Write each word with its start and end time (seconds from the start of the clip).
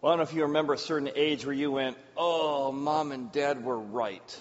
Well, 0.00 0.12
I 0.12 0.16
don't 0.16 0.24
know 0.24 0.30
if 0.30 0.36
you 0.36 0.42
remember 0.42 0.74
a 0.74 0.78
certain 0.78 1.10
age 1.16 1.44
where 1.44 1.54
you 1.54 1.72
went, 1.72 1.96
oh, 2.16 2.70
mom 2.70 3.10
and 3.10 3.32
dad 3.32 3.64
were 3.64 3.78
right. 3.78 4.40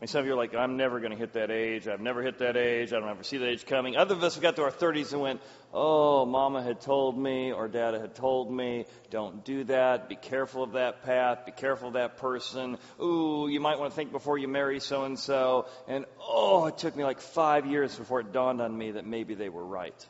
And 0.00 0.08
some 0.08 0.20
of 0.20 0.26
you 0.26 0.34
are 0.34 0.36
like, 0.36 0.54
I'm 0.54 0.76
never 0.76 1.00
going 1.00 1.10
to 1.10 1.16
hit 1.16 1.32
that 1.32 1.50
age. 1.50 1.88
I've 1.88 2.00
never 2.00 2.22
hit 2.22 2.38
that 2.38 2.56
age. 2.56 2.92
I 2.92 3.00
don't 3.00 3.08
ever 3.08 3.24
see 3.24 3.38
that 3.38 3.48
age 3.48 3.66
coming. 3.66 3.96
Other 3.96 4.14
of 4.14 4.22
us 4.22 4.36
got 4.36 4.54
to 4.56 4.62
our 4.62 4.70
30s 4.70 5.12
and 5.12 5.20
went, 5.20 5.40
oh, 5.72 6.24
mama 6.26 6.62
had 6.62 6.80
told 6.80 7.18
me 7.18 7.52
or 7.52 7.66
dad 7.66 7.94
had 7.94 8.14
told 8.14 8.52
me, 8.52 8.84
don't 9.10 9.44
do 9.44 9.64
that. 9.64 10.08
Be 10.08 10.14
careful 10.14 10.62
of 10.62 10.72
that 10.72 11.04
path. 11.04 11.44
Be 11.44 11.52
careful 11.52 11.88
of 11.88 11.94
that 11.94 12.18
person. 12.18 12.78
Ooh, 13.02 13.48
you 13.50 13.58
might 13.58 13.80
want 13.80 13.90
to 13.90 13.96
think 13.96 14.12
before 14.12 14.38
you 14.38 14.46
marry 14.46 14.78
so 14.78 15.04
and 15.04 15.18
so. 15.18 15.66
And 15.88 16.04
oh, 16.20 16.66
it 16.66 16.78
took 16.78 16.94
me 16.94 17.02
like 17.02 17.20
five 17.20 17.66
years 17.66 17.96
before 17.96 18.20
it 18.20 18.32
dawned 18.32 18.60
on 18.60 18.76
me 18.76 18.92
that 18.92 19.06
maybe 19.06 19.34
they 19.34 19.48
were 19.48 19.64
right. 19.64 20.06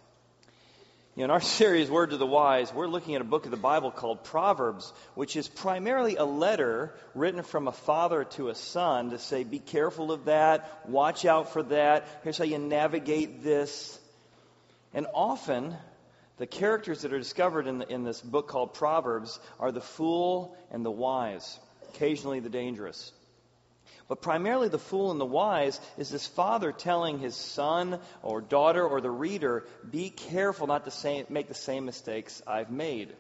You 1.17 1.21
know, 1.21 1.27
in 1.27 1.31
our 1.31 1.41
series, 1.41 1.89
Word 1.89 2.11
to 2.11 2.17
the 2.17 2.27
Wise, 2.27 2.75
we're 2.75 2.89
looking 2.89 3.15
at 3.15 3.21
a 3.21 3.25
book 3.25 3.45
of 3.45 3.53
the 3.53 3.57
Bible 3.57 3.93
called 3.93 4.25
Proverbs, 4.25 4.93
which 5.15 5.37
is 5.37 5.47
primarily 5.47 6.17
a 6.17 6.25
letter 6.25 6.93
written 7.15 7.45
from 7.45 7.69
a 7.69 7.73
father 7.73 8.25
to 8.25 8.49
a 8.49 8.55
son 8.55 9.11
to 9.11 9.19
say, 9.19 9.45
be 9.45 9.61
careful 9.61 10.11
of 10.11 10.25
that, 10.25 10.89
watch 10.89 11.25
out 11.25 11.53
for 11.53 11.63
that, 11.65 12.07
here's 12.25 12.39
how 12.39 12.45
you 12.45 12.59
navigate 12.59 13.45
this. 13.45 13.99
And 14.93 15.07
often, 15.15 15.77
the 16.39 16.47
characters 16.47 17.03
that 17.03 17.13
are 17.13 17.19
discovered 17.19 17.69
in, 17.69 17.79
the, 17.79 17.93
in 17.93 18.03
this 18.03 18.21
book 18.21 18.49
called 18.49 18.75
Proverbs 18.75 19.39
are 19.61 19.71
the 19.71 19.81
fool 19.81 20.57
and 20.73 20.85
the 20.85 20.91
wise, 20.91 21.61
occasionally 21.91 22.41
the 22.41 22.49
dangerous. 22.49 23.13
But 24.07 24.21
primarily, 24.21 24.69
the 24.69 24.79
fool 24.79 25.11
and 25.11 25.21
the 25.21 25.25
wise 25.25 25.81
is 25.97 26.11
this 26.11 26.27
father 26.27 26.73
telling 26.73 27.19
his 27.19 27.35
son 27.35 28.01
or 28.23 28.43
daughter 28.43 28.87
or 28.87 29.01
the 29.01 29.11
reader, 29.11 29.65
be 29.91 30.11
careful 30.11 30.67
not 30.67 30.85
to 30.85 30.91
say, 30.91 31.25
make 31.31 31.49
the 31.49 31.55
same 31.55 31.87
mistakes 31.87 32.43
I've 32.47 32.71
made. 32.71 33.15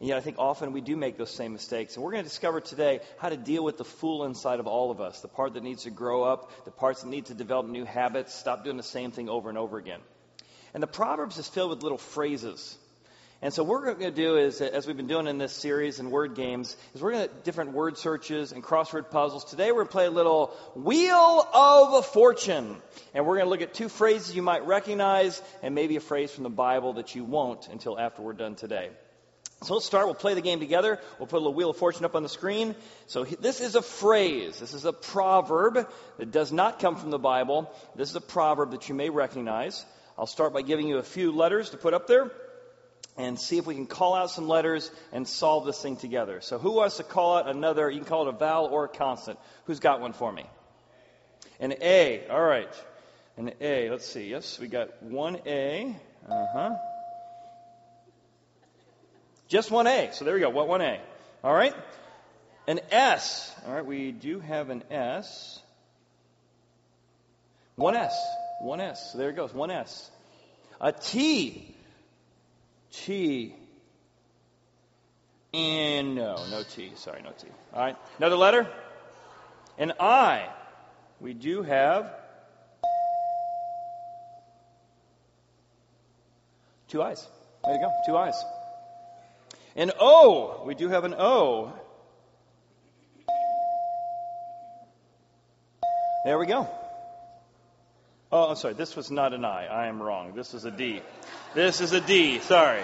And 0.00 0.08
yet, 0.08 0.16
I 0.16 0.20
think 0.20 0.38
often 0.38 0.72
we 0.72 0.80
do 0.80 0.96
make 0.96 1.18
those 1.18 1.34
same 1.34 1.52
mistakes. 1.52 1.96
And 1.96 2.04
we're 2.04 2.12
going 2.12 2.22
to 2.22 2.28
discover 2.28 2.60
today 2.60 3.00
how 3.18 3.28
to 3.28 3.36
deal 3.36 3.64
with 3.64 3.78
the 3.78 3.84
fool 3.84 4.24
inside 4.24 4.60
of 4.60 4.66
all 4.66 4.90
of 4.90 5.00
us 5.00 5.20
the 5.20 5.28
part 5.28 5.54
that 5.54 5.62
needs 5.62 5.82
to 5.82 5.90
grow 5.90 6.22
up, 6.22 6.64
the 6.64 6.70
parts 6.70 7.02
that 7.02 7.08
need 7.08 7.26
to 7.26 7.34
develop 7.34 7.66
new 7.66 7.84
habits, 7.84 8.32
stop 8.32 8.64
doing 8.64 8.76
the 8.76 8.82
same 8.82 9.10
thing 9.10 9.28
over 9.28 9.48
and 9.48 9.58
over 9.58 9.76
again. 9.76 10.00
And 10.72 10.82
the 10.82 10.86
Proverbs 10.86 11.36
is 11.36 11.48
filled 11.48 11.70
with 11.70 11.82
little 11.82 11.98
phrases 11.98 12.78
and 13.40 13.54
so 13.54 13.62
what 13.62 13.80
we're 13.80 13.94
going 13.94 14.12
to 14.12 14.22
do 14.22 14.36
is, 14.36 14.60
as 14.60 14.88
we've 14.88 14.96
been 14.96 15.06
doing 15.06 15.28
in 15.28 15.38
this 15.38 15.52
series 15.52 16.00
and 16.00 16.10
word 16.10 16.34
games, 16.34 16.76
is 16.92 17.00
we're 17.00 17.12
going 17.12 17.28
to 17.28 17.34
different 17.44 17.70
word 17.70 17.96
searches 17.96 18.50
and 18.50 18.64
crossword 18.64 19.12
puzzles. 19.12 19.44
Today 19.44 19.70
we're 19.70 19.84
going 19.84 19.86
to 19.86 19.92
play 19.92 20.06
a 20.06 20.10
little 20.10 20.48
Wheel 20.74 21.46
of 21.54 22.04
Fortune. 22.06 22.76
And 23.14 23.24
we're 23.24 23.36
going 23.36 23.46
to 23.46 23.50
look 23.50 23.62
at 23.62 23.74
two 23.74 23.88
phrases 23.88 24.34
you 24.34 24.42
might 24.42 24.66
recognize 24.66 25.40
and 25.62 25.72
maybe 25.72 25.94
a 25.94 26.00
phrase 26.00 26.32
from 26.32 26.42
the 26.42 26.50
Bible 26.50 26.94
that 26.94 27.14
you 27.14 27.22
won't 27.22 27.68
until 27.68 27.96
after 27.96 28.22
we're 28.22 28.32
done 28.32 28.56
today. 28.56 28.90
So 29.62 29.74
let's 29.74 29.86
start. 29.86 30.06
We'll 30.06 30.16
play 30.16 30.34
the 30.34 30.40
game 30.40 30.58
together. 30.58 30.98
We'll 31.20 31.28
put 31.28 31.36
a 31.36 31.38
little 31.38 31.54
Wheel 31.54 31.70
of 31.70 31.76
Fortune 31.76 32.04
up 32.04 32.16
on 32.16 32.24
the 32.24 32.28
screen. 32.28 32.74
So 33.06 33.22
this 33.22 33.60
is 33.60 33.76
a 33.76 33.82
phrase. 33.82 34.58
This 34.58 34.74
is 34.74 34.84
a 34.84 34.92
proverb 34.92 35.88
that 36.18 36.32
does 36.32 36.50
not 36.50 36.80
come 36.80 36.96
from 36.96 37.10
the 37.10 37.18
Bible. 37.20 37.72
This 37.94 38.10
is 38.10 38.16
a 38.16 38.20
proverb 38.20 38.72
that 38.72 38.88
you 38.88 38.96
may 38.96 39.10
recognize. 39.10 39.86
I'll 40.18 40.26
start 40.26 40.52
by 40.52 40.62
giving 40.62 40.88
you 40.88 40.98
a 40.98 41.04
few 41.04 41.30
letters 41.30 41.70
to 41.70 41.76
put 41.76 41.94
up 41.94 42.08
there 42.08 42.32
and 43.18 43.38
see 43.38 43.58
if 43.58 43.66
we 43.66 43.74
can 43.74 43.86
call 43.86 44.14
out 44.14 44.30
some 44.30 44.48
letters 44.48 44.90
and 45.12 45.26
solve 45.26 45.66
this 45.66 45.82
thing 45.82 45.96
together. 45.96 46.40
So, 46.40 46.58
who 46.58 46.72
wants 46.72 46.98
to 46.98 47.02
call 47.02 47.36
out 47.36 47.48
another? 47.48 47.90
You 47.90 47.98
can 47.98 48.08
call 48.08 48.28
it 48.28 48.34
a 48.34 48.38
vowel 48.38 48.66
or 48.66 48.84
a 48.84 48.88
consonant. 48.88 49.40
Who's 49.64 49.80
got 49.80 50.00
one 50.00 50.12
for 50.12 50.32
me? 50.32 50.46
An 51.60 51.74
A. 51.80 52.26
All 52.28 52.42
right. 52.42 52.72
An 53.36 53.52
A. 53.60 53.90
Let's 53.90 54.06
see. 54.06 54.28
Yes, 54.28 54.58
we 54.60 54.68
got 54.68 55.02
one 55.02 55.38
A. 55.44 55.96
Uh 56.28 56.46
huh. 56.52 56.76
Just 59.48 59.70
one 59.70 59.86
A. 59.86 60.10
So 60.12 60.24
there 60.24 60.34
we 60.34 60.40
go. 60.40 60.50
What 60.50 60.68
one 60.68 60.80
A? 60.80 61.00
All 61.42 61.54
right. 61.54 61.74
An 62.68 62.80
S. 62.92 63.52
All 63.66 63.74
right. 63.74 63.84
We 63.84 64.12
do 64.12 64.38
have 64.40 64.70
an 64.70 64.84
S. 64.90 65.60
One 67.74 67.96
S. 67.96 68.14
One 68.60 68.80
S. 68.80 69.12
So 69.12 69.18
there 69.18 69.30
it 69.30 69.36
goes. 69.36 69.52
One 69.52 69.70
S. 69.70 70.10
A 70.80 70.92
T. 70.92 71.74
T. 72.92 73.54
And 75.54 76.14
no, 76.14 76.36
no 76.50 76.62
T. 76.62 76.92
Sorry, 76.96 77.22
no 77.22 77.30
T. 77.30 77.48
All 77.72 77.80
right. 77.80 77.96
Another 78.18 78.36
letter? 78.36 78.66
An 79.78 79.92
I. 79.98 80.48
We 81.20 81.34
do 81.34 81.62
have 81.62 82.12
two 86.88 87.02
eyes. 87.02 87.26
There 87.64 87.74
you 87.74 87.80
go. 87.80 87.92
Two 88.06 88.16
eyes. 88.16 88.34
An 89.76 89.92
O. 89.98 90.62
We 90.66 90.74
do 90.74 90.88
have 90.88 91.04
an 91.04 91.14
O. 91.14 91.72
There 96.24 96.38
we 96.38 96.46
go. 96.46 96.68
Oh, 98.30 98.50
I'm 98.50 98.56
sorry. 98.56 98.74
This 98.74 98.94
was 98.94 99.10
not 99.10 99.32
an 99.32 99.44
I. 99.44 99.66
I 99.66 99.86
am 99.86 100.02
wrong. 100.02 100.34
This 100.34 100.52
is 100.52 100.64
a 100.64 100.70
D. 100.70 101.00
This 101.54 101.80
is 101.80 101.92
a 101.92 102.00
D. 102.00 102.40
Sorry. 102.40 102.82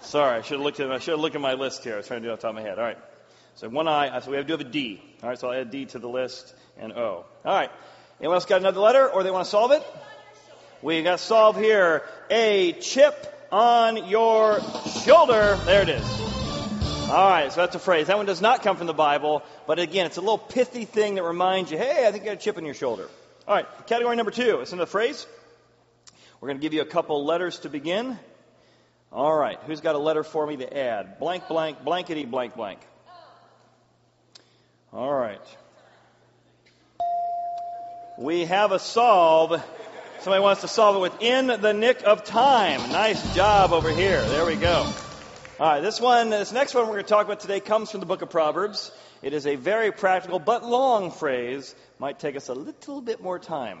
Sorry. 0.00 0.38
I 0.38 0.42
should 0.42 0.58
have 0.58 0.60
looked 0.60 0.78
at 0.78 0.90
I 0.92 0.98
should 0.98 1.12
have 1.12 1.20
looked 1.20 1.34
at 1.34 1.42
my 1.42 1.54
list 1.54 1.82
here. 1.82 1.94
I 1.94 1.96
was 1.98 2.06
trying 2.06 2.22
to 2.22 2.28
do 2.28 2.30
it 2.30 2.34
off 2.34 2.40
the 2.40 2.48
top 2.48 2.56
of 2.56 2.62
my 2.62 2.68
head. 2.68 2.78
All 2.78 2.84
right. 2.84 2.98
So 3.56 3.68
one 3.68 3.88
I. 3.88 4.20
So 4.20 4.30
we 4.30 4.36
have 4.36 4.46
to 4.46 4.52
have 4.52 4.60
a 4.60 4.64
D. 4.64 5.02
All 5.22 5.28
right. 5.28 5.38
So 5.38 5.50
I'll 5.50 5.60
add 5.60 5.70
D 5.70 5.86
to 5.86 5.98
the 5.98 6.08
list 6.08 6.54
and 6.78 6.92
O. 6.92 7.24
All 7.44 7.54
right. 7.54 7.70
Anyone 8.20 8.36
else 8.36 8.44
got 8.44 8.60
another 8.60 8.80
letter, 8.80 9.08
or 9.08 9.24
they 9.24 9.30
want 9.32 9.44
to 9.44 9.50
solve 9.50 9.72
it? 9.72 9.82
We 10.82 11.02
got 11.02 11.18
solve 11.18 11.56
here. 11.56 12.04
A 12.30 12.72
chip 12.74 13.48
on 13.50 14.08
your 14.08 14.60
shoulder. 15.04 15.58
There 15.64 15.82
it 15.82 15.88
is. 15.88 16.20
All 17.10 17.28
right, 17.28 17.52
so 17.52 17.60
that's 17.60 17.74
a 17.74 17.78
phrase. 17.78 18.06
That 18.06 18.16
one 18.16 18.24
does 18.24 18.40
not 18.40 18.62
come 18.62 18.76
from 18.76 18.86
the 18.86 18.94
Bible, 18.94 19.42
but 19.66 19.78
again, 19.78 20.06
it's 20.06 20.16
a 20.16 20.20
little 20.22 20.38
pithy 20.38 20.86
thing 20.86 21.16
that 21.16 21.22
reminds 21.22 21.70
you, 21.70 21.76
hey, 21.76 22.06
I 22.06 22.10
think 22.10 22.24
you 22.24 22.30
got 22.30 22.38
a 22.38 22.40
chip 22.40 22.56
on 22.56 22.64
your 22.64 22.74
shoulder. 22.74 23.08
All 23.46 23.54
right, 23.54 23.66
category 23.86 24.16
number 24.16 24.30
two. 24.30 24.60
It's 24.60 24.72
another 24.72 24.90
phrase. 24.90 25.26
We're 26.40 26.48
going 26.48 26.56
to 26.56 26.62
give 26.62 26.72
you 26.72 26.80
a 26.80 26.86
couple 26.86 27.26
letters 27.26 27.58
to 27.58 27.68
begin. 27.68 28.18
All 29.12 29.36
right, 29.36 29.58
who's 29.66 29.82
got 29.82 29.94
a 29.94 29.98
letter 29.98 30.22
for 30.22 30.46
me 30.46 30.56
to 30.56 30.78
add? 30.78 31.18
Blank, 31.18 31.48
blank, 31.48 31.84
blankety, 31.84 32.24
blank, 32.24 32.56
blank. 32.56 32.80
All 34.94 35.12
right. 35.12 35.42
We 38.18 38.46
have 38.46 38.72
a 38.72 38.78
solve. 38.78 39.62
Somebody 40.20 40.42
wants 40.42 40.62
to 40.62 40.68
solve 40.68 40.96
it 40.96 41.00
within 41.00 41.48
the 41.48 41.74
nick 41.74 42.02
of 42.02 42.24
time. 42.24 42.80
Nice 42.92 43.34
job 43.34 43.74
over 43.74 43.90
here. 43.90 44.22
There 44.22 44.46
we 44.46 44.56
go. 44.56 44.90
All 45.60 45.66
right, 45.66 45.80
this 45.80 46.00
one, 46.00 46.30
this 46.30 46.50
next 46.50 46.72
one 46.72 46.86
we're 46.86 46.94
going 46.94 47.04
to 47.04 47.10
talk 47.10 47.26
about 47.26 47.40
today 47.40 47.60
comes 47.60 47.90
from 47.90 48.00
the 48.00 48.06
book 48.06 48.22
of 48.22 48.30
Proverbs. 48.30 48.90
It 49.20 49.34
is 49.34 49.46
a 49.46 49.56
very 49.56 49.92
practical 49.92 50.38
but 50.38 50.64
long 50.64 51.10
phrase. 51.10 51.74
Might 51.98 52.18
take 52.18 52.36
us 52.36 52.48
a 52.48 52.54
little 52.54 53.00
bit 53.00 53.22
more 53.22 53.38
time. 53.38 53.80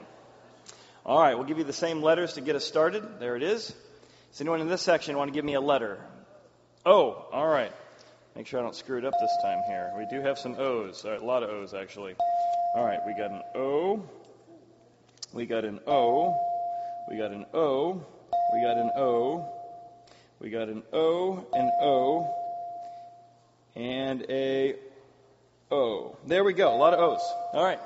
All 1.04 1.20
right, 1.20 1.34
we'll 1.34 1.46
give 1.46 1.58
you 1.58 1.64
the 1.64 1.72
same 1.72 2.02
letters 2.02 2.34
to 2.34 2.40
get 2.40 2.56
us 2.56 2.64
started. 2.64 3.20
There 3.20 3.36
it 3.36 3.42
is. 3.42 3.74
Does 4.30 4.40
anyone 4.40 4.60
in 4.60 4.68
this 4.68 4.82
section 4.82 5.16
want 5.16 5.28
to 5.28 5.34
give 5.34 5.44
me 5.44 5.54
a 5.54 5.60
letter? 5.60 5.98
Oh, 6.86 7.26
all 7.32 7.46
right. 7.46 7.72
Make 8.34 8.46
sure 8.46 8.58
I 8.58 8.62
don't 8.62 8.74
screw 8.74 8.98
it 8.98 9.04
up 9.04 9.14
this 9.20 9.36
time 9.42 9.62
here. 9.66 9.92
We 9.96 10.06
do 10.10 10.22
have 10.22 10.38
some 10.38 10.56
O's. 10.58 11.04
a 11.04 11.18
lot 11.18 11.42
of 11.42 11.50
O's, 11.50 11.74
actually. 11.74 12.14
All 12.74 12.84
right, 12.84 13.00
we 13.06 13.14
got 13.14 13.30
an 13.30 13.42
O. 13.54 14.02
We 15.32 15.46
got 15.46 15.64
an 15.64 15.80
O. 15.86 16.36
We 17.10 17.16
got 17.16 17.32
an 17.32 17.46
O. 17.52 18.04
We 18.52 18.62
got 18.62 18.76
an 18.78 18.90
O. 18.96 19.54
We 20.40 20.50
got 20.50 20.68
an 20.68 20.82
O, 20.92 21.46
an 21.54 21.72
O, 21.80 22.34
and 23.74 24.26
a 24.28 24.74
O. 25.70 26.18
There 26.26 26.44
we 26.44 26.52
go. 26.52 26.74
A 26.74 26.76
lot 26.76 26.92
of 26.92 27.00
O's. 27.00 27.22
All 27.52 27.64
right. 27.64 27.80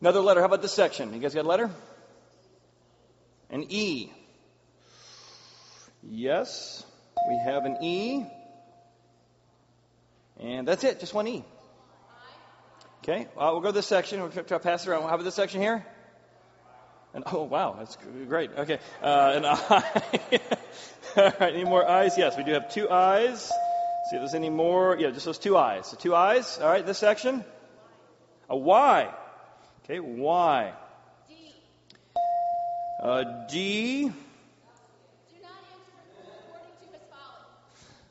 Another 0.00 0.20
letter. 0.20 0.40
How 0.40 0.46
about 0.46 0.62
this 0.62 0.72
section? 0.72 1.12
You 1.12 1.18
guys 1.18 1.34
got 1.34 1.44
a 1.44 1.48
letter? 1.48 1.70
An 3.50 3.66
E. 3.68 4.12
Yes, 6.02 6.84
we 7.28 7.36
have 7.44 7.64
an 7.64 7.78
E. 7.82 8.24
And 10.40 10.68
that's 10.68 10.84
it, 10.84 11.00
just 11.00 11.14
one 11.14 11.26
E. 11.26 11.44
Okay, 13.02 13.26
we'll 13.36 13.60
go 13.60 13.68
to 13.68 13.72
this 13.72 13.86
section. 13.86 14.20
We'll 14.20 14.30
try 14.30 14.42
to 14.42 14.58
pass 14.60 14.86
it 14.86 14.90
around. 14.90 15.02
How 15.02 15.14
about 15.14 15.24
this 15.24 15.34
section 15.34 15.60
here? 15.60 15.84
And 17.14 17.24
oh 17.32 17.44
wow, 17.44 17.74
that's 17.78 17.96
great. 18.28 18.50
Okay, 18.56 18.78
uh, 19.02 19.32
an 19.34 19.44
eye. 19.46 20.40
All 21.16 21.32
right, 21.40 21.54
any 21.54 21.64
more 21.64 21.88
eyes? 21.88 22.16
Yes, 22.16 22.36
we 22.36 22.44
do 22.44 22.52
have 22.52 22.72
two 22.72 22.88
eyes. 22.88 23.46
See 24.10 24.16
if 24.16 24.20
there's 24.20 24.34
any 24.34 24.50
more. 24.50 24.96
Yeah, 24.98 25.10
just 25.10 25.26
those 25.26 25.38
two 25.38 25.56
eyes. 25.56 25.86
So 25.88 25.96
two 25.96 26.14
eyes. 26.14 26.58
All 26.62 26.68
right, 26.68 26.86
this 26.86 26.98
section. 26.98 27.44
A 28.48 28.56
Y. 28.56 29.12
Okay, 29.90 30.00
Y. 30.00 30.72
D. 31.28 31.34
Uh, 33.02 33.24
D. 33.48 34.12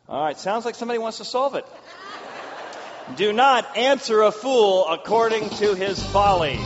All 0.09 0.23
right, 0.23 0.39
sounds 0.39 0.65
like 0.65 0.73
somebody 0.73 0.97
wants 0.97 1.19
to 1.19 1.25
solve 1.25 1.53
it. 1.53 1.65
Do 3.15 3.31
not 3.31 3.77
answer 3.77 4.23
a 4.23 4.31
fool 4.31 4.87
according 4.87 5.49
to 5.51 5.75
his 5.75 6.01
folly. 6.01 6.57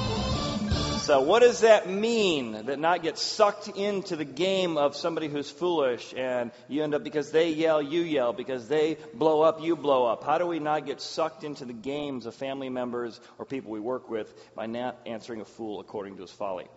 So, 1.01 1.21
what 1.21 1.39
does 1.39 1.61
that 1.61 1.89
mean? 1.89 2.67
That 2.67 2.77
not 2.77 3.01
get 3.01 3.17
sucked 3.17 3.67
into 3.69 4.15
the 4.15 4.23
game 4.23 4.77
of 4.77 4.95
somebody 4.95 5.29
who's 5.29 5.49
foolish 5.49 6.13
and 6.15 6.51
you 6.67 6.83
end 6.83 6.93
up 6.93 7.03
because 7.03 7.31
they 7.31 7.49
yell, 7.49 7.81
you 7.81 8.01
yell, 8.01 8.33
because 8.33 8.67
they 8.67 8.97
blow 9.15 9.41
up, 9.41 9.63
you 9.63 9.75
blow 9.75 10.05
up. 10.05 10.23
How 10.23 10.37
do 10.37 10.45
we 10.45 10.59
not 10.59 10.85
get 10.85 11.01
sucked 11.01 11.43
into 11.43 11.65
the 11.65 11.73
games 11.73 12.27
of 12.27 12.35
family 12.35 12.69
members 12.69 13.19
or 13.39 13.45
people 13.45 13.71
we 13.71 13.79
work 13.79 14.11
with 14.11 14.31
by 14.53 14.67
not 14.67 14.99
answering 15.07 15.41
a 15.41 15.45
fool 15.45 15.79
according 15.79 16.17
to 16.17 16.21
his 16.21 16.31
folly? 16.31 16.67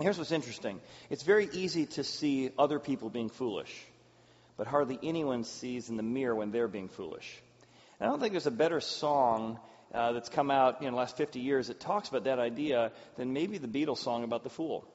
Here's 0.00 0.16
what's 0.16 0.32
interesting 0.32 0.80
it's 1.10 1.22
very 1.22 1.50
easy 1.52 1.84
to 1.86 2.04
see 2.04 2.52
other 2.58 2.78
people 2.78 3.10
being 3.10 3.28
foolish, 3.28 3.84
but 4.56 4.66
hardly 4.66 4.98
anyone 5.02 5.44
sees 5.44 5.90
in 5.90 5.98
the 5.98 6.02
mirror 6.02 6.34
when 6.34 6.52
they're 6.52 6.68
being 6.68 6.88
foolish. 6.88 7.42
And 8.00 8.08
I 8.08 8.10
don't 8.10 8.18
think 8.18 8.32
there's 8.32 8.46
a 8.46 8.50
better 8.50 8.80
song 8.80 9.58
uh, 9.92 10.12
that's 10.12 10.28
come 10.28 10.50
out 10.50 10.82
in 10.82 10.90
the 10.90 10.96
last 10.96 11.16
50 11.16 11.40
years 11.40 11.68
that 11.68 11.80
talks 11.80 12.08
about 12.08 12.24
that 12.24 12.38
idea 12.38 12.92
than 13.16 13.32
maybe 13.32 13.58
the 13.58 13.68
Beatles 13.68 13.98
song 13.98 14.24
about 14.24 14.42
the 14.42 14.50
fool. 14.50 14.86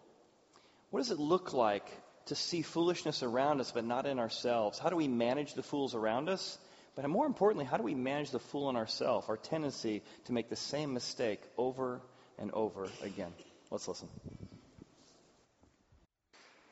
What 0.90 1.00
does 1.00 1.12
it 1.12 1.20
look 1.20 1.54
like 1.54 1.86
to 2.28 2.36
see 2.36 2.62
foolishness 2.62 3.24
around 3.24 3.60
us 3.62 3.72
but 3.72 3.86
not 3.86 4.06
in 4.06 4.20
ourselves? 4.20 4.80
How 4.80 4.90
do 4.90 4.96
we 4.96 5.08
manage 5.08 5.54
the 5.54 5.64
fools 5.64 5.94
around 5.94 6.30
us? 6.30 6.58
But 6.96 7.08
more 7.10 7.28
importantly, 7.28 7.66
how 7.66 7.78
do 7.78 7.84
we 7.84 7.94
manage 7.94 8.32
the 8.32 8.40
fool 8.40 8.70
in 8.70 8.76
ourselves, 8.76 9.30
our 9.30 9.38
tendency 9.38 10.02
to 10.26 10.34
make 10.34 10.50
the 10.50 10.56
same 10.56 10.94
mistake 10.94 11.42
over 11.58 12.02
and 12.40 12.52
over 12.52 12.88
again? 13.04 13.32
Let's 13.70 13.88
listen. 13.88 14.08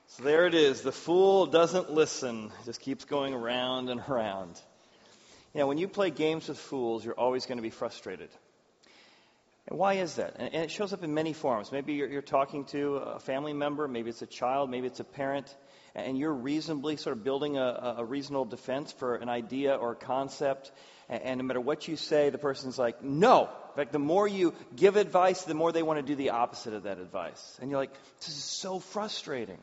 So 0.08 0.24
there 0.24 0.48
it 0.48 0.56
is. 0.56 0.82
The 0.82 0.92
fool 0.92 1.46
doesn't 1.46 1.92
listen, 1.92 2.52
just 2.66 2.82
keeps 2.82 3.06
going 3.06 3.34
around 3.34 3.90
and 3.90 4.02
around. 4.10 4.60
You 5.56 5.62
know, 5.62 5.68
when 5.68 5.78
you 5.78 5.88
play 5.88 6.10
games 6.10 6.50
with 6.50 6.60
fools, 6.60 7.06
you're 7.06 7.18
always 7.18 7.46
going 7.46 7.60
to 7.60 7.62
be 7.62 7.70
frustrated. 7.70 8.28
And 9.70 9.80
why 9.80 9.94
is 9.94 10.16
that? 10.16 10.36
And, 10.38 10.54
it 10.54 10.70
shows 10.70 10.92
up 10.92 11.02
in 11.02 11.14
many 11.14 11.32
forms. 11.32 11.72
Maybe 11.72 11.94
you're, 11.94 12.10
you're, 12.10 12.22
talking 12.22 12.66
to 12.66 12.98
a 12.98 13.20
family 13.20 13.54
member, 13.54 13.88
maybe 13.88 14.10
it's 14.10 14.22
a 14.22 14.28
child, 14.28 14.70
maybe 14.70 14.88
it's 14.88 15.00
a 15.00 15.06
parent, 15.06 15.56
and 15.96 16.18
you're 16.18 16.34
reasonably 16.34 16.98
sort 16.98 17.16
of 17.16 17.24
building 17.24 17.58
a, 17.58 17.96
a 18.00 18.04
reasonable 18.04 18.44
defense 18.44 18.92
for 18.92 19.16
an 19.16 19.30
idea 19.30 19.74
or 19.76 19.94
a 19.94 19.96
concept. 19.96 20.74
And, 21.08 21.24
and, 21.24 21.38
no 21.38 21.46
matter 21.46 21.62
what 21.62 21.88
you 21.88 21.96
say, 21.96 22.32
the 22.32 22.38
person's 22.38 22.78
like, 22.78 23.02
no. 23.02 23.44
In 23.44 23.76
fact, 23.78 23.94
the 23.94 23.98
more 23.98 24.28
you 24.28 24.54
give 24.76 24.98
advice, 24.98 25.44
the 25.44 25.54
more 25.54 25.72
they 25.72 25.84
want 25.84 26.00
to 26.00 26.06
do 26.06 26.18
the 26.18 26.32
opposite 26.32 26.74
of 26.74 26.84
that 26.84 27.00
advice. 27.00 27.58
And 27.62 27.72
you're 27.72 27.80
like, 27.80 27.94
this 28.20 28.28
is 28.28 28.44
so 28.44 28.80
frustrating. 28.80 29.60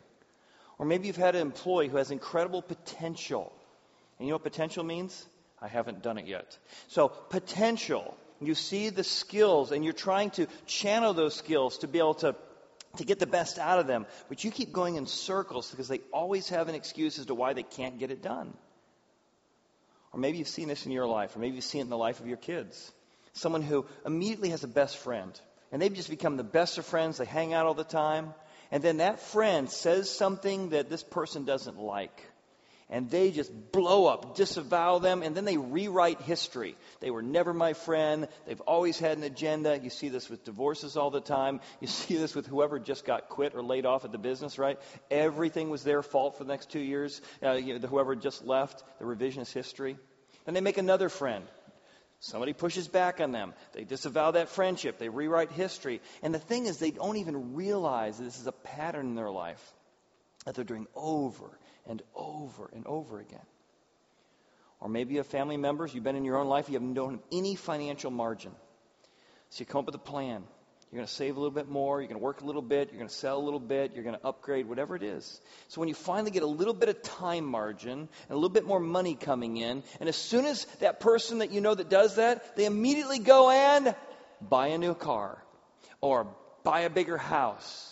Or 0.78 0.86
maybe 0.86 1.08
you've 1.08 1.16
had 1.16 1.34
an 1.34 1.42
employee 1.42 1.88
who 1.88 1.98
has 1.98 2.10
incredible 2.10 2.62
potential. 2.62 3.52
And 4.18 4.26
you 4.26 4.30
know 4.30 4.36
what 4.36 4.44
potential 4.44 4.84
means? 4.84 5.26
I 5.62 5.68
haven't 5.68 6.02
done 6.02 6.18
it 6.18 6.26
yet. 6.26 6.58
So, 6.88 7.08
potential. 7.08 8.16
You 8.40 8.56
see 8.56 8.88
the 8.88 9.04
skills 9.04 9.70
and 9.70 9.84
you're 9.84 9.92
trying 9.92 10.30
to 10.30 10.48
channel 10.66 11.14
those 11.14 11.36
skills 11.36 11.78
to 11.78 11.88
be 11.88 12.00
able 12.00 12.14
to, 12.14 12.34
to 12.96 13.04
get 13.04 13.20
the 13.20 13.26
best 13.26 13.60
out 13.60 13.78
of 13.78 13.86
them. 13.86 14.06
But 14.28 14.42
you 14.42 14.50
keep 14.50 14.72
going 14.72 14.96
in 14.96 15.06
circles 15.06 15.70
because 15.70 15.86
they 15.86 16.00
always 16.12 16.48
have 16.48 16.68
an 16.68 16.74
excuse 16.74 17.20
as 17.20 17.26
to 17.26 17.36
why 17.36 17.52
they 17.52 17.62
can't 17.62 18.00
get 18.00 18.10
it 18.10 18.20
done. 18.20 18.52
Or 20.12 20.18
maybe 20.18 20.38
you've 20.38 20.48
seen 20.48 20.66
this 20.66 20.84
in 20.84 20.92
your 20.92 21.06
life, 21.06 21.36
or 21.36 21.38
maybe 21.38 21.54
you've 21.54 21.64
seen 21.64 21.82
it 21.82 21.84
in 21.84 21.90
the 21.90 21.96
life 21.96 22.18
of 22.18 22.26
your 22.26 22.36
kids. 22.36 22.90
Someone 23.32 23.62
who 23.62 23.86
immediately 24.04 24.50
has 24.50 24.64
a 24.64 24.68
best 24.68 24.98
friend, 24.98 25.40
and 25.70 25.80
they've 25.80 25.94
just 25.94 26.10
become 26.10 26.36
the 26.36 26.44
best 26.44 26.76
of 26.76 26.84
friends. 26.84 27.18
They 27.18 27.24
hang 27.24 27.54
out 27.54 27.66
all 27.66 27.74
the 27.74 27.84
time. 27.84 28.34
And 28.72 28.82
then 28.82 28.96
that 28.96 29.20
friend 29.20 29.70
says 29.70 30.10
something 30.10 30.70
that 30.70 30.90
this 30.90 31.02
person 31.02 31.44
doesn't 31.44 31.78
like 31.78 32.20
and 32.92 33.08
they 33.08 33.30
just 33.30 33.50
blow 33.72 34.04
up, 34.04 34.36
disavow 34.36 34.98
them, 34.98 35.22
and 35.22 35.34
then 35.34 35.46
they 35.46 35.56
rewrite 35.56 36.20
history. 36.20 36.76
They 37.00 37.10
were 37.10 37.22
never 37.22 37.54
my 37.54 37.72
friend. 37.72 38.28
They've 38.46 38.60
always 38.60 38.98
had 38.98 39.16
an 39.16 39.24
agenda. 39.24 39.78
You 39.82 39.88
see 39.88 40.10
this 40.10 40.28
with 40.28 40.44
divorces 40.44 40.94
all 40.98 41.10
the 41.10 41.22
time. 41.22 41.60
You 41.80 41.86
see 41.88 42.18
this 42.18 42.34
with 42.34 42.46
whoever 42.46 42.78
just 42.78 43.06
got 43.06 43.30
quit 43.30 43.54
or 43.54 43.62
laid 43.62 43.86
off 43.86 44.04
at 44.04 44.12
the 44.12 44.18
business, 44.18 44.58
right? 44.58 44.78
Everything 45.10 45.70
was 45.70 45.82
their 45.82 46.02
fault 46.02 46.36
for 46.36 46.44
the 46.44 46.52
next 46.52 46.70
two 46.70 46.80
years. 46.80 47.22
Uh, 47.42 47.52
you 47.52 47.78
know, 47.78 47.88
whoever 47.88 48.14
just 48.14 48.44
left, 48.44 48.84
the 48.98 49.06
revisionist 49.06 49.54
history. 49.54 49.96
Then 50.44 50.52
they 50.52 50.60
make 50.60 50.76
another 50.76 51.08
friend. 51.08 51.46
Somebody 52.20 52.52
pushes 52.52 52.88
back 52.88 53.22
on 53.22 53.32
them. 53.32 53.54
They 53.72 53.84
disavow 53.84 54.32
that 54.32 54.50
friendship. 54.50 54.98
They 54.98 55.08
rewrite 55.08 55.50
history. 55.50 56.02
And 56.22 56.34
the 56.34 56.38
thing 56.38 56.66
is, 56.66 56.76
they 56.76 56.90
don't 56.90 57.16
even 57.16 57.54
realize 57.54 58.18
this 58.18 58.38
is 58.38 58.46
a 58.46 58.52
pattern 58.52 59.06
in 59.06 59.14
their 59.14 59.30
life 59.30 59.72
that 60.44 60.54
they're 60.54 60.64
doing 60.64 60.86
over 60.94 61.58
and 61.86 62.02
over 62.14 62.70
and 62.72 62.86
over 62.86 63.20
again. 63.20 63.46
Or 64.80 64.88
maybe 64.88 65.14
you 65.14 65.20
have 65.20 65.28
family 65.28 65.56
members, 65.56 65.94
you've 65.94 66.04
been 66.04 66.16
in 66.16 66.24
your 66.24 66.38
own 66.38 66.48
life, 66.48 66.68
you 66.68 66.74
haven't 66.74 66.94
known 66.94 67.20
any 67.30 67.54
financial 67.54 68.10
margin. 68.10 68.52
So 69.50 69.60
you 69.60 69.66
come 69.66 69.80
up 69.80 69.86
with 69.86 69.94
a 69.94 69.98
plan. 69.98 70.42
You're 70.90 70.98
going 70.98 71.06
to 71.06 71.14
save 71.14 71.36
a 71.36 71.40
little 71.40 71.54
bit 71.54 71.70
more, 71.70 72.02
you're 72.02 72.08
going 72.08 72.20
to 72.20 72.22
work 72.22 72.42
a 72.42 72.44
little 72.44 72.60
bit, 72.60 72.88
you're 72.90 72.98
going 72.98 73.08
to 73.08 73.14
sell 73.14 73.38
a 73.38 73.44
little 73.44 73.58
bit, 73.60 73.92
you're 73.94 74.04
going 74.04 74.18
to 74.18 74.26
upgrade, 74.26 74.68
whatever 74.68 74.94
it 74.94 75.02
is. 75.02 75.40
So 75.68 75.80
when 75.80 75.88
you 75.88 75.94
finally 75.94 76.30
get 76.30 76.42
a 76.42 76.46
little 76.46 76.74
bit 76.74 76.90
of 76.90 77.00
time 77.00 77.46
margin 77.46 77.92
and 77.92 78.08
a 78.30 78.34
little 78.34 78.50
bit 78.50 78.66
more 78.66 78.78
money 78.78 79.14
coming 79.14 79.56
in, 79.56 79.82
and 80.00 80.08
as 80.08 80.16
soon 80.16 80.44
as 80.44 80.66
that 80.80 81.00
person 81.00 81.38
that 81.38 81.50
you 81.50 81.62
know 81.62 81.74
that 81.74 81.88
does 81.88 82.16
that, 82.16 82.56
they 82.56 82.66
immediately 82.66 83.20
go 83.20 83.48
and 83.48 83.94
buy 84.42 84.66
a 84.68 84.78
new 84.78 84.94
car 84.94 85.42
or 86.02 86.26
buy 86.62 86.80
a 86.80 86.90
bigger 86.90 87.16
house 87.16 87.91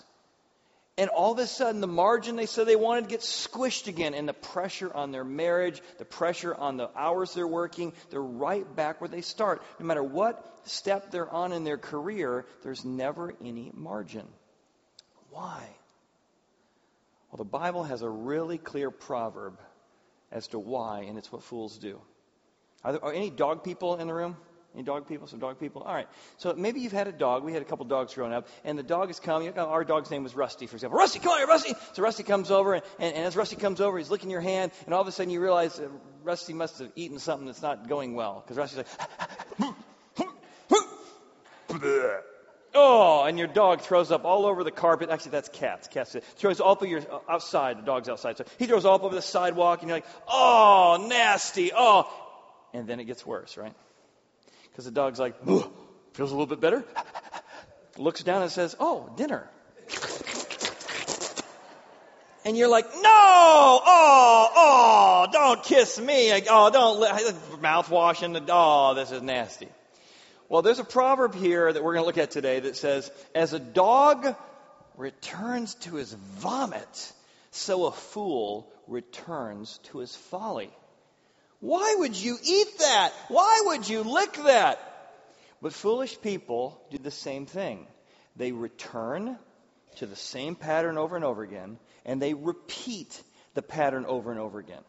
and 1.01 1.09
all 1.09 1.33
of 1.33 1.39
a 1.39 1.47
sudden, 1.47 1.81
the 1.81 1.87
margin 1.87 2.37
they 2.37 2.45
said 2.45 2.67
they 2.67 2.77
wanted 2.77 3.09
gets 3.09 3.49
squished 3.49 3.89
again. 3.89 4.13
And 4.13 4.29
the 4.29 4.35
pressure 4.35 4.93
on 4.95 5.13
their 5.13 5.25
marriage, 5.25 5.81
the 5.97 6.05
pressure 6.05 6.55
on 6.55 6.77
the 6.77 6.91
hours 6.95 7.33
they're 7.33 7.49
working, 7.49 7.95
they're 8.11 8.21
right 8.21 8.67
back 8.77 9.01
where 9.01 9.09
they 9.09 9.23
start. 9.23 9.63
No 9.79 9.87
matter 9.87 10.03
what 10.03 10.61
step 10.65 11.11
they're 11.11 11.31
on 11.31 11.55
in 11.55 11.65
their 11.65 11.79
career, 11.79 12.45
there's 12.63 12.85
never 12.85 13.33
any 13.43 13.73
margin. 13.73 14.29
Why? 15.31 15.67
Well, 17.33 17.39
the 17.39 17.45
Bible 17.45 17.85
has 17.85 18.03
a 18.03 18.11
really 18.11 18.59
clear 18.59 18.91
proverb 18.91 19.59
as 20.31 20.49
to 20.49 20.59
why, 20.59 21.07
and 21.09 21.17
it's 21.17 21.33
what 21.33 21.43
fools 21.43 21.79
do. 21.79 21.99
Are 22.85 22.93
there 22.93 23.05
are 23.07 23.13
any 23.15 23.31
dog 23.31 23.65
people 23.65 23.97
in 23.97 24.07
the 24.07 24.13
room? 24.13 24.37
Any 24.75 24.85
dog 24.85 25.09
people? 25.09 25.27
Some 25.27 25.41
dog 25.41 25.59
people? 25.59 25.83
All 25.83 25.93
right. 25.93 26.07
So 26.37 26.55
maybe 26.55 26.81
you've 26.81 26.93
had 26.93 27.09
a 27.09 27.13
dog. 27.13 27.43
We 27.43 27.53
had 27.53 27.63
a 27.63 27.65
couple 27.65 27.85
dogs 27.87 28.15
growing 28.15 28.33
up, 28.33 28.47
and 28.65 28.79
the 28.79 28.85
dog 28.85 29.11
is 29.11 29.19
coming. 29.19 29.59
Our 29.59 29.83
dog's 29.83 30.11
name 30.11 30.23
was 30.23 30.37
Rusty, 30.37 30.69
for 30.69 30.77
example. 30.77 30.97
Rusty, 30.97 31.19
come 31.19 31.33
on 31.33 31.39
here, 31.39 31.49
Rusty. 31.49 31.75
So 31.95 32.03
Rusty 32.03 32.23
comes 32.23 32.53
over, 32.53 32.75
and, 32.75 32.85
and, 33.01 33.17
as 33.17 33.35
Rusty 33.35 33.57
comes 33.57 33.81
over, 33.81 33.99
he's 33.99 34.11
licking 34.11 34.31
your 34.31 34.41
hand, 34.41 34.71
and 34.85 34.95
all 34.95 35.01
of 35.01 35.09
a 35.09 35.13
sudden 35.13 35.33
you 35.33 35.41
realize 35.41 35.81
uh, 35.81 35.89
Rusty 36.23 36.53
must 36.53 36.79
have 36.79 36.93
eaten 36.95 37.19
something 37.19 37.47
that's 37.47 37.63
not 37.63 37.89
going 37.89 38.15
well, 38.15 38.45
because 38.45 38.57
Rusty's 38.57 38.85
like, 39.59 39.75
Oh, 42.73 43.25
and 43.25 43.37
your 43.37 43.49
dog 43.49 43.81
throws 43.81 44.13
up 44.13 44.25
all 44.25 44.47
over 44.47 44.63
the 44.63 44.71
carpet. 44.71 45.11
Actually, 45.11 45.33
that's 45.33 45.49
cats. 45.49 45.89
Cats 45.89 46.15
throws 46.37 46.61
all 46.61 46.73
over 46.73 46.87
your 46.87 47.03
outside. 47.29 47.79
The 47.79 47.83
dog's 47.83 48.09
outside, 48.09 48.39
so 48.39 48.45
he 48.59 48.67
throws 48.67 48.85
all 48.85 49.05
over 49.05 49.15
the 49.15 49.23
sidewalk, 49.23 49.81
and 49.81 49.89
you're 49.89 49.97
like, 49.97 50.07
"Oh, 50.29 51.05
nasty! 51.09 51.73
Oh!" 51.75 52.09
And 52.73 52.87
then 52.87 53.01
it 53.01 53.07
gets 53.07 53.27
worse, 53.27 53.57
right? 53.57 53.75
Because 54.81 54.93
the 54.95 54.99
dog's 54.99 55.19
like, 55.19 55.45
feels 55.45 56.31
a 56.31 56.35
little 56.35 56.47
bit 56.47 56.59
better. 56.59 56.83
Looks 57.99 58.23
down 58.23 58.41
and 58.41 58.51
says, 58.51 58.75
Oh, 58.81 59.13
dinner. 59.15 59.47
And 62.43 62.57
you're 62.57 62.71
like, 62.71 62.87
no, 62.87 63.03
oh, 63.05 64.51
oh, 64.57 65.27
don't 65.31 65.63
kiss 65.63 66.01
me. 66.01 66.33
Oh, 66.49 66.71
don't, 66.71 66.99
mouthwash 67.61 68.23
and, 68.23 68.49
oh, 68.49 68.95
this 68.95 69.11
is 69.11 69.21
nasty. 69.21 69.69
Well, 70.49 70.63
there's 70.63 70.79
a 70.79 70.85
proverb 70.85 71.35
here 71.35 71.71
that 71.71 71.85
we're 71.85 71.93
going 71.93 72.03
to 72.03 72.07
look 72.07 72.17
at 72.17 72.31
today 72.31 72.61
that 72.61 72.77
says, 72.77 73.11
as 73.35 73.53
a 73.53 73.59
dog 73.59 74.35
returns 74.97 75.75
to 75.75 75.97
his 75.97 76.15
vomit, 76.15 77.13
so 77.51 77.85
a 77.85 77.93
fool 77.93 78.73
returns 78.87 79.79
to 79.91 79.99
his 79.99 80.17
folly. 80.17 80.71
Why 81.61 81.95
would 81.99 82.17
you 82.17 82.39
eat 82.43 82.79
that? 82.79 83.13
Why 83.29 83.63
would 83.67 83.89
you 83.89 84.03
lick 84.03 84.33
that? 84.45 84.79
But 85.63 85.75
foolish 85.75 86.21
people 86.21 86.81
do 86.91 86.99
the 86.99 87.11
same 87.11 87.47
thing. 87.47 87.87
They 88.37 88.53
return 88.53 89.39
to 89.97 90.07
the 90.07 90.17
same 90.17 90.55
pattern 90.55 90.97
over 90.97 91.17
and 91.17 91.25
over 91.25 91.43
again, 91.43 91.79
and 92.07 92.21
they 92.21 92.33
repeat 92.33 93.23
the 93.55 93.63
pattern 93.63 94.07
over 94.07 94.31
and 94.31 94.41
over 94.41 94.59
again. 94.59 94.83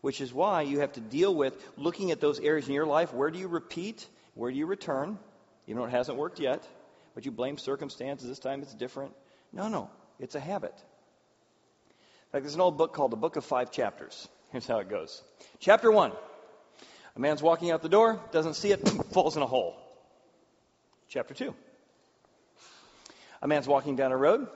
Which 0.00 0.20
is 0.20 0.32
why 0.32 0.62
you 0.62 0.80
have 0.80 0.92
to 0.94 1.00
deal 1.00 1.34
with 1.34 1.54
looking 1.76 2.10
at 2.10 2.20
those 2.20 2.40
areas 2.40 2.66
in 2.66 2.74
your 2.74 2.86
life. 2.86 3.12
Where 3.12 3.30
do 3.30 3.38
you 3.38 3.48
repeat? 3.48 4.06
Where 4.34 4.50
do 4.50 4.56
you 4.56 4.66
return? 4.66 5.18
Even 5.66 5.80
though 5.80 5.88
it 5.88 5.92
hasn't 5.92 6.18
worked 6.18 6.40
yet, 6.40 6.66
but 7.14 7.24
you 7.24 7.30
blame 7.30 7.58
circumstances. 7.58 8.28
This 8.28 8.38
time 8.38 8.62
it's 8.62 8.74
different. 8.74 9.12
No, 9.52 9.68
no, 9.68 9.90
it's 10.18 10.34
a 10.34 10.40
habit. 10.40 10.74
In 10.74 12.32
fact, 12.32 12.44
there's 12.44 12.54
an 12.54 12.60
old 12.60 12.78
book 12.78 12.92
called 12.92 13.10
The 13.10 13.16
Book 13.16 13.36
of 13.36 13.44
Five 13.44 13.70
Chapters. 13.70 14.28
Here's 14.50 14.66
how 14.66 14.78
it 14.78 14.88
goes. 14.88 15.22
Chapter 15.60 15.90
1. 15.90 16.12
A 17.16 17.20
man's 17.20 17.42
walking 17.42 17.70
out 17.70 17.82
the 17.82 17.88
door, 17.88 18.20
doesn't 18.32 18.54
see 18.54 18.72
it, 18.72 18.88
falls 19.12 19.36
in 19.36 19.42
a 19.42 19.46
hole. 19.46 19.76
Chapter 21.08 21.34
2. 21.34 21.54
A 23.42 23.48
man's 23.48 23.68
walking 23.68 23.96
down 23.96 24.12
a 24.12 24.16
road, 24.16 24.48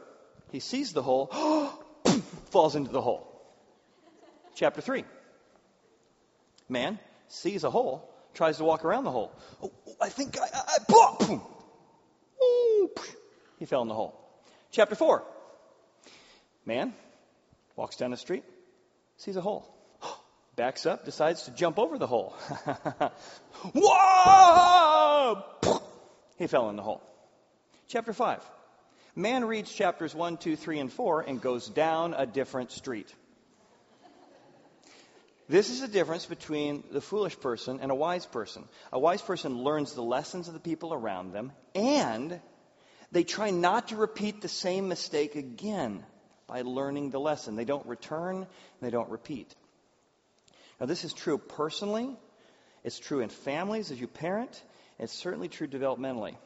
he 0.50 0.60
sees 0.60 0.92
the 0.92 1.02
hole, 1.02 1.26
falls 2.50 2.76
into 2.76 2.90
the 2.90 3.00
hole. 3.00 3.28
Chapter 4.54 4.80
3. 4.80 5.04
Man 6.68 6.98
sees 7.28 7.64
a 7.64 7.70
hole, 7.70 8.08
tries 8.34 8.58
to 8.58 8.64
walk 8.64 8.84
around 8.84 9.04
the 9.04 9.10
hole. 9.10 9.32
Oh, 9.62 9.72
I 10.00 10.08
think 10.08 10.38
I, 10.38 10.44
I, 10.54 10.62
I 10.78 10.78
he 13.62 13.66
fell 13.66 13.82
in 13.82 13.88
the 13.88 13.94
hole. 13.94 14.18
Chapter 14.72 14.96
4. 14.96 15.22
Man 16.66 16.92
walks 17.76 17.96
down 17.96 18.10
the 18.10 18.16
street, 18.16 18.42
sees 19.16 19.36
a 19.36 19.40
hole. 19.40 19.71
Backs 20.54 20.84
up, 20.84 21.04
decides 21.04 21.44
to 21.44 21.50
jump 21.50 21.78
over 21.78 21.96
the 21.98 22.06
hole. 22.06 22.34
Whoa! 23.74 25.44
He 26.38 26.46
fell 26.48 26.70
in 26.70 26.76
the 26.76 26.82
hole. 26.82 27.00
Chapter 27.86 28.12
5. 28.12 28.42
Man 29.14 29.44
reads 29.44 29.72
chapters 29.72 30.14
1, 30.14 30.38
2, 30.38 30.56
3, 30.56 30.80
and 30.80 30.92
4 30.92 31.20
and 31.20 31.40
goes 31.40 31.68
down 31.68 32.14
a 32.14 32.26
different 32.26 32.72
street. 32.72 33.14
This 35.48 35.70
is 35.70 35.82
the 35.82 35.88
difference 35.88 36.24
between 36.26 36.82
the 36.90 37.00
foolish 37.00 37.38
person 37.38 37.80
and 37.80 37.92
a 37.92 37.94
wise 37.94 38.24
person. 38.24 38.64
A 38.92 38.98
wise 38.98 39.20
person 39.20 39.62
learns 39.62 39.92
the 39.92 40.02
lessons 40.02 40.48
of 40.48 40.54
the 40.54 40.60
people 40.60 40.94
around 40.94 41.32
them, 41.32 41.52
and 41.74 42.40
they 43.12 43.22
try 43.22 43.50
not 43.50 43.88
to 43.88 43.96
repeat 43.96 44.40
the 44.40 44.48
same 44.48 44.88
mistake 44.88 45.36
again 45.36 46.04
by 46.46 46.62
learning 46.62 47.10
the 47.10 47.20
lesson. 47.20 47.54
They 47.54 47.66
don't 47.66 47.86
return, 47.86 48.46
they 48.80 48.90
don't 48.90 49.10
repeat. 49.10 49.54
Now, 50.80 50.86
this 50.86 51.04
is 51.04 51.12
true 51.12 51.38
personally, 51.38 52.16
it's 52.84 52.98
true 52.98 53.20
in 53.20 53.28
families 53.28 53.90
as 53.90 54.00
you 54.00 54.08
parent, 54.08 54.62
it's 54.98 55.12
certainly 55.12 55.48
true 55.48 55.66
developmentally. 55.66 56.36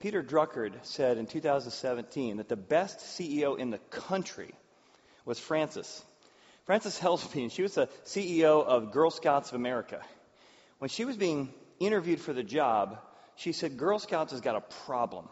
Peter 0.00 0.22
Drucker 0.22 0.72
said 0.82 1.16
in 1.16 1.26
2017 1.26 2.38
that 2.38 2.48
the 2.48 2.56
best 2.56 2.98
CEO 2.98 3.56
in 3.56 3.70
the 3.70 3.78
country 3.78 4.52
was 5.24 5.38
Frances. 5.38 6.02
Frances 6.64 6.98
Hesselbein, 6.98 7.50
she 7.52 7.62
was 7.62 7.74
the 7.74 7.88
CEO 8.04 8.64
of 8.64 8.92
Girl 8.92 9.10
Scouts 9.10 9.50
of 9.50 9.56
America. 9.56 10.00
When 10.78 10.88
she 10.88 11.04
was 11.04 11.16
being 11.16 11.52
interviewed 11.78 12.20
for 12.20 12.32
the 12.32 12.42
job, 12.42 12.98
she 13.36 13.52
said, 13.52 13.76
Girl 13.76 13.98
Scouts 13.98 14.32
has 14.32 14.40
got 14.40 14.56
a 14.56 14.60
problem. 14.86 15.28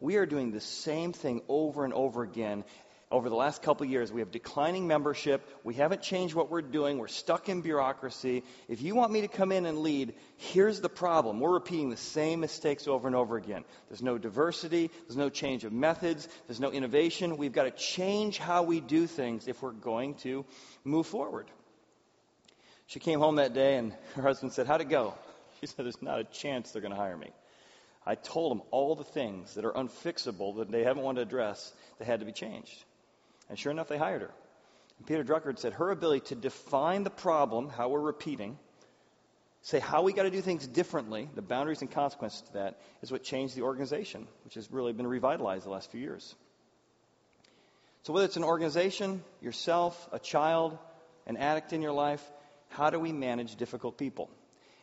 We 0.00 0.16
are 0.16 0.26
doing 0.26 0.52
the 0.52 0.60
same 0.60 1.12
thing 1.12 1.42
over 1.48 1.84
and 1.84 1.92
over 1.92 2.22
again, 2.22 2.64
over 3.10 3.28
the 3.28 3.34
last 3.34 3.62
couple 3.62 3.86
years. 3.86 4.12
We 4.12 4.20
have 4.20 4.30
declining 4.30 4.86
membership. 4.86 5.46
We 5.64 5.74
haven't 5.74 6.02
changed 6.02 6.34
what 6.34 6.50
we're 6.50 6.62
doing. 6.62 6.98
We're 6.98 7.08
stuck 7.08 7.48
in 7.48 7.62
bureaucracy. 7.62 8.42
If 8.68 8.82
you 8.82 8.94
want 8.94 9.12
me 9.12 9.22
to 9.22 9.28
come 9.28 9.50
in 9.50 9.64
and 9.66 9.78
lead, 9.78 10.14
here's 10.36 10.80
the 10.80 10.88
problem. 10.88 11.40
We're 11.40 11.52
repeating 11.52 11.90
the 11.90 11.96
same 11.96 12.40
mistakes 12.40 12.86
over 12.86 13.06
and 13.06 13.16
over 13.16 13.36
again. 13.36 13.64
There's 13.88 14.02
no 14.02 14.18
diversity. 14.18 14.90
There's 15.06 15.16
no 15.16 15.30
change 15.30 15.64
of 15.64 15.72
methods. 15.72 16.28
There's 16.46 16.60
no 16.60 16.70
innovation. 16.70 17.38
We've 17.38 17.52
got 17.52 17.64
to 17.64 17.70
change 17.70 18.38
how 18.38 18.62
we 18.64 18.80
do 18.80 19.06
things 19.06 19.48
if 19.48 19.62
we're 19.62 19.72
going 19.72 20.14
to 20.16 20.44
move 20.84 21.06
forward. 21.06 21.46
She 22.86 23.00
came 23.00 23.20
home 23.20 23.36
that 23.36 23.54
day 23.54 23.76
and 23.76 23.94
her 24.16 24.22
husband 24.22 24.52
said, 24.52 24.66
How'd 24.66 24.80
it 24.80 24.88
go? 24.88 25.14
She 25.60 25.66
said, 25.66 25.84
There's 25.84 26.00
not 26.02 26.20
a 26.20 26.24
chance 26.24 26.70
they're 26.70 26.82
going 26.82 26.94
to 26.94 27.00
hire 27.00 27.16
me. 27.16 27.30
I 28.06 28.14
told 28.14 28.52
them 28.52 28.62
all 28.70 28.94
the 28.94 29.04
things 29.04 29.54
that 29.54 29.64
are 29.64 29.72
unfixable 29.72 30.56
that 30.58 30.70
they 30.70 30.84
haven't 30.84 31.02
wanted 31.02 31.20
to 31.20 31.26
address 31.26 31.72
that 31.98 32.06
had 32.06 32.20
to 32.20 32.26
be 32.26 32.32
changed. 32.32 32.84
And 33.48 33.58
sure 33.58 33.72
enough, 33.72 33.88
they 33.88 33.98
hired 33.98 34.22
her. 34.22 34.30
And 34.98 35.06
Peter 35.06 35.24
Drucker 35.24 35.58
said 35.58 35.74
her 35.74 35.90
ability 35.90 36.26
to 36.28 36.34
define 36.34 37.04
the 37.04 37.10
problem, 37.10 37.68
how 37.68 37.88
we're 37.88 38.00
repeating, 38.00 38.58
say 39.62 39.78
how 39.78 40.02
we 40.02 40.12
got 40.12 40.24
to 40.24 40.30
do 40.30 40.40
things 40.40 40.66
differently, 40.66 41.28
the 41.34 41.42
boundaries 41.42 41.80
and 41.80 41.90
consequences 41.90 42.42
to 42.42 42.52
that, 42.54 42.80
is 43.02 43.10
what 43.10 43.22
changed 43.22 43.54
the 43.54 43.62
organization, 43.62 44.26
which 44.44 44.54
has 44.54 44.70
really 44.70 44.92
been 44.92 45.06
revitalized 45.06 45.64
the 45.64 45.70
last 45.70 45.90
few 45.90 46.00
years. 46.00 46.34
So, 48.04 48.12
whether 48.12 48.26
it's 48.26 48.36
an 48.36 48.44
organization, 48.44 49.22
yourself, 49.40 50.08
a 50.12 50.18
child, 50.18 50.78
an 51.26 51.36
addict 51.36 51.72
in 51.72 51.82
your 51.82 51.92
life, 51.92 52.22
how 52.70 52.90
do 52.90 52.98
we 52.98 53.12
manage 53.12 53.56
difficult 53.56 53.98
people? 53.98 54.30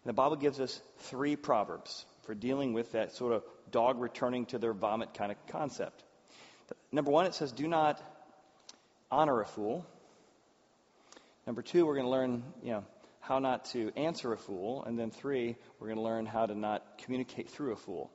And 0.03 0.09
the 0.09 0.13
Bible 0.13 0.35
gives 0.35 0.59
us 0.59 0.79
three 0.99 1.35
proverbs 1.35 2.05
for 2.23 2.35
dealing 2.35 2.73
with 2.73 2.91
that 2.91 3.13
sort 3.13 3.33
of 3.33 3.43
dog 3.71 3.99
returning 3.99 4.45
to 4.47 4.59
their 4.59 4.73
vomit 4.73 5.13
kind 5.13 5.31
of 5.31 5.37
concept. 5.47 6.03
Number 6.91 7.11
one, 7.11 7.25
it 7.25 7.33
says, 7.33 7.51
do 7.51 7.67
not 7.67 8.01
honor 9.11 9.41
a 9.41 9.45
fool. 9.45 9.85
Number 11.45 11.61
two, 11.61 11.85
we're 11.85 11.95
going 11.95 12.05
to 12.05 12.11
learn, 12.11 12.43
you 12.63 12.71
know, 12.71 12.85
how 13.19 13.39
not 13.39 13.65
to 13.65 13.91
answer 13.95 14.33
a 14.33 14.37
fool. 14.37 14.83
And 14.83 14.97
then 14.97 15.11
three, 15.11 15.55
we're 15.79 15.87
going 15.87 15.97
to 15.97 16.03
learn 16.03 16.25
how 16.25 16.45
to 16.45 16.55
not 16.55 16.99
communicate 17.03 17.49
through 17.49 17.73
a 17.73 17.75
fool. 17.75 18.11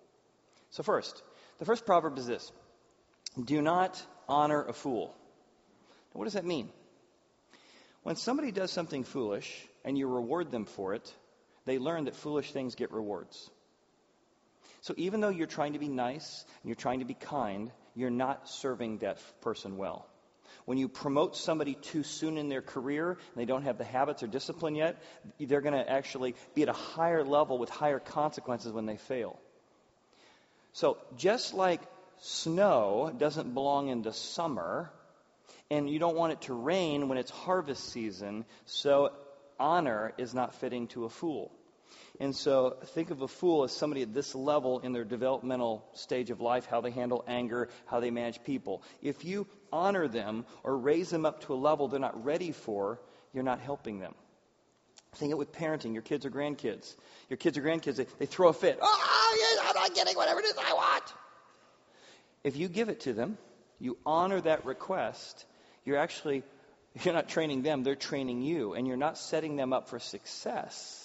So, 0.70 0.82
first, 0.82 1.22
the 1.58 1.64
first 1.64 1.84
proverb 1.84 2.18
is 2.18 2.26
this 2.26 2.52
Do 3.44 3.60
not 3.62 4.00
honor 4.28 4.62
a 4.62 4.72
fool. 4.72 5.14
Now, 6.12 6.18
what 6.18 6.24
does 6.24 6.34
that 6.34 6.44
mean? 6.44 6.70
When 8.02 8.16
somebody 8.16 8.50
does 8.50 8.70
something 8.70 9.04
foolish 9.04 9.68
and 9.84 9.96
you 9.96 10.08
reward 10.08 10.50
them 10.50 10.64
for 10.64 10.94
it, 10.94 11.14
they 11.66 11.78
learn 11.78 12.04
that 12.04 12.16
foolish 12.16 12.52
things 12.52 12.74
get 12.74 12.90
rewards. 12.92 13.50
So 14.80 14.94
even 14.96 15.20
though 15.20 15.28
you're 15.28 15.46
trying 15.46 15.74
to 15.74 15.78
be 15.78 15.88
nice 15.88 16.44
and 16.62 16.68
you're 16.68 16.74
trying 16.74 17.00
to 17.00 17.04
be 17.04 17.14
kind, 17.14 17.70
you're 17.94 18.10
not 18.10 18.48
serving 18.48 18.98
that 18.98 19.18
person 19.42 19.76
well. 19.76 20.06
When 20.64 20.78
you 20.78 20.88
promote 20.88 21.36
somebody 21.36 21.74
too 21.74 22.02
soon 22.02 22.36
in 22.36 22.48
their 22.48 22.62
career 22.62 23.10
and 23.10 23.18
they 23.36 23.44
don't 23.44 23.62
have 23.62 23.78
the 23.78 23.84
habits 23.84 24.22
or 24.22 24.26
discipline 24.26 24.74
yet, 24.74 25.02
they're 25.38 25.60
going 25.60 25.74
to 25.74 25.90
actually 25.90 26.34
be 26.54 26.62
at 26.62 26.68
a 26.68 26.74
higher 26.74 27.24
level 27.24 27.58
with 27.58 27.70
higher 27.70 27.98
consequences 27.98 28.72
when 28.72 28.86
they 28.86 28.96
fail. 28.96 29.38
So 30.72 30.98
just 31.16 31.54
like 31.54 31.80
snow 32.20 33.12
doesn't 33.16 33.54
belong 33.54 33.88
in 33.88 34.02
the 34.02 34.12
summer, 34.12 34.90
and 35.70 35.88
you 35.88 35.98
don't 35.98 36.16
want 36.16 36.32
it 36.32 36.40
to 36.42 36.54
rain 36.54 37.08
when 37.08 37.18
it's 37.18 37.30
harvest 37.30 37.92
season, 37.92 38.44
so 38.66 39.12
honor 39.58 40.12
is 40.18 40.34
not 40.34 40.54
fitting 40.56 40.86
to 40.88 41.04
a 41.04 41.08
fool. 41.08 41.52
And 42.20 42.36
so 42.36 42.76
think 42.84 43.10
of 43.10 43.22
a 43.22 43.28
fool 43.28 43.64
as 43.64 43.72
somebody 43.72 44.02
at 44.02 44.12
this 44.12 44.34
level 44.34 44.80
in 44.80 44.92
their 44.92 45.04
developmental 45.04 45.84
stage 45.94 46.30
of 46.30 46.40
life, 46.40 46.66
how 46.66 46.82
they 46.82 46.90
handle 46.90 47.24
anger, 47.26 47.70
how 47.86 48.00
they 48.00 48.10
manage 48.10 48.44
people. 48.44 48.82
If 49.00 49.24
you 49.24 49.46
honor 49.72 50.06
them 50.06 50.44
or 50.62 50.76
raise 50.76 51.08
them 51.08 51.24
up 51.24 51.44
to 51.44 51.54
a 51.54 51.56
level 51.56 51.88
they're 51.88 51.98
not 51.98 52.22
ready 52.24 52.52
for, 52.52 53.00
you're 53.32 53.42
not 53.42 53.60
helping 53.60 54.00
them. 54.00 54.14
Think 55.14 55.32
it 55.32 55.38
with 55.38 55.52
parenting, 55.52 55.94
your 55.94 56.02
kids 56.02 56.26
or 56.26 56.30
grandkids. 56.30 56.94
Your 57.30 57.38
kids 57.38 57.56
or 57.56 57.62
grandkids, 57.62 57.96
they, 57.96 58.06
they 58.18 58.26
throw 58.26 58.48
a 58.48 58.52
fit. 58.52 58.78
Oh, 58.80 59.60
I'm 59.66 59.74
not 59.74 59.94
getting 59.94 60.14
whatever 60.14 60.40
it 60.40 60.44
is 60.44 60.54
I 60.58 60.74
want. 60.74 61.14
If 62.44 62.56
you 62.56 62.68
give 62.68 62.90
it 62.90 63.00
to 63.00 63.12
them, 63.12 63.38
you 63.78 63.96
honor 64.04 64.40
that 64.42 64.66
request, 64.66 65.46
you're 65.84 65.96
actually, 65.96 66.42
you're 67.02 67.14
not 67.14 67.28
training 67.28 67.62
them, 67.62 67.82
they're 67.82 67.96
training 67.96 68.42
you, 68.42 68.74
and 68.74 68.86
you're 68.86 68.96
not 68.96 69.16
setting 69.16 69.56
them 69.56 69.72
up 69.72 69.88
for 69.88 69.98
success 69.98 70.99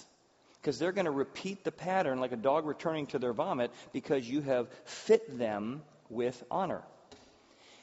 because 0.66 0.80
they're 0.80 0.90
going 0.90 1.04
to 1.04 1.12
repeat 1.12 1.62
the 1.62 1.70
pattern 1.70 2.18
like 2.18 2.32
a 2.32 2.36
dog 2.36 2.66
returning 2.66 3.06
to 3.06 3.20
their 3.20 3.32
vomit 3.32 3.70
because 3.92 4.28
you 4.28 4.40
have 4.40 4.66
fit 4.84 5.38
them 5.38 5.80
with 6.10 6.42
honor. 6.50 6.82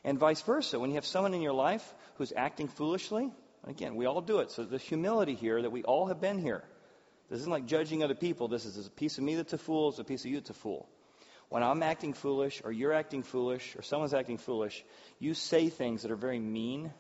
And 0.04 0.20
vice 0.20 0.42
versa. 0.42 0.78
When 0.78 0.90
you 0.90 0.96
have 0.96 1.06
someone 1.06 1.34
in 1.34 1.42
your 1.42 1.54
life 1.54 1.94
who's 2.16 2.34
acting 2.36 2.68
foolishly, 2.68 3.32
again, 3.66 3.96
we 3.96 4.06
all 4.06 4.20
do 4.20 4.40
it. 4.40 4.52
So 4.52 4.66
the 4.66 4.78
humility 4.78 5.34
here 5.34 5.62
that 5.62 5.70
we 5.70 5.84
all 5.84 6.08
have 6.08 6.20
been 6.20 6.40
here. 6.40 6.62
This 7.30 7.40
isn't 7.40 7.50
like 7.50 7.68
judging 7.68 8.04
other 8.04 8.16
people. 8.16 8.50
This 8.50 8.66
is 8.66 8.86
a 8.86 8.90
piece 8.90 9.18
of 9.18 9.24
me 9.24 9.36
that's 9.36 9.54
a 9.54 9.58
fool, 9.58 9.88
it's 9.88 10.00
a 10.00 10.04
piece 10.04 10.26
of 10.26 10.32
you 10.32 10.42
that's 10.42 10.50
a 10.50 10.54
fool. 10.54 10.86
When 11.48 11.64
I'm 11.64 11.84
acting 11.84 12.12
foolish, 12.12 12.62
or 12.66 12.74
you're 12.74 12.92
acting 12.92 13.24
foolish, 13.24 13.78
or 13.78 13.82
someone's 13.82 14.14
acting 14.14 14.40
foolish, 14.40 14.84
you 15.20 15.36
say 15.36 15.70
things 15.70 16.02
that 16.02 16.12
are 16.12 16.18
very 16.18 16.40
mean. 16.40 16.92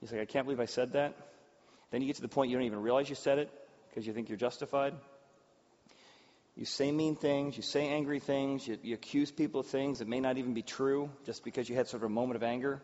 You 0.00 0.06
say, 0.06 0.20
I 0.20 0.24
can't 0.24 0.46
believe 0.46 0.60
I 0.60 0.66
said 0.66 0.92
that. 0.92 1.16
Then 1.90 2.00
you 2.00 2.06
get 2.06 2.16
to 2.16 2.22
the 2.22 2.28
point 2.28 2.52
you 2.52 2.56
don't 2.56 2.66
even 2.66 2.80
realize 2.80 3.08
you 3.08 3.16
said 3.16 3.38
it 3.38 3.50
because 3.92 4.06
you 4.06 4.14
think 4.14 4.30
you're 4.30 4.38
justified. 4.38 4.94
You 6.56 6.64
say 6.64 6.90
mean 6.90 7.14
things, 7.14 7.56
you 7.56 7.62
say 7.62 7.88
angry 7.88 8.20
things, 8.20 8.66
you, 8.66 8.78
you, 8.82 8.94
accuse 8.94 9.30
people 9.30 9.60
of 9.60 9.66
things 9.66 9.98
that 9.98 10.08
may 10.08 10.20
not 10.20 10.38
even 10.38 10.54
be 10.54 10.62
true 10.62 11.10
just 11.26 11.44
because 11.44 11.68
you 11.68 11.76
had 11.76 11.88
sort 11.88 12.02
of 12.02 12.06
a 12.06 12.12
moment 12.12 12.36
of 12.36 12.42
anger. 12.42 12.82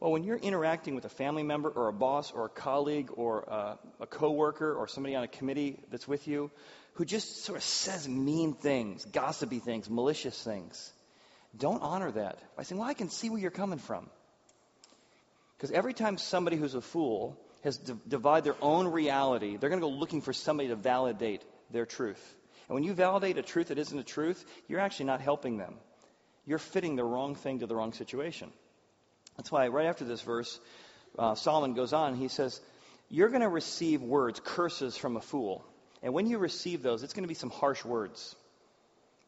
Well, 0.00 0.10
when 0.10 0.24
you're 0.24 0.36
interacting 0.36 0.96
with 0.96 1.04
a 1.04 1.08
family 1.08 1.44
member 1.44 1.68
or 1.68 1.86
a 1.86 1.92
boss 1.92 2.32
or 2.32 2.46
a 2.46 2.48
colleague 2.48 3.10
or 3.14 3.42
a, 3.42 3.78
a 4.00 4.06
coworker 4.06 4.74
or 4.74 4.88
somebody 4.88 5.14
on 5.14 5.22
a 5.22 5.28
committee 5.28 5.78
that's 5.90 6.08
with 6.08 6.26
you 6.26 6.50
who 6.94 7.04
just 7.04 7.44
sort 7.44 7.56
of 7.56 7.62
says 7.62 8.08
mean 8.08 8.54
things, 8.54 9.04
gossipy 9.04 9.60
things, 9.60 9.88
malicious 9.88 10.40
things, 10.42 10.92
don't 11.56 11.82
honor 11.82 12.10
that 12.10 12.38
by 12.56 12.64
saying, 12.64 12.80
Well, 12.80 12.88
I 12.88 12.94
can 12.94 13.10
see 13.10 13.30
where 13.30 13.40
you're 13.40 13.52
coming 13.52 13.78
from. 13.78 14.08
Because 15.56 15.70
every 15.70 15.94
time 15.94 16.18
somebody 16.18 16.56
who's 16.56 16.74
a 16.74 16.80
fool 16.80 17.38
has 17.64 17.78
d- 17.78 17.94
divide 18.06 18.44
their 18.44 18.56
own 18.60 18.88
reality, 18.88 19.56
they're 19.56 19.70
going 19.70 19.80
to 19.80 19.86
go 19.86 19.92
looking 19.92 20.20
for 20.20 20.32
somebody 20.32 20.68
to 20.68 20.76
validate 20.76 21.42
their 21.70 21.86
truth. 21.86 22.34
And 22.68 22.74
when 22.74 22.84
you 22.84 22.94
validate 22.94 23.38
a 23.38 23.42
truth 23.42 23.68
that 23.68 23.78
isn't 23.78 23.98
a 23.98 24.04
truth, 24.04 24.44
you're 24.68 24.80
actually 24.80 25.06
not 25.06 25.20
helping 25.20 25.58
them. 25.58 25.74
You're 26.46 26.58
fitting 26.58 26.96
the 26.96 27.04
wrong 27.04 27.34
thing 27.34 27.60
to 27.60 27.66
the 27.66 27.76
wrong 27.76 27.92
situation. 27.92 28.50
That's 29.36 29.50
why 29.50 29.68
right 29.68 29.86
after 29.86 30.04
this 30.04 30.20
verse, 30.22 30.58
uh, 31.18 31.34
Solomon 31.34 31.74
goes 31.74 31.92
on. 31.92 32.16
He 32.16 32.28
says, 32.28 32.60
"You're 33.08 33.28
going 33.28 33.42
to 33.42 33.48
receive 33.48 34.02
words, 34.02 34.40
curses 34.40 34.96
from 34.96 35.16
a 35.16 35.20
fool, 35.20 35.64
and 36.02 36.12
when 36.12 36.26
you 36.26 36.38
receive 36.38 36.82
those, 36.82 37.02
it's 37.02 37.12
going 37.12 37.24
to 37.24 37.28
be 37.28 37.34
some 37.34 37.50
harsh 37.50 37.84
words." 37.84 38.34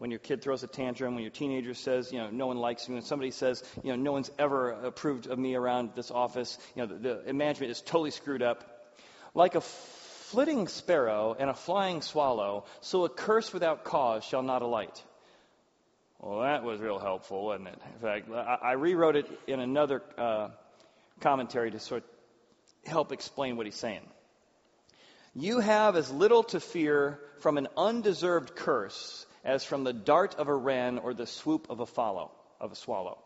When 0.04 0.10
your 0.10 0.20
kid 0.20 0.42
throws 0.42 0.62
a 0.62 0.66
tantrum, 0.66 1.14
when 1.14 1.22
your 1.22 1.30
teenager 1.30 1.72
says, 1.72 2.12
you 2.12 2.18
know, 2.18 2.28
no 2.28 2.46
one 2.46 2.58
likes 2.58 2.86
me, 2.90 2.94
when 2.96 3.02
somebody 3.02 3.30
says, 3.30 3.64
you 3.82 3.88
know, 3.88 3.96
no 3.96 4.12
one's 4.12 4.30
ever 4.38 4.72
approved 4.72 5.26
of 5.28 5.38
me 5.38 5.54
around 5.54 5.92
this 5.96 6.10
office, 6.10 6.58
you 6.76 6.82
know, 6.82 6.94
the, 6.94 7.22
the 7.24 7.32
management 7.32 7.70
is 7.70 7.80
totally 7.80 8.10
screwed 8.10 8.42
up. 8.42 8.92
Like 9.32 9.54
a 9.54 9.62
flitting 9.62 10.68
sparrow 10.68 11.34
and 11.38 11.48
a 11.48 11.54
flying 11.54 12.02
swallow, 12.02 12.66
so 12.82 13.06
a 13.06 13.08
curse 13.08 13.50
without 13.50 13.84
cause 13.84 14.24
shall 14.24 14.42
not 14.42 14.60
alight. 14.60 15.02
Well, 16.20 16.40
that 16.40 16.64
was 16.64 16.82
real 16.82 16.98
helpful, 16.98 17.42
wasn't 17.46 17.68
it? 17.68 17.78
In 17.94 18.00
fact, 18.00 18.30
I, 18.30 18.58
I 18.62 18.72
rewrote 18.72 19.16
it 19.16 19.40
in 19.46 19.58
another 19.58 20.02
uh, 20.18 20.48
commentary 21.20 21.70
to 21.70 21.80
sort 21.80 22.04
of 22.04 22.90
help 22.90 23.10
explain 23.10 23.56
what 23.56 23.64
he's 23.64 23.74
saying. 23.74 24.06
You 25.34 25.60
have 25.60 25.96
as 25.96 26.10
little 26.10 26.42
to 26.42 26.60
fear 26.60 27.20
from 27.40 27.56
an 27.56 27.68
undeserved 27.74 28.54
curse 28.54 29.24
as 29.44 29.64
from 29.64 29.84
the 29.84 29.92
dart 29.92 30.36
of 30.36 30.48
a 30.48 30.54
wren 30.54 30.98
or 30.98 31.14
the 31.14 31.26
swoop 31.26 31.68
of 31.70 31.80
a 31.80 31.86
follow 31.86 32.30
of 32.60 32.72
a 32.72 32.76
swallow. 32.76 33.18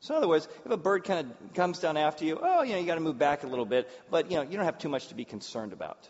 So 0.00 0.14
in 0.14 0.18
other 0.18 0.28
words, 0.28 0.48
if 0.64 0.70
a 0.70 0.76
bird 0.76 1.04
kind 1.04 1.28
of 1.28 1.54
comes 1.54 1.80
down 1.80 1.96
after 1.96 2.24
you, 2.24 2.38
oh, 2.40 2.62
you 2.62 2.72
know, 2.72 2.78
you 2.78 2.86
got 2.86 2.94
to 2.94 3.00
move 3.00 3.18
back 3.18 3.42
a 3.42 3.48
little 3.48 3.66
bit, 3.66 3.90
but 4.10 4.30
you 4.30 4.36
know, 4.36 4.42
you 4.42 4.56
don't 4.56 4.64
have 4.64 4.78
too 4.78 4.88
much 4.88 5.08
to 5.08 5.14
be 5.14 5.24
concerned 5.24 5.72
about. 5.72 6.08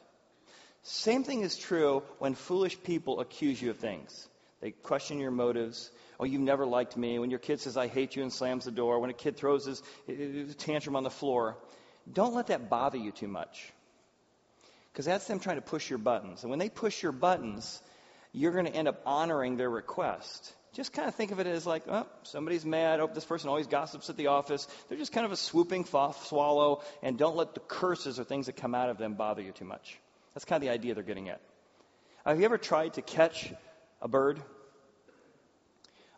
Same 0.83 1.25
thing 1.25 1.41
is 1.43 1.57
true 1.57 2.03
when 2.19 2.35
foolish 2.35 2.83
people 2.83 3.21
accuse 3.21 3.61
you 3.61 3.71
of 3.71 3.79
things. 3.79 4.29
They 4.61 4.73
question 4.73 5.19
your 5.19 5.31
motives. 5.31 5.91
Oh, 6.21 6.25
you've 6.25 6.41
never 6.41 6.67
liked 6.67 6.97
me. 6.97 7.19
When 7.19 7.31
your 7.31 7.39
kid 7.39 7.61
says, 7.61 7.77
I 7.77 7.87
hate 7.87 8.17
you 8.17 8.23
and 8.23 8.33
slams 8.33 8.65
the 8.65 8.71
door. 8.71 8.99
When 8.99 9.11
a 9.11 9.15
kid 9.15 9.37
throws 9.37 9.67
his, 9.67 9.83
his 10.07 10.57
tantrum 10.57 10.97
on 10.97 11.05
the 11.05 11.11
floor. 11.11 11.57
Don't 12.13 12.35
let 12.35 12.49
that 12.49 12.69
bother 12.69 12.99
you 12.99 13.13
too 13.13 13.29
much. 13.29 13.73
Because 14.93 15.05
that's 15.05 15.27
them 15.27 15.39
trying 15.39 15.57
to 15.57 15.63
push 15.63 15.89
your 15.89 15.99
buttons. 15.99 16.43
And 16.43 16.51
when 16.51 16.59
they 16.59 16.69
push 16.69 17.03
your 17.03 17.13
buttons, 17.13 17.81
you're 18.33 18.53
going 18.53 18.67
to 18.67 18.75
end 18.75 18.89
up 18.89 19.01
honoring 19.07 19.57
their 19.57 19.71
request. 19.71 20.55
Just 20.75 20.93
kind 20.93 21.09
of 21.09 21.15
think 21.15 21.33
of 21.33 21.41
it 21.41 21.47
as 21.47 21.67
like, 21.67 21.85
oh, 21.89 22.07
somebody's 22.25 22.65
mad. 22.65 23.01
Oh, 23.01 23.11
this 23.13 23.25
person 23.25 23.49
always 23.49 23.67
gossips 23.67 24.11
at 24.11 24.17
the 24.17 24.29
office. 24.29 24.69
They're 24.89 24.99
just 24.99 25.13
kind 25.13 25.27
of 25.27 25.33
a 25.33 25.37
swooping 25.37 25.87
swallow, 25.87 26.83
and 27.03 27.19
don't 27.19 27.37
let 27.37 27.55
the 27.55 27.61
curses 27.61 28.21
or 28.21 28.25
things 28.25 28.47
that 28.47 28.57
come 28.57 28.75
out 28.75 28.91
of 28.91 28.99
them 28.99 29.15
bother 29.15 29.43
you 29.43 29.53
too 29.53 29.65
much. 29.65 29.99
That's 30.35 30.45
kind 30.45 30.63
of 30.63 30.67
the 30.67 30.73
idea 30.73 30.95
they're 30.95 31.03
getting 31.03 31.31
at. 31.31 31.41
Have 32.25 32.39
you 32.39 32.45
ever 32.45 32.59
tried 32.59 32.95
to 32.95 33.03
catch 33.03 33.53
a 34.03 34.09
bird? 34.09 34.41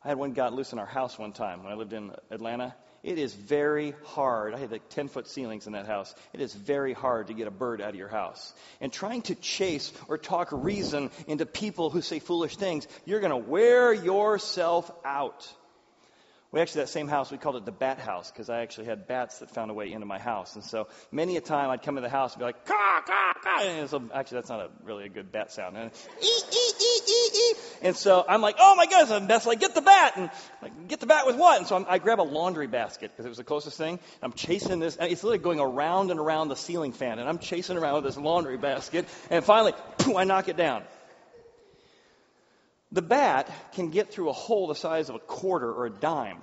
I 0.05 0.09
had 0.09 0.19
one 0.19 0.33
got 0.33 0.53
loose 0.53 0.73
in 0.73 0.79
our 0.79 0.87
house 0.87 1.19
one 1.19 1.33
time 1.33 1.63
when 1.63 1.73
I 1.73 1.77
lived 1.77 1.93
in 1.93 2.11
Atlanta. 2.31 2.75
It 3.03 3.19
is 3.19 3.33
very 3.33 3.95
hard. 4.05 4.55
I 4.55 4.59
had 4.59 4.71
like 4.71 4.89
10 4.91 5.09
foot 5.09 5.27
ceilings 5.27 5.67
in 5.67 5.73
that 5.73 5.87
house. 5.87 6.15
It 6.35 6.41
is 6.41 6.55
very 6.55 6.93
hard 6.93 7.29
to 7.29 7.35
get 7.35 7.47
a 7.47 7.51
bird 7.51 7.81
out 7.81 7.91
of 7.91 7.95
your 7.95 8.09
house. 8.09 8.53
And 8.81 8.93
trying 8.93 9.23
to 9.23 9.35
chase 9.35 9.93
or 10.07 10.19
talk 10.19 10.49
reason 10.53 11.11
into 11.27 11.47
people 11.47 11.89
who 11.89 12.03
say 12.03 12.19
foolish 12.19 12.57
things, 12.57 12.87
you're 13.07 13.21
going 13.21 13.31
to 13.31 13.51
wear 13.51 13.95
yourself 13.95 14.91
out. 15.05 15.51
We 16.53 16.61
actually, 16.61 16.83
that 16.83 16.89
same 16.89 17.07
house, 17.07 17.31
we 17.31 17.39
called 17.39 17.55
it 17.55 17.65
the 17.65 17.71
bat 17.71 18.01
house 18.01 18.33
because 18.33 18.51
I 18.51 18.63
actually 18.63 18.87
had 18.87 19.07
bats 19.07 19.39
that 19.39 19.51
found 19.51 19.71
a 19.71 19.75
way 19.75 19.93
into 19.93 20.05
my 20.05 20.19
house. 20.19 20.57
And 20.57 20.65
so 20.65 20.89
many 21.13 21.37
a 21.37 21.41
time 21.41 21.71
I'd 21.71 21.83
come 21.83 21.95
to 21.95 22.01
the 22.01 22.09
house 22.09 22.33
and 22.33 22.41
be 22.41 22.45
like, 22.45 22.67
caw, 22.67 23.03
caw, 23.07 23.33
caw. 23.41 23.63
And 23.63 23.89
so, 23.89 24.03
actually, 24.13 24.39
that's 24.39 24.49
not 24.49 24.61
a, 24.61 24.69
really 24.83 25.05
a 25.05 25.09
good 25.09 25.31
bat 25.31 25.53
sound. 25.53 25.77
And, 25.77 25.93
ee, 26.23 26.27
ee, 26.27 26.73
ee, 26.81 27.01
ee, 27.09 27.31
ee. 27.35 27.55
and 27.83 27.95
so 27.95 28.25
I'm 28.29 28.41
like, 28.41 28.57
oh 28.59 28.75
my 28.75 28.87
goodness, 28.87 29.13
and 29.13 29.29
Beth's 29.29 29.47
like, 29.47 29.61
get 29.61 29.77
the 29.77 29.81
bat. 29.81 30.15
And 30.17 30.29
like, 30.61 30.89
get 30.89 30.99
the 30.99 31.07
bat 31.07 31.25
with 31.27 31.37
what? 31.37 31.59
And 31.59 31.69
so 31.69 31.77
I'm, 31.77 31.87
i 31.89 31.99
grab 31.99 32.21
a 32.21 32.23
laundry 32.23 32.67
basket 32.67 33.13
because 33.13 33.27
it 33.27 33.29
was 33.29 33.39
the 33.39 33.45
closest 33.45 33.79
thing. 33.79 34.01
I'm 34.21 34.33
chasing 34.33 34.81
this. 34.81 34.97
And 34.97 35.13
it's 35.13 35.23
literally 35.23 35.43
going 35.45 35.61
around 35.61 36.11
and 36.11 36.19
around 36.19 36.49
the 36.49 36.57
ceiling 36.57 36.93
fan. 36.93 37.21
And 37.21 37.29
I'm 37.29 37.39
chasing 37.39 37.77
around 37.77 38.03
with 38.03 38.05
this 38.05 38.17
laundry 38.17 38.59
basket. 38.59 39.07
And 39.31 39.45
finally, 39.45 39.73
boom, 39.99 40.17
I 40.17 40.25
knock 40.25 40.49
it 40.49 40.57
down. 40.57 40.83
The 42.93 43.03
bat 43.03 43.51
can 43.73 43.91
get 43.91 44.13
through 44.13 44.31
a 44.31 44.33
hole 44.33 44.67
the 44.67 44.75
size 44.75 45.09
of 45.09 45.15
a 45.15 45.21
quarter 45.21 45.73
or 45.73 45.87
a 45.87 45.91
dime. 45.91 46.39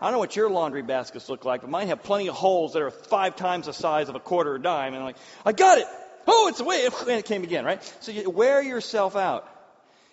I 0.00 0.06
don't 0.06 0.12
know 0.12 0.18
what 0.20 0.36
your 0.36 0.48
laundry 0.48 0.82
baskets 0.82 1.28
look 1.28 1.44
like, 1.44 1.62
but 1.62 1.70
mine 1.70 1.88
have 1.88 2.04
plenty 2.04 2.28
of 2.28 2.36
holes 2.36 2.74
that 2.74 2.82
are 2.82 2.90
five 2.90 3.34
times 3.34 3.66
the 3.66 3.72
size 3.72 4.08
of 4.08 4.14
a 4.14 4.20
quarter 4.20 4.52
or 4.52 4.56
a 4.56 4.62
dime. 4.62 4.94
And 4.94 4.98
I'm 4.98 5.04
like, 5.04 5.16
I 5.44 5.52
got 5.52 5.78
it! 5.78 5.86
Oh, 6.28 6.46
it's 6.48 6.60
away! 6.60 6.86
And 6.86 7.18
it 7.18 7.24
came 7.24 7.42
again, 7.42 7.64
right? 7.64 7.82
So 8.00 8.12
you 8.12 8.30
wear 8.30 8.62
yourself 8.62 9.16
out. 9.16 9.48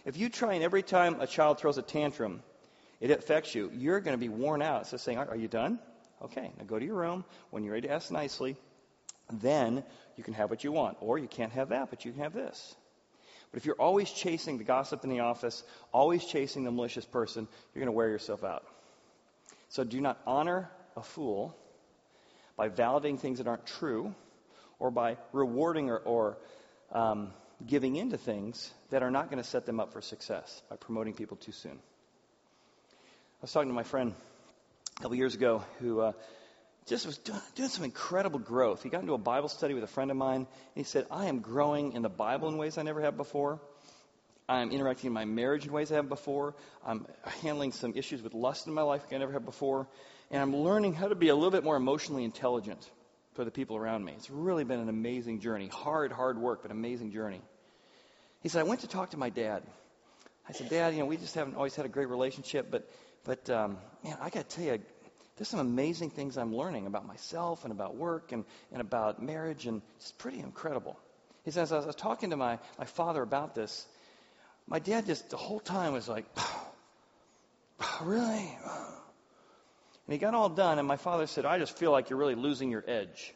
If 0.06 0.18
you 0.18 0.30
try 0.30 0.54
and 0.54 0.64
every 0.64 0.82
time 0.82 1.22
a 1.22 1.28
child 1.28 1.60
throws 1.60 1.78
a 1.78 1.84
tantrum, 1.84 2.42
it 3.00 3.12
affects 3.12 3.54
you, 3.54 3.72
you're 3.74 4.00
going 4.00 4.14
to 4.16 4.20
be 4.20 4.30
worn 4.30 4.64
out. 4.64 4.88
So 4.88 4.98
saying, 4.98 5.20
Are 5.20 5.36
you 5.36 5.48
done? 5.48 5.80
Okay, 6.24 6.52
now 6.58 6.64
go 6.64 6.80
to 6.80 6.86
your 6.86 6.96
room. 6.96 7.26
When 7.52 7.64
you're 7.64 7.74
ready 7.74 7.88
to 7.88 7.94
ask 7.94 8.10
nicely, 8.10 8.56
then 9.32 9.84
you 10.16 10.24
can 10.24 10.34
have 10.34 10.50
what 10.50 10.64
you 10.64 10.72
want. 10.72 10.98
Or 11.02 11.20
you 11.20 11.28
can't 11.28 11.52
have 11.52 11.70
that, 11.70 11.90
but 11.90 12.06
you 12.06 12.12
can 12.12 12.22
have 12.22 12.34
this. 12.34 12.76
But 13.56 13.62
if 13.62 13.68
you're 13.68 13.76
always 13.80 14.12
chasing 14.12 14.58
the 14.58 14.66
gossip 14.66 15.06
in 15.06 15.10
the 15.10 15.22
office, 15.22 15.64
always 15.94 16.26
chasing 16.26 16.66
the 16.66 16.72
malicious 16.72 17.06
person, 17.06 17.48
you're 17.74 17.80
going 17.80 17.88
to 17.88 17.96
wear 17.96 18.10
yourself 18.10 18.44
out. 18.44 18.66
So 19.70 19.86
do 19.86 20.02
not 20.02 20.20
honor 20.28 20.70
a 20.98 21.02
fool 21.02 21.56
by 22.58 22.68
validating 22.68 23.18
things 23.18 23.38
that 23.38 23.48
aren't 23.48 23.66
true 23.66 24.14
or 24.78 24.92
by 24.92 25.16
rewarding 25.32 25.90
or, 25.90 26.00
or 26.00 26.38
um, 26.92 27.32
giving 27.66 27.96
into 27.96 28.18
things 28.18 28.74
that 28.90 29.04
are 29.04 29.10
not 29.10 29.32
going 29.32 29.42
to 29.42 29.50
set 29.50 29.66
them 29.66 29.80
up 29.80 29.94
for 29.94 30.02
success 30.02 30.62
by 30.70 30.76
promoting 30.76 31.14
people 31.14 31.38
too 31.38 31.54
soon. 31.54 31.80
I 32.92 33.42
was 33.42 33.54
talking 33.54 33.70
to 33.70 33.74
my 33.74 33.84
friend 33.84 34.14
a 34.98 35.02
couple 35.02 35.16
years 35.16 35.34
ago 35.34 35.64
who 35.80 36.02
uh, 36.02 36.12
just 36.88 37.06
was 37.06 37.18
doing, 37.18 37.40
doing, 37.56 37.70
some 37.70 37.84
incredible 37.84 38.40
growth. 38.40 38.84
He 38.84 38.90
got 38.90 39.02
into 39.02 39.14
a 39.14 39.18
Bible 39.18 39.50
study 39.50 39.74
with 39.74 39.84
a 39.84 39.88
friend 39.88 40.12
of 40.12 40.18
mine, 40.18 40.36
and 40.36 40.48
he 40.76 40.84
said, 40.84 41.08
I 41.10 41.26
am 41.26 41.40
growing 41.40 41.94
in 41.94 42.02
the 42.02 42.10
Bible 42.10 42.48
in 42.48 42.58
ways 42.58 42.78
I 42.78 42.84
never 42.84 43.02
have 43.02 43.18
before. 43.18 43.60
I'm 44.48 44.72
interacting 44.72 45.08
in 45.08 45.14
my 45.14 45.26
marriage 45.26 45.66
in 45.66 45.72
ways 45.72 45.92
I 45.92 45.96
have 45.96 46.08
before. 46.08 46.54
I'm 46.86 47.08
handling 47.42 47.72
some 47.72 47.94
issues 47.96 48.22
with 48.22 48.36
lust 48.36 48.68
in 48.68 48.74
my 48.74 48.84
life 48.84 49.02
like 49.04 49.14
I 49.14 49.18
never 49.18 49.34
have 49.34 49.46
before. 49.46 49.88
And 50.30 50.42
I'm 50.42 50.56
learning 50.56 50.94
how 50.94 51.08
to 51.08 51.16
be 51.16 51.30
a 51.30 51.36
little 51.36 51.52
bit 51.52 51.64
more 51.64 51.76
emotionally 51.76 52.24
intelligent 52.24 52.90
for 53.34 53.44
the 53.44 53.52
people 53.52 53.76
around 53.76 54.06
me. 54.06 54.14
It's 54.16 54.30
really 54.30 54.64
been 54.64 54.80
an 54.80 54.90
amazing 54.90 55.40
journey. 55.40 55.68
Hard, 55.68 56.12
hard 56.12 56.38
work, 56.38 56.62
but 56.62 56.70
amazing 56.70 57.12
journey. 57.12 57.42
He 58.42 58.50
said, 58.50 58.60
I 58.60 58.64
went 58.64 58.82
to 58.82 58.88
talk 58.88 59.12
to 59.12 59.18
my 59.18 59.30
dad. 59.30 59.64
I 60.48 60.54
said, 60.54 60.70
Dad, 60.70 60.94
you 60.94 61.00
know, 61.00 61.08
we 61.08 61.18
just 61.18 61.34
haven't 61.34 61.56
always 61.56 61.76
had 61.76 61.88
a 61.88 61.90
great 61.90 62.08
relationship, 62.08 62.68
but, 62.70 62.88
but 63.24 63.50
um, 63.50 63.78
man, 64.04 64.16
I 64.22 64.30
got 64.30 64.48
to 64.48 64.56
tell 64.56 64.66
you, 64.66 64.80
there's 65.38 65.50
some 65.50 65.60
amazing 65.60 66.12
things 66.12 66.38
I'm 66.38 66.56
learning 66.56 66.88
about 66.88 67.06
myself 67.06 67.64
and 67.64 67.72
about 67.72 67.96
work 67.96 68.32
and, 68.32 68.46
and 68.72 68.82
about 68.82 69.22
marriage, 69.22 69.66
and 69.66 69.82
it's 69.98 70.12
pretty 70.14 70.40
incredible. 70.40 70.98
He 71.44 71.52
says, 71.52 71.72
I 71.72 71.80
was 71.80 71.96
talking 71.96 72.30
to 72.30 72.38
my, 72.38 72.58
my 72.80 72.86
father 72.86 73.22
about 73.22 73.54
this. 73.54 73.86
My 74.68 74.80
dad 74.80 75.06
just 75.06 75.30
the 75.30 75.38
whole 75.38 75.60
time 75.60 75.94
was 75.94 76.08
like, 76.08 76.26
really? 78.02 78.58
And 80.08 80.14
he 80.14 80.18
got 80.18 80.34
all 80.34 80.50
done, 80.50 80.80
and 80.80 80.88
my 80.88 80.98
father 80.98 81.28
said, 81.28 81.46
I 81.46 81.60
just 81.60 81.78
feel 81.78 81.92
like 81.92 82.10
you're 82.10 82.20
really 82.20 82.36
losing 82.36 82.72
your 82.72 82.84
edge. 82.88 83.34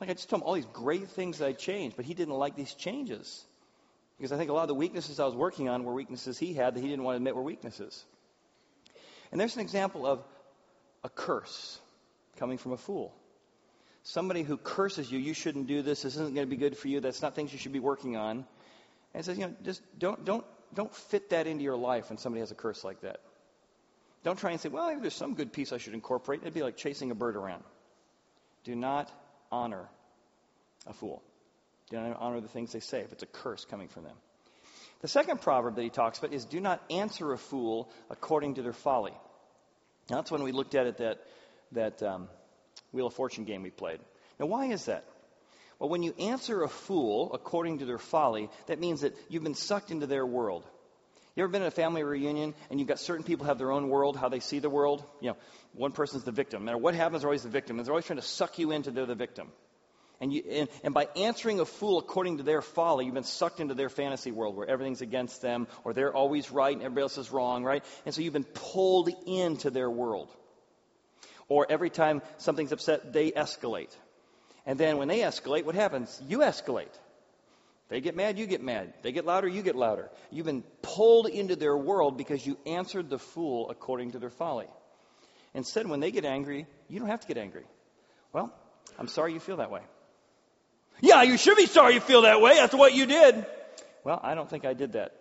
Like 0.00 0.10
I 0.10 0.12
just 0.12 0.28
told 0.28 0.42
him 0.42 0.46
all 0.46 0.54
these 0.54 0.66
great 0.66 1.08
things 1.08 1.38
that 1.38 1.48
I 1.48 1.52
changed, 1.52 1.96
but 1.96 2.04
he 2.04 2.14
didn't 2.14 2.34
like 2.34 2.54
these 2.54 2.74
changes. 2.74 3.44
Because 4.18 4.32
I 4.32 4.36
think 4.36 4.50
a 4.50 4.52
lot 4.52 4.62
of 4.62 4.68
the 4.68 4.74
weaknesses 4.74 5.18
I 5.18 5.24
was 5.24 5.34
working 5.34 5.68
on 5.68 5.84
were 5.84 5.94
weaknesses 5.94 6.38
he 6.38 6.54
had 6.54 6.74
that 6.74 6.80
he 6.80 6.88
didn't 6.88 7.04
want 7.04 7.14
to 7.14 7.16
admit 7.16 7.34
were 7.34 7.42
weaknesses. 7.42 8.04
And 9.36 9.40
there's 9.42 9.54
an 9.54 9.60
example 9.60 10.06
of 10.06 10.24
a 11.04 11.10
curse 11.10 11.78
coming 12.38 12.56
from 12.56 12.72
a 12.72 12.78
fool. 12.78 13.14
Somebody 14.02 14.42
who 14.42 14.56
curses 14.56 15.12
you, 15.12 15.18
you 15.18 15.34
shouldn't 15.34 15.66
do 15.66 15.82
this, 15.82 16.04
this 16.04 16.14
isn't 16.14 16.34
going 16.34 16.46
to 16.46 16.50
be 16.50 16.56
good 16.56 16.74
for 16.74 16.88
you, 16.88 17.00
that's 17.00 17.20
not 17.20 17.34
things 17.34 17.52
you 17.52 17.58
should 17.58 17.74
be 17.74 17.78
working 17.78 18.16
on. 18.16 18.46
And 19.12 19.22
says, 19.26 19.36
you 19.36 19.44
know, 19.44 19.54
just 19.62 19.82
don't, 19.98 20.24
don't, 20.24 20.42
don't 20.72 20.94
fit 20.94 21.28
that 21.28 21.46
into 21.46 21.64
your 21.64 21.76
life 21.76 22.08
when 22.08 22.16
somebody 22.16 22.40
has 22.40 22.50
a 22.50 22.54
curse 22.54 22.82
like 22.82 23.02
that. 23.02 23.20
Don't 24.24 24.38
try 24.38 24.52
and 24.52 24.58
say, 24.58 24.70
well, 24.70 24.98
there's 24.98 25.12
some 25.12 25.34
good 25.34 25.52
piece 25.52 25.70
I 25.70 25.76
should 25.76 25.92
incorporate. 25.92 26.40
It'd 26.40 26.54
be 26.54 26.62
like 26.62 26.78
chasing 26.78 27.10
a 27.10 27.14
bird 27.14 27.36
around. 27.36 27.62
Do 28.64 28.74
not 28.74 29.12
honor 29.52 29.86
a 30.86 30.94
fool. 30.94 31.22
Do 31.90 32.00
not 32.00 32.16
honor 32.18 32.40
the 32.40 32.48
things 32.48 32.72
they 32.72 32.80
say 32.80 33.00
if 33.00 33.12
it's 33.12 33.22
a 33.22 33.26
curse 33.26 33.66
coming 33.66 33.88
from 33.88 34.04
them. 34.04 34.16
The 35.02 35.08
second 35.08 35.42
proverb 35.42 35.76
that 35.76 35.82
he 35.82 35.90
talks 35.90 36.18
about 36.18 36.32
is 36.32 36.46
do 36.46 36.58
not 36.58 36.82
answer 36.88 37.34
a 37.34 37.38
fool 37.38 37.90
according 38.08 38.54
to 38.54 38.62
their 38.62 38.72
folly. 38.72 39.12
That's 40.08 40.30
when 40.30 40.42
we 40.42 40.52
looked 40.52 40.74
at 40.74 40.86
it 40.86 40.98
that, 40.98 41.18
that 41.72 42.02
um, 42.02 42.28
Wheel 42.92 43.06
of 43.06 43.14
Fortune 43.14 43.44
game 43.44 43.62
we 43.62 43.70
played. 43.70 44.00
Now, 44.38 44.46
why 44.46 44.66
is 44.66 44.84
that? 44.86 45.04
Well, 45.78 45.88
when 45.88 46.02
you 46.02 46.14
answer 46.18 46.62
a 46.62 46.68
fool 46.68 47.32
according 47.34 47.78
to 47.78 47.84
their 47.84 47.98
folly, 47.98 48.48
that 48.66 48.78
means 48.78 49.02
that 49.02 49.14
you've 49.28 49.42
been 49.42 49.54
sucked 49.54 49.90
into 49.90 50.06
their 50.06 50.24
world. 50.24 50.64
You 51.34 51.42
ever 51.42 51.52
been 51.52 51.62
at 51.62 51.68
a 51.68 51.72
family 51.72 52.02
reunion 52.02 52.54
and 52.70 52.80
you've 52.80 52.88
got 52.88 52.98
certain 52.98 53.24
people 53.24 53.44
have 53.44 53.58
their 53.58 53.70
own 53.70 53.90
world, 53.90 54.16
how 54.16 54.30
they 54.30 54.40
see 54.40 54.58
the 54.58 54.70
world? 54.70 55.04
You 55.20 55.30
know, 55.30 55.36
one 55.74 55.92
person's 55.92 56.24
the 56.24 56.32
victim. 56.32 56.62
No 56.62 56.66
matter 56.66 56.78
what 56.78 56.94
happens, 56.94 57.20
they're 57.20 57.28
always 57.28 57.42
the 57.42 57.50
victim. 57.50 57.78
And 57.78 57.86
they're 57.86 57.92
always 57.92 58.06
trying 58.06 58.20
to 58.20 58.26
suck 58.26 58.58
you 58.58 58.70
into 58.72 58.90
they're 58.90 59.04
the 59.04 59.14
victim. 59.14 59.52
And, 60.20 60.32
you, 60.32 60.42
and, 60.48 60.68
and, 60.82 60.94
by 60.94 61.08
answering 61.14 61.60
a 61.60 61.66
fool 61.66 61.98
according 61.98 62.38
to 62.38 62.42
their 62.42 62.62
folly, 62.62 63.04
you've 63.04 63.14
been 63.14 63.22
sucked 63.22 63.60
into 63.60 63.74
their 63.74 63.90
fantasy 63.90 64.32
world 64.32 64.56
where 64.56 64.66
everything's 64.66 65.02
against 65.02 65.42
them, 65.42 65.66
or 65.84 65.92
they're 65.92 66.14
always 66.14 66.50
right 66.50 66.72
and 66.72 66.82
everybody 66.82 67.02
else 67.02 67.18
is 67.18 67.30
wrong, 67.30 67.64
right? 67.64 67.84
And 68.06 68.14
so 68.14 68.22
you've 68.22 68.32
been 68.32 68.44
pulled 68.44 69.10
into 69.26 69.70
their 69.70 69.90
world. 69.90 70.30
Or 71.48 71.66
every 71.68 71.90
time 71.90 72.22
something's 72.38 72.72
upset, 72.72 73.12
they 73.12 73.30
escalate. 73.30 73.94
And 74.64 74.78
then 74.78 74.96
when 74.96 75.08
they 75.08 75.20
escalate, 75.20 75.64
what 75.64 75.74
happens? 75.74 76.20
You 76.26 76.38
escalate. 76.38 76.92
They 77.88 78.00
get 78.00 78.16
mad, 78.16 78.38
you 78.38 78.46
get 78.46 78.62
mad. 78.62 78.94
They 79.02 79.12
get 79.12 79.26
louder, 79.26 79.46
you 79.46 79.62
get 79.62 79.76
louder. 79.76 80.10
You've 80.30 80.46
been 80.46 80.64
pulled 80.82 81.26
into 81.28 81.54
their 81.54 81.76
world 81.76 82.16
because 82.16 82.44
you 82.44 82.58
answered 82.66 83.10
the 83.10 83.18
fool 83.18 83.70
according 83.70 84.12
to 84.12 84.18
their 84.18 84.30
folly. 84.30 84.66
Instead, 85.54 85.86
when 85.88 86.00
they 86.00 86.10
get 86.10 86.24
angry, 86.24 86.66
you 86.88 86.98
don't 86.98 87.08
have 87.08 87.20
to 87.20 87.28
get 87.28 87.38
angry. 87.38 87.64
Well, 88.32 88.52
I'm 88.98 89.08
sorry 89.08 89.32
you 89.32 89.40
feel 89.40 89.58
that 89.58 89.70
way. 89.70 89.82
Yeah, 91.00 91.22
you 91.22 91.36
should 91.36 91.56
be 91.56 91.66
sorry 91.66 91.94
you 91.94 92.00
feel 92.00 92.22
that 92.22 92.40
way. 92.40 92.54
That's 92.54 92.74
what 92.74 92.94
you 92.94 93.06
did. 93.06 93.46
Well, 94.04 94.20
I 94.22 94.34
don't 94.34 94.48
think 94.48 94.64
I 94.64 94.74
did 94.74 94.92
that. 94.92 95.12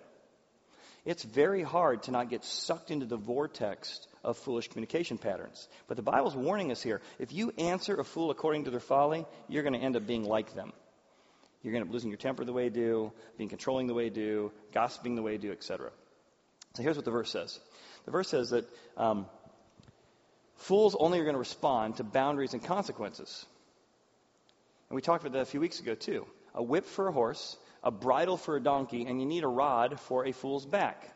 It's 1.05 1.23
very 1.23 1.61
hard 1.61 2.03
to 2.03 2.11
not 2.11 2.29
get 2.29 2.43
sucked 2.43 2.89
into 2.89 3.05
the 3.05 3.17
vortex 3.17 3.99
of 4.23 4.37
foolish 4.37 4.67
communication 4.69 5.17
patterns. 5.19 5.67
But 5.87 5.97
the 5.97 6.03
Bible's 6.03 6.35
warning 6.35 6.71
us 6.71 6.81
here. 6.81 7.01
If 7.19 7.31
you 7.31 7.51
answer 7.57 7.95
a 7.95 8.03
fool 8.03 8.31
according 8.31 8.65
to 8.65 8.71
their 8.71 8.79
folly, 8.79 9.25
you're 9.47 9.61
going 9.63 9.73
to 9.73 9.79
end 9.79 9.95
up 9.95 10.07
being 10.07 10.23
like 10.23 10.55
them. 10.55 10.73
You're 11.61 11.73
going 11.73 11.81
to 11.81 11.85
end 11.85 11.89
up 11.89 11.93
losing 11.93 12.09
your 12.09 12.17
temper 12.17 12.43
the 12.43 12.53
way 12.53 12.65
you 12.65 12.69
do, 12.71 13.11
being 13.37 13.49
controlling 13.49 13.87
the 13.87 13.93
way 13.93 14.05
you 14.05 14.09
do, 14.09 14.51
gossiping 14.73 15.15
the 15.15 15.21
way 15.21 15.33
you 15.33 15.37
do, 15.37 15.51
etc. 15.51 15.91
So 16.75 16.83
here's 16.83 16.95
what 16.95 17.05
the 17.05 17.11
verse 17.11 17.31
says. 17.31 17.59
The 18.05 18.11
verse 18.11 18.29
says 18.29 18.49
that 18.49 18.65
um, 18.97 19.27
fools 20.57 20.95
only 20.99 21.19
are 21.19 21.23
going 21.23 21.35
to 21.35 21.39
respond 21.39 21.97
to 21.97 22.03
boundaries 22.03 22.53
and 22.53 22.63
consequences. 22.63 23.45
And 24.89 24.95
we 24.95 25.01
talked 25.01 25.23
about 25.23 25.33
that 25.33 25.41
a 25.41 25.45
few 25.45 25.59
weeks 25.59 25.79
ago, 25.79 25.95
too. 25.95 26.25
A 26.53 26.63
whip 26.63 26.85
for 26.85 27.07
a 27.07 27.11
horse, 27.11 27.57
a 27.83 27.91
bridle 27.91 28.37
for 28.37 28.55
a 28.55 28.61
donkey, 28.61 29.05
and 29.05 29.19
you 29.19 29.25
need 29.25 29.43
a 29.43 29.47
rod 29.47 29.99
for 29.99 30.25
a 30.25 30.31
fool's 30.31 30.65
back. 30.65 31.11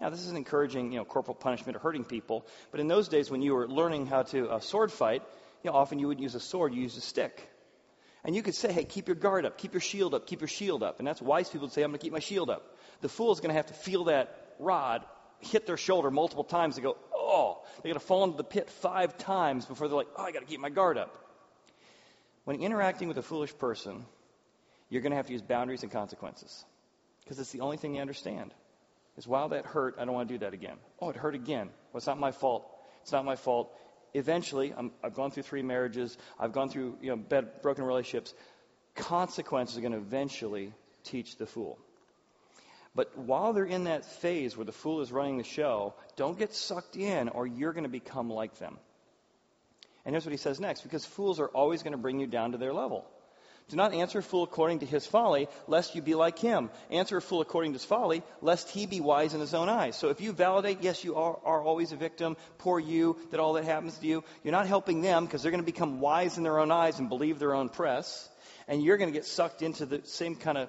Now, 0.00 0.10
this 0.10 0.20
isn't 0.20 0.36
encouraging, 0.36 0.92
you 0.92 0.98
know, 0.98 1.04
corporal 1.04 1.36
punishment 1.36 1.76
or 1.76 1.80
hurting 1.80 2.04
people, 2.04 2.46
but 2.70 2.80
in 2.80 2.88
those 2.88 3.08
days 3.08 3.30
when 3.30 3.40
you 3.40 3.54
were 3.54 3.68
learning 3.68 4.06
how 4.06 4.22
to 4.24 4.48
uh, 4.48 4.60
sword 4.60 4.90
fight, 4.90 5.22
you 5.62 5.70
know, 5.70 5.76
often 5.76 6.00
you 6.00 6.08
would 6.08 6.20
use 6.20 6.34
a 6.34 6.40
sword, 6.40 6.74
you 6.74 6.82
used 6.82 6.98
a 6.98 7.00
stick. 7.00 7.48
And 8.24 8.34
you 8.34 8.42
could 8.42 8.54
say, 8.54 8.72
hey, 8.72 8.84
keep 8.84 9.08
your 9.08 9.16
guard 9.16 9.46
up, 9.46 9.58
keep 9.58 9.72
your 9.72 9.80
shield 9.80 10.14
up, 10.14 10.26
keep 10.26 10.40
your 10.40 10.48
shield 10.48 10.82
up. 10.82 10.98
And 10.98 11.06
that's 11.06 11.20
wise 11.20 11.48
people 11.48 11.66
would 11.66 11.72
say, 11.72 11.82
I'm 11.82 11.90
going 11.90 11.98
to 11.98 12.02
keep 12.02 12.12
my 12.12 12.20
shield 12.20 12.50
up. 12.50 12.76
The 13.00 13.08
fool 13.08 13.32
is 13.32 13.40
going 13.40 13.50
to 13.50 13.56
have 13.56 13.66
to 13.66 13.74
feel 13.74 14.04
that 14.04 14.54
rod 14.58 15.04
hit 15.40 15.66
their 15.66 15.76
shoulder 15.76 16.10
multiple 16.10 16.44
times 16.44 16.76
to 16.76 16.80
go, 16.80 16.96
oh, 17.14 17.62
they're 17.82 17.90
going 17.90 18.00
to 18.00 18.06
fall 18.06 18.24
into 18.24 18.36
the 18.36 18.44
pit 18.44 18.70
five 18.70 19.18
times 19.18 19.66
before 19.66 19.88
they're 19.88 19.96
like, 19.96 20.08
oh, 20.16 20.22
I 20.22 20.32
got 20.32 20.40
to 20.40 20.46
keep 20.46 20.60
my 20.60 20.70
guard 20.70 20.98
up. 20.98 21.16
When 22.44 22.60
interacting 22.60 23.08
with 23.08 23.18
a 23.18 23.22
foolish 23.22 23.56
person, 23.56 24.04
you're 24.88 25.02
going 25.02 25.12
to 25.12 25.16
have 25.16 25.26
to 25.26 25.32
use 25.32 25.42
boundaries 25.42 25.82
and 25.82 25.92
consequences 25.92 26.64
because 27.22 27.38
it's 27.38 27.52
the 27.52 27.60
only 27.60 27.76
thing 27.76 27.94
you 27.94 28.00
understand 28.00 28.52
is 29.16 29.26
wow, 29.26 29.48
that 29.48 29.66
hurt. 29.66 29.96
I 29.98 30.04
don't 30.04 30.14
want 30.14 30.28
to 30.28 30.34
do 30.34 30.38
that 30.38 30.54
again. 30.54 30.76
Oh, 31.00 31.10
it 31.10 31.16
hurt 31.16 31.34
again. 31.34 31.68
Well, 31.92 31.98
it's 31.98 32.06
not 32.06 32.18
my 32.18 32.32
fault. 32.32 32.66
It's 33.02 33.12
not 33.12 33.24
my 33.24 33.36
fault. 33.36 33.72
Eventually, 34.14 34.72
i 34.74 34.90
have 35.02 35.14
gone 35.14 35.30
through 35.30 35.44
three 35.44 35.62
marriages. 35.62 36.16
I've 36.38 36.52
gone 36.52 36.68
through 36.68 36.98
you 37.00 37.10
know 37.10 37.16
bed, 37.16 37.62
broken 37.62 37.84
relationships. 37.84 38.34
Consequences 38.94 39.78
are 39.78 39.80
going 39.80 39.92
to 39.92 39.98
eventually 39.98 40.72
teach 41.04 41.36
the 41.36 41.46
fool. 41.46 41.78
But 42.94 43.16
while 43.16 43.54
they're 43.54 43.64
in 43.64 43.84
that 43.84 44.04
phase 44.04 44.56
where 44.56 44.66
the 44.66 44.72
fool 44.72 45.00
is 45.00 45.10
running 45.10 45.38
the 45.38 45.44
show, 45.44 45.94
don't 46.16 46.38
get 46.38 46.54
sucked 46.54 46.96
in 46.96 47.30
or 47.30 47.46
you're 47.46 47.72
going 47.72 47.84
to 47.84 47.90
become 47.90 48.28
like 48.28 48.58
them. 48.58 48.78
And 50.04 50.14
here's 50.14 50.24
what 50.24 50.32
he 50.32 50.38
says 50.38 50.60
next 50.60 50.82
because 50.82 51.04
fools 51.04 51.40
are 51.40 51.48
always 51.48 51.82
going 51.82 51.92
to 51.92 51.98
bring 51.98 52.20
you 52.20 52.26
down 52.26 52.52
to 52.52 52.58
their 52.58 52.72
level. 52.72 53.06
Do 53.68 53.76
not 53.76 53.94
answer 53.94 54.18
a 54.18 54.22
fool 54.22 54.42
according 54.42 54.80
to 54.80 54.86
his 54.86 55.06
folly, 55.06 55.48
lest 55.66 55.94
you 55.94 56.02
be 56.02 56.14
like 56.14 56.38
him. 56.38 56.68
Answer 56.90 57.16
a 57.16 57.22
fool 57.22 57.40
according 57.40 57.72
to 57.72 57.76
his 57.76 57.84
folly, 57.84 58.22
lest 58.40 58.68
he 58.68 58.86
be 58.86 59.00
wise 59.00 59.34
in 59.34 59.40
his 59.40 59.54
own 59.54 59.68
eyes. 59.68 59.96
So 59.96 60.10
if 60.10 60.20
you 60.20 60.32
validate, 60.32 60.82
yes, 60.82 61.04
you 61.04 61.14
are, 61.14 61.38
are 61.44 61.62
always 61.62 61.92
a 61.92 61.96
victim, 61.96 62.36
poor 62.58 62.78
you, 62.78 63.16
that 63.30 63.40
all 63.40 63.54
that 63.54 63.64
happens 63.64 63.96
to 63.98 64.06
you, 64.06 64.24
you're 64.42 64.52
not 64.52 64.66
helping 64.66 65.00
them 65.00 65.24
because 65.24 65.42
they're 65.42 65.52
going 65.52 65.62
to 65.62 65.72
become 65.72 66.00
wise 66.00 66.36
in 66.36 66.42
their 66.42 66.58
own 66.58 66.70
eyes 66.70 66.98
and 66.98 67.08
believe 67.08 67.38
their 67.38 67.54
own 67.54 67.68
press. 67.68 68.28
And 68.68 68.82
you're 68.82 68.98
going 68.98 69.10
to 69.10 69.18
get 69.18 69.24
sucked 69.24 69.62
into 69.62 69.86
the 69.86 70.02
same 70.04 70.34
kind 70.34 70.58
of 70.58 70.68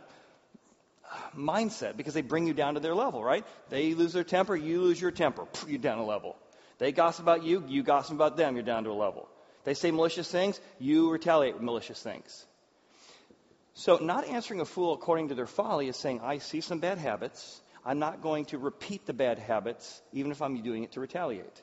mindset 1.35 1.97
because 1.97 2.13
they 2.13 2.21
bring 2.21 2.47
you 2.47 2.53
down 2.53 2.75
to 2.75 2.79
their 2.79 2.95
level, 2.95 3.23
right? 3.23 3.45
They 3.69 3.93
lose 3.95 4.13
their 4.13 4.23
temper, 4.23 4.55
you 4.55 4.81
lose 4.81 5.01
your 5.01 5.11
temper, 5.11 5.45
you're 5.67 5.79
down 5.79 5.97
a 5.97 6.05
level. 6.05 6.37
They 6.83 6.91
gossip 6.91 7.23
about 7.23 7.45
you, 7.45 7.63
you 7.65 7.81
gossip 7.81 8.13
about 8.13 8.35
them, 8.35 8.55
you're 8.57 8.65
down 8.65 8.83
to 8.83 8.89
a 8.89 8.91
level. 8.91 9.29
They 9.63 9.73
say 9.73 9.89
malicious 9.89 10.29
things, 10.29 10.59
you 10.79 11.09
retaliate 11.09 11.53
with 11.53 11.63
malicious 11.63 12.03
things. 12.03 12.45
So, 13.73 13.99
not 13.99 14.27
answering 14.27 14.59
a 14.59 14.65
fool 14.65 14.93
according 14.93 15.29
to 15.29 15.35
their 15.35 15.47
folly 15.47 15.87
is 15.87 15.95
saying, 15.95 16.19
I 16.21 16.39
see 16.39 16.59
some 16.59 16.79
bad 16.79 16.97
habits. 16.97 17.61
I'm 17.85 17.99
not 17.99 18.21
going 18.21 18.43
to 18.47 18.57
repeat 18.57 19.05
the 19.05 19.13
bad 19.13 19.39
habits, 19.39 20.01
even 20.11 20.29
if 20.33 20.41
I'm 20.41 20.61
doing 20.61 20.83
it 20.83 20.91
to 20.91 20.99
retaliate. 20.99 21.61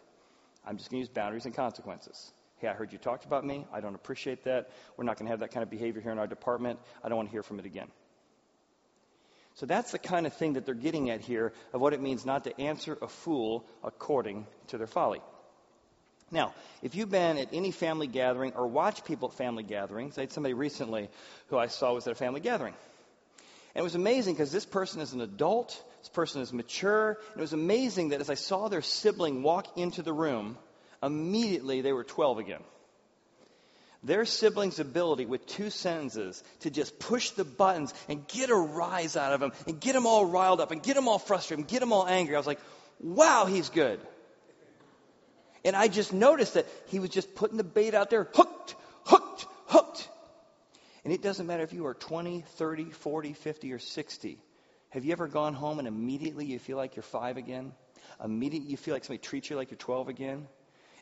I'm 0.66 0.78
just 0.78 0.90
going 0.90 1.02
to 1.02 1.06
use 1.06 1.14
boundaries 1.14 1.44
and 1.44 1.54
consequences. 1.54 2.32
Hey, 2.56 2.68
I 2.68 2.72
heard 2.72 2.90
you 2.90 2.96
talked 2.96 3.26
about 3.26 3.44
me. 3.44 3.66
I 3.70 3.80
don't 3.82 3.94
appreciate 3.94 4.44
that. 4.44 4.70
We're 4.96 5.04
not 5.04 5.18
going 5.18 5.26
to 5.26 5.32
have 5.32 5.40
that 5.40 5.50
kind 5.50 5.62
of 5.62 5.68
behavior 5.68 6.00
here 6.00 6.12
in 6.12 6.18
our 6.18 6.26
department. 6.26 6.78
I 7.04 7.10
don't 7.10 7.16
want 7.18 7.28
to 7.28 7.32
hear 7.32 7.42
from 7.42 7.58
it 7.58 7.66
again. 7.66 7.88
So 9.54 9.66
that's 9.66 9.92
the 9.92 9.98
kind 9.98 10.26
of 10.26 10.34
thing 10.34 10.54
that 10.54 10.64
they're 10.64 10.74
getting 10.74 11.10
at 11.10 11.20
here 11.20 11.52
of 11.72 11.80
what 11.80 11.92
it 11.92 12.00
means 12.00 12.24
not 12.24 12.44
to 12.44 12.60
answer 12.60 12.96
a 13.02 13.08
fool 13.08 13.66
according 13.82 14.46
to 14.68 14.78
their 14.78 14.86
folly. 14.86 15.20
Now, 16.30 16.54
if 16.82 16.94
you've 16.94 17.10
been 17.10 17.38
at 17.38 17.48
any 17.52 17.72
family 17.72 18.06
gathering 18.06 18.52
or 18.54 18.66
watched 18.66 19.04
people 19.04 19.28
at 19.28 19.34
family 19.34 19.64
gatherings, 19.64 20.16
I 20.16 20.22
had 20.22 20.32
somebody 20.32 20.54
recently 20.54 21.08
who 21.48 21.58
I 21.58 21.66
saw 21.66 21.92
was 21.92 22.06
at 22.06 22.12
a 22.12 22.16
family 22.16 22.40
gathering. 22.40 22.74
And 23.74 23.80
it 23.80 23.84
was 23.84 23.96
amazing 23.96 24.34
because 24.34 24.52
this 24.52 24.66
person 24.66 25.00
is 25.00 25.12
an 25.12 25.20
adult, 25.20 25.82
this 26.00 26.08
person 26.08 26.40
is 26.40 26.52
mature, 26.52 27.18
and 27.32 27.36
it 27.36 27.40
was 27.40 27.52
amazing 27.52 28.10
that 28.10 28.20
as 28.20 28.30
I 28.30 28.34
saw 28.34 28.68
their 28.68 28.82
sibling 28.82 29.42
walk 29.42 29.76
into 29.76 30.02
the 30.02 30.12
room, 30.12 30.56
immediately 31.02 31.80
they 31.80 31.92
were 31.92 32.04
12 32.04 32.38
again. 32.38 32.62
Their 34.02 34.24
sibling's 34.24 34.78
ability 34.78 35.26
with 35.26 35.46
two 35.46 35.68
sentences 35.68 36.42
to 36.60 36.70
just 36.70 36.98
push 36.98 37.30
the 37.30 37.44
buttons 37.44 37.92
and 38.08 38.26
get 38.26 38.48
a 38.48 38.56
rise 38.56 39.16
out 39.16 39.34
of 39.34 39.40
them 39.40 39.52
and 39.66 39.78
get 39.78 39.92
them 39.92 40.06
all 40.06 40.24
riled 40.24 40.60
up 40.60 40.70
and 40.70 40.82
get 40.82 40.94
them 40.94 41.06
all 41.06 41.18
frustrated 41.18 41.58
and 41.58 41.68
get 41.68 41.80
them 41.80 41.92
all 41.92 42.06
angry. 42.06 42.34
I 42.34 42.38
was 42.38 42.46
like, 42.46 42.60
wow, 42.98 43.44
he's 43.44 43.68
good. 43.68 44.00
And 45.64 45.76
I 45.76 45.88
just 45.88 46.14
noticed 46.14 46.54
that 46.54 46.66
he 46.86 46.98
was 46.98 47.10
just 47.10 47.34
putting 47.34 47.58
the 47.58 47.64
bait 47.64 47.94
out 47.94 48.08
there, 48.08 48.26
hooked, 48.32 48.74
hooked, 49.04 49.46
hooked. 49.66 50.08
And 51.04 51.12
it 51.12 51.20
doesn't 51.20 51.46
matter 51.46 51.62
if 51.62 51.74
you 51.74 51.84
are 51.86 51.94
20, 51.94 52.42
30, 52.56 52.84
40, 52.90 53.32
50, 53.34 53.72
or 53.72 53.78
60. 53.78 54.38
Have 54.90 55.04
you 55.04 55.12
ever 55.12 55.28
gone 55.28 55.52
home 55.52 55.78
and 55.78 55.86
immediately 55.86 56.46
you 56.46 56.58
feel 56.58 56.78
like 56.78 56.96
you're 56.96 57.02
five 57.02 57.36
again? 57.36 57.72
Immediately 58.22 58.70
you 58.70 58.76
feel 58.78 58.94
like 58.94 59.04
somebody 59.04 59.22
treats 59.22 59.50
you 59.50 59.56
like 59.56 59.70
you're 59.70 59.78
12 59.78 60.08
again? 60.08 60.48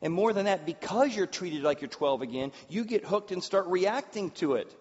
And 0.00 0.12
more 0.12 0.32
than 0.32 0.46
that, 0.46 0.64
because 0.64 1.14
you're 1.14 1.26
treated 1.26 1.62
like 1.62 1.80
you're 1.80 1.88
12 1.88 2.22
again, 2.22 2.52
you 2.68 2.84
get 2.84 3.04
hooked 3.04 3.32
and 3.32 3.42
start 3.42 3.66
reacting 3.66 4.30
to 4.32 4.54
it. 4.54 4.74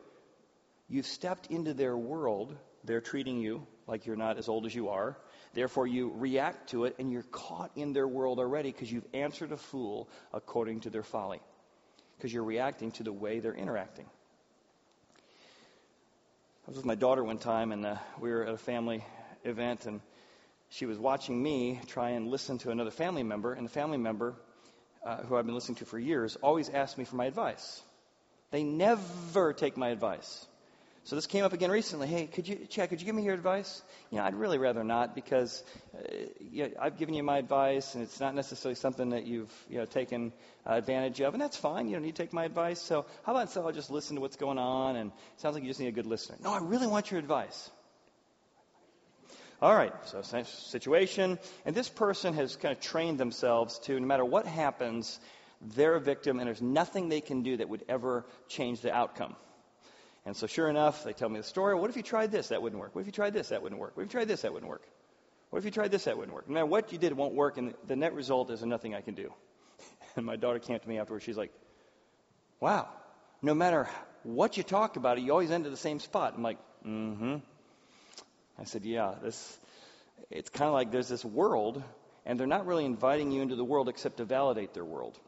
You've 0.89 1.07
stepped 1.07 1.47
into 1.47 1.73
their 1.73 1.97
world. 1.97 2.55
They're 2.83 3.01
treating 3.01 3.39
you 3.39 3.65
like 3.87 4.05
you're 4.05 4.15
not 4.15 4.37
as 4.37 4.47
old 4.47 4.65
as 4.65 4.75
you 4.75 4.89
are. 4.89 5.17
Therefore, 5.53 5.87
you 5.87 6.11
react 6.15 6.69
to 6.69 6.85
it 6.85 6.95
and 6.99 7.11
you're 7.11 7.23
caught 7.23 7.71
in 7.75 7.93
their 7.93 8.07
world 8.07 8.39
already 8.39 8.71
because 8.71 8.91
you've 8.91 9.07
answered 9.13 9.51
a 9.51 9.57
fool 9.57 10.07
according 10.33 10.81
to 10.81 10.89
their 10.89 11.03
folly. 11.03 11.41
Because 12.17 12.31
you're 12.31 12.43
reacting 12.43 12.91
to 12.93 13.03
the 13.03 13.13
way 13.13 13.39
they're 13.39 13.55
interacting. 13.55 14.05
I 16.67 16.69
was 16.69 16.77
with 16.77 16.85
my 16.85 16.95
daughter 16.95 17.23
one 17.23 17.37
time 17.37 17.71
and 17.71 17.85
uh, 17.85 17.95
we 18.19 18.29
were 18.29 18.43
at 18.43 18.53
a 18.53 18.57
family 18.57 19.03
event 19.45 19.85
and 19.85 20.01
she 20.69 20.85
was 20.85 20.97
watching 20.97 21.41
me 21.41 21.79
try 21.87 22.09
and 22.09 22.27
listen 22.27 22.57
to 22.59 22.71
another 22.71 22.91
family 22.91 23.23
member, 23.23 23.53
and 23.53 23.65
the 23.65 23.71
family 23.71 23.97
member, 23.97 24.35
uh, 25.05 25.17
who 25.23 25.35
I've 25.35 25.45
been 25.45 25.55
listening 25.55 25.77
to 25.77 25.85
for 25.85 25.99
years, 25.99 26.35
always 26.37 26.69
ask 26.69 26.97
me 26.97 27.05
for 27.05 27.15
my 27.15 27.25
advice. 27.25 27.81
They 28.51 28.63
never 28.63 29.53
take 29.53 29.77
my 29.77 29.89
advice. 29.89 30.45
So 31.07 31.15
this 31.15 31.25
came 31.25 31.45
up 31.45 31.53
again 31.53 31.71
recently. 31.71 32.07
Hey, 32.07 32.27
could 32.27 32.49
you, 32.49 32.65
Chad, 32.69 32.89
could 32.89 32.99
you 32.99 33.05
give 33.05 33.15
me 33.15 33.23
your 33.23 33.33
advice? 33.33 33.81
You 34.11 34.17
know, 34.17 34.25
I'd 34.25 34.35
really 34.35 34.57
rather 34.57 34.83
not 34.83 35.15
because 35.15 35.63
uh, 35.95 35.99
you 36.51 36.63
know, 36.63 36.71
I've 36.81 36.97
given 36.97 37.15
you 37.15 37.23
my 37.23 37.37
advice 37.37 37.95
and 37.95 38.03
it's 38.03 38.19
not 38.19 38.35
necessarily 38.35 38.75
something 38.75 39.11
that 39.11 39.25
you've 39.25 39.53
you 39.69 39.77
know, 39.77 39.85
taken 39.85 40.33
uh, 40.69 40.73
advantage 40.73 41.21
of. 41.21 41.33
And 41.33 41.41
that's 41.41 41.55
fine. 41.55 41.87
You 41.87 41.93
don't 41.93 42.03
need 42.03 42.15
to 42.17 42.21
take 42.21 42.33
my 42.33 42.43
advice. 42.43 42.81
So 42.81 43.05
how 43.25 43.31
about 43.31 43.43
instead 43.43 43.63
I'll 43.63 43.71
just 43.71 43.89
listen 43.89 44.15
to 44.17 44.21
what's 44.21 44.35
going 44.35 44.57
on 44.57 44.97
and 44.97 45.11
it 45.11 45.39
sounds 45.39 45.53
like 45.53 45.63
you 45.63 45.69
just 45.69 45.79
need 45.79 45.87
a 45.87 45.93
good 45.93 46.07
listener. 46.07 46.35
No, 46.43 46.53
I 46.53 46.59
really 46.59 46.87
want 46.87 47.09
your 47.09 47.21
advice. 47.21 47.71
All 49.59 49.73
right, 49.73 49.93
so 50.05 50.21
situation. 50.43 51.39
And 51.65 51.75
this 51.75 51.89
person 51.89 52.35
has 52.35 52.55
kind 52.55 52.71
of 52.75 52.79
trained 52.79 53.19
themselves 53.19 53.79
to 53.79 53.99
no 53.99 54.05
matter 54.05 54.23
what 54.23 54.45
happens, 54.45 55.19
they're 55.61 55.95
a 55.95 55.99
victim 55.99 56.39
and 56.39 56.47
there's 56.47 56.61
nothing 56.61 57.09
they 57.09 57.21
can 57.21 57.41
do 57.41 57.57
that 57.57 57.67
would 57.67 57.83
ever 57.89 58.25
change 58.47 58.81
the 58.81 58.93
outcome. 58.93 59.35
And 60.25 60.35
so, 60.35 60.45
sure 60.45 60.69
enough, 60.69 61.03
they 61.03 61.13
tell 61.13 61.29
me 61.29 61.39
the 61.39 61.43
story. 61.43 61.73
What 61.73 61.89
if 61.89 61.95
you 61.95 62.03
tried 62.03 62.31
this? 62.31 62.49
That 62.49 62.61
wouldn't 62.61 62.79
work. 62.79 62.95
What 62.95 63.01
if 63.01 63.07
you 63.07 63.13
tried 63.13 63.33
this? 63.33 63.49
That 63.49 63.63
wouldn't 63.63 63.79
work. 63.79 63.95
What 63.95 64.01
if 64.03 64.07
you 64.07 64.11
tried 64.11 64.27
this? 64.27 64.41
That 64.41 64.53
wouldn't 64.53 64.69
work. 64.69 64.83
What 65.49 65.59
if 65.59 65.65
you 65.65 65.71
tried 65.71 65.89
this? 65.89 66.03
That 66.03 66.17
wouldn't 66.17 66.35
work. 66.35 66.47
No 66.47 66.55
matter 66.55 66.65
what 66.65 66.91
you 66.91 66.97
did, 66.97 67.13
it 67.13 67.17
won't 67.17 67.33
work. 67.33 67.57
And 67.57 67.73
the 67.87 67.95
net 67.95 68.13
result 68.13 68.51
is 68.51 68.61
nothing 68.63 68.93
I 68.93 69.01
can 69.01 69.15
do. 69.15 69.33
And 70.15 70.25
my 70.25 70.35
daughter 70.35 70.57
came 70.57 70.79
to 70.79 70.89
me 70.89 70.97
afterwards. 70.97 71.25
She's 71.25 71.37
like, 71.37 71.53
wow, 72.59 72.89
no 73.43 73.53
matter 73.53 73.87
what 74.23 74.57
you 74.57 74.63
talk 74.63 74.95
about, 74.95 75.19
it, 75.19 75.23
you 75.23 75.31
always 75.31 75.51
end 75.51 75.65
at 75.65 75.71
the 75.71 75.77
same 75.77 75.99
spot. 75.99 76.33
I'm 76.35 76.41
like, 76.41 76.57
mm 76.83 77.17
hmm. 77.17 77.35
I 78.59 78.63
said, 78.63 78.85
yeah, 78.85 79.15
this, 79.21 79.59
it's 80.29 80.49
kind 80.49 80.67
of 80.67 80.73
like 80.73 80.91
there's 80.91 81.07
this 81.07 81.23
world, 81.23 81.83
and 82.25 82.39
they're 82.39 82.47
not 82.47 82.65
really 82.65 82.85
inviting 82.85 83.31
you 83.31 83.41
into 83.41 83.55
the 83.55 83.63
world 83.63 83.89
except 83.89 84.17
to 84.17 84.25
validate 84.25 84.73
their 84.73 84.85
world. 84.85 85.19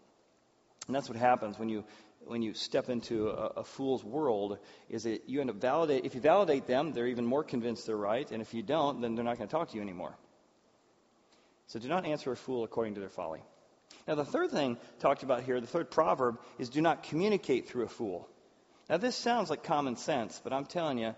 And 0.88 0.96
that's 0.96 1.08
what 1.08 1.18
happens 1.18 1.60
when 1.60 1.70
you 1.70 1.84
when 2.26 2.42
you 2.42 2.54
step 2.54 2.90
into 2.90 3.30
a, 3.30 3.46
a, 3.58 3.64
fool's 3.64 4.04
world 4.04 4.58
is 4.90 5.04
that 5.04 5.28
you 5.28 5.42
end 5.42 5.50
up 5.50 5.56
validate. 5.56 6.06
If 6.06 6.16
you 6.16 6.22
validate 6.22 6.68
them, 6.68 6.92
they're 6.92 7.08
even 7.08 7.26
more 7.26 7.44
convinced 7.44 7.88
they're 7.88 7.96
right, 7.96 8.30
and 8.30 8.42
if 8.42 8.54
you 8.54 8.62
don't, 8.62 9.02
then 9.02 9.16
they're 9.16 9.24
not 9.24 9.38
going 9.38 9.48
to 9.48 9.52
talk 9.52 9.70
to 9.70 9.76
you 9.76 9.82
anymore. 9.82 10.16
So 11.68 11.80
do 11.80 11.88
not 11.88 12.06
answer 12.06 12.32
a 12.32 12.36
fool 12.36 12.64
according 12.64 12.96
to 12.96 13.00
their 13.00 13.10
folly. 13.10 13.42
Now, 14.08 14.16
the 14.16 14.26
third 14.26 14.52
thing 14.52 14.78
talked 15.00 15.24
about 15.24 15.44
here, 15.44 15.60
the 15.62 15.68
third 15.68 15.92
proverb, 15.92 16.40
is 16.58 16.70
do 16.70 16.82
not 16.82 17.04
communicate 17.04 17.70
through 17.70 17.86
a 17.86 17.90
fool. 17.90 18.28
Now, 18.90 18.98
this 18.98 19.16
sounds 19.16 19.50
like 19.50 19.64
common 19.64 19.96
sense, 19.96 20.40
but 20.44 20.52
I'm 20.52 20.66
telling 20.66 20.98
you, 20.98 21.16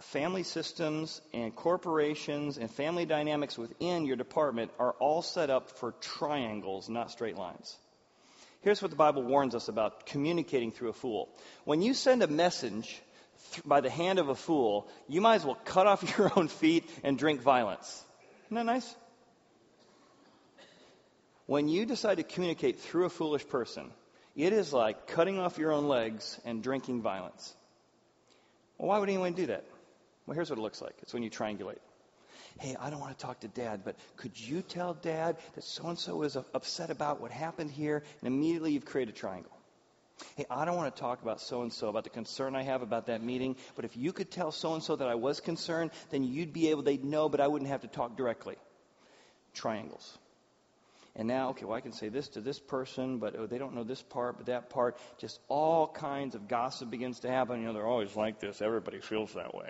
family 0.00 0.42
systems 0.42 1.20
and 1.32 1.54
corporations 1.54 2.58
and 2.58 2.70
family 2.70 3.06
dynamics 3.06 3.56
within 3.56 4.04
your 4.04 4.16
department 4.16 4.70
are 4.78 4.92
all 4.98 5.22
set 5.22 5.50
up 5.50 5.70
for 5.78 5.92
triangles, 6.00 6.88
not 6.88 7.10
straight 7.10 7.36
lines. 7.36 7.76
Here's 8.60 8.82
what 8.82 8.90
the 8.90 8.96
Bible 8.96 9.22
warns 9.22 9.54
us 9.54 9.68
about 9.68 10.06
communicating 10.06 10.72
through 10.72 10.88
a 10.90 10.94
fool. 10.94 11.28
When 11.64 11.82
you 11.82 11.94
send 11.94 12.22
a 12.22 12.26
message 12.26 13.00
by 13.64 13.80
the 13.80 13.90
hand 13.90 14.18
of 14.18 14.28
a 14.28 14.34
fool, 14.34 14.88
you 15.08 15.20
might 15.20 15.36
as 15.36 15.44
well 15.44 15.58
cut 15.64 15.86
off 15.86 16.02
your 16.18 16.32
own 16.36 16.48
feet 16.48 16.88
and 17.02 17.18
drink 17.18 17.40
violence. 17.40 18.04
Isn't 18.46 18.56
that 18.56 18.66
nice? 18.66 18.94
When 21.46 21.68
you 21.68 21.86
decide 21.86 22.16
to 22.16 22.24
communicate 22.24 22.80
through 22.80 23.04
a 23.04 23.10
foolish 23.10 23.46
person, 23.46 23.92
it 24.34 24.52
is 24.52 24.72
like 24.72 25.06
cutting 25.06 25.38
off 25.38 25.58
your 25.58 25.72
own 25.72 25.86
legs 25.86 26.38
and 26.44 26.62
drinking 26.62 27.02
violence. 27.02 27.54
Well, 28.78 28.88
why 28.88 28.98
would 28.98 29.08
anyone 29.08 29.32
do 29.32 29.46
that? 29.46 29.64
Well, 30.26 30.34
here's 30.34 30.50
what 30.50 30.58
it 30.58 30.62
looks 30.62 30.82
like 30.82 30.94
it's 31.02 31.14
when 31.14 31.22
you 31.22 31.30
triangulate. 31.30 31.78
Hey, 32.58 32.74
I 32.80 32.88
don't 32.88 33.00
want 33.00 33.16
to 33.18 33.24
talk 33.24 33.40
to 33.40 33.48
dad, 33.48 33.82
but 33.84 33.96
could 34.16 34.38
you 34.38 34.62
tell 34.62 34.94
dad 34.94 35.36
that 35.54 35.64
so 35.64 35.88
and 35.88 35.98
so 35.98 36.22
is 36.22 36.36
upset 36.36 36.90
about 36.90 37.20
what 37.20 37.30
happened 37.30 37.70
here? 37.70 38.02
And 38.20 38.26
immediately 38.26 38.72
you've 38.72 38.86
created 38.86 39.14
a 39.14 39.18
triangle. 39.18 39.52
Hey, 40.36 40.46
I 40.48 40.64
don't 40.64 40.76
want 40.76 40.94
to 40.94 41.00
talk 41.00 41.20
about 41.20 41.42
so 41.42 41.60
and 41.60 41.70
so, 41.70 41.88
about 41.88 42.04
the 42.04 42.10
concern 42.10 42.56
I 42.56 42.62
have 42.62 42.80
about 42.80 43.06
that 43.06 43.22
meeting, 43.22 43.56
but 43.74 43.84
if 43.84 43.96
you 43.96 44.14
could 44.14 44.30
tell 44.30 44.50
so 44.50 44.72
and 44.72 44.82
so 44.82 44.96
that 44.96 45.08
I 45.08 45.14
was 45.14 45.40
concerned, 45.40 45.90
then 46.08 46.24
you'd 46.24 46.54
be 46.54 46.70
able, 46.70 46.82
they'd 46.82 47.04
know, 47.04 47.28
but 47.28 47.40
I 47.40 47.48
wouldn't 47.48 47.70
have 47.70 47.82
to 47.82 47.88
talk 47.88 48.16
directly. 48.16 48.56
Triangles. 49.52 50.18
And 51.14 51.28
now, 51.28 51.50
okay, 51.50 51.66
well, 51.66 51.76
I 51.76 51.80
can 51.80 51.92
say 51.92 52.08
this 52.08 52.28
to 52.28 52.40
this 52.40 52.58
person, 52.58 53.18
but 53.18 53.36
oh, 53.36 53.46
they 53.46 53.58
don't 53.58 53.74
know 53.74 53.84
this 53.84 54.02
part, 54.02 54.36
but 54.38 54.46
that 54.46 54.70
part. 54.70 54.98
Just 55.18 55.40
all 55.48 55.88
kinds 55.88 56.34
of 56.34 56.48
gossip 56.48 56.90
begins 56.90 57.20
to 57.20 57.28
happen. 57.28 57.60
You 57.60 57.68
know, 57.68 57.72
they're 57.72 57.86
always 57.86 58.16
like 58.16 58.38
this. 58.38 58.60
Everybody 58.60 59.00
feels 59.00 59.32
that 59.34 59.54
way. 59.54 59.68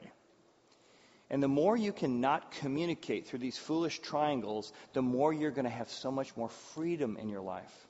And 1.29 1.43
the 1.43 1.49
more 1.49 1.77
you 1.77 1.93
can 1.93 2.21
not 2.21 2.53
communicate 2.53 3.27
through 3.27 3.41
these 3.41 3.59
foolish 3.59 3.99
triangles, 3.99 4.73
the 4.93 5.03
more 5.03 5.33
you're 5.33 5.51
going 5.51 5.65
to 5.65 5.71
have 5.71 5.91
so 5.91 6.11
much 6.11 6.37
more 6.37 6.49
freedom 6.75 7.17
in 7.21 7.29
your 7.29 7.41
life. 7.41 7.87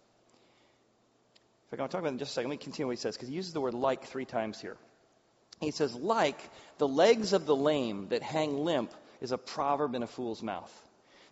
In 1.66 1.70
fact, 1.70 1.83
I'll 1.83 1.88
talk 1.88 2.01
about 2.01 2.12
in 2.12 2.18
just 2.18 2.31
a 2.31 2.35
second. 2.35 2.51
Let 2.51 2.61
me 2.61 2.64
continue 2.64 2.87
what 2.87 2.96
he 2.96 3.01
says, 3.01 3.16
because 3.16 3.29
he 3.29 3.35
uses 3.35 3.53
the 3.53 3.61
word 3.61 3.75
like 3.75 4.05
three 4.05 4.25
times 4.25 4.61
here. 4.61 4.77
He 5.61 5.70
says, 5.70 5.94
like 5.94 6.38
the 6.79 6.88
legs 6.88 7.33
of 7.33 7.44
the 7.44 7.57
lame 7.57 8.09
that 8.09 8.22
hang 8.22 8.64
limp 8.64 8.92
is 9.20 9.33
a 9.33 9.38
proverb 9.38 9.94
in 9.94 10.03
a 10.03 10.07
fool's 10.07 10.42
mouth. 10.42 10.72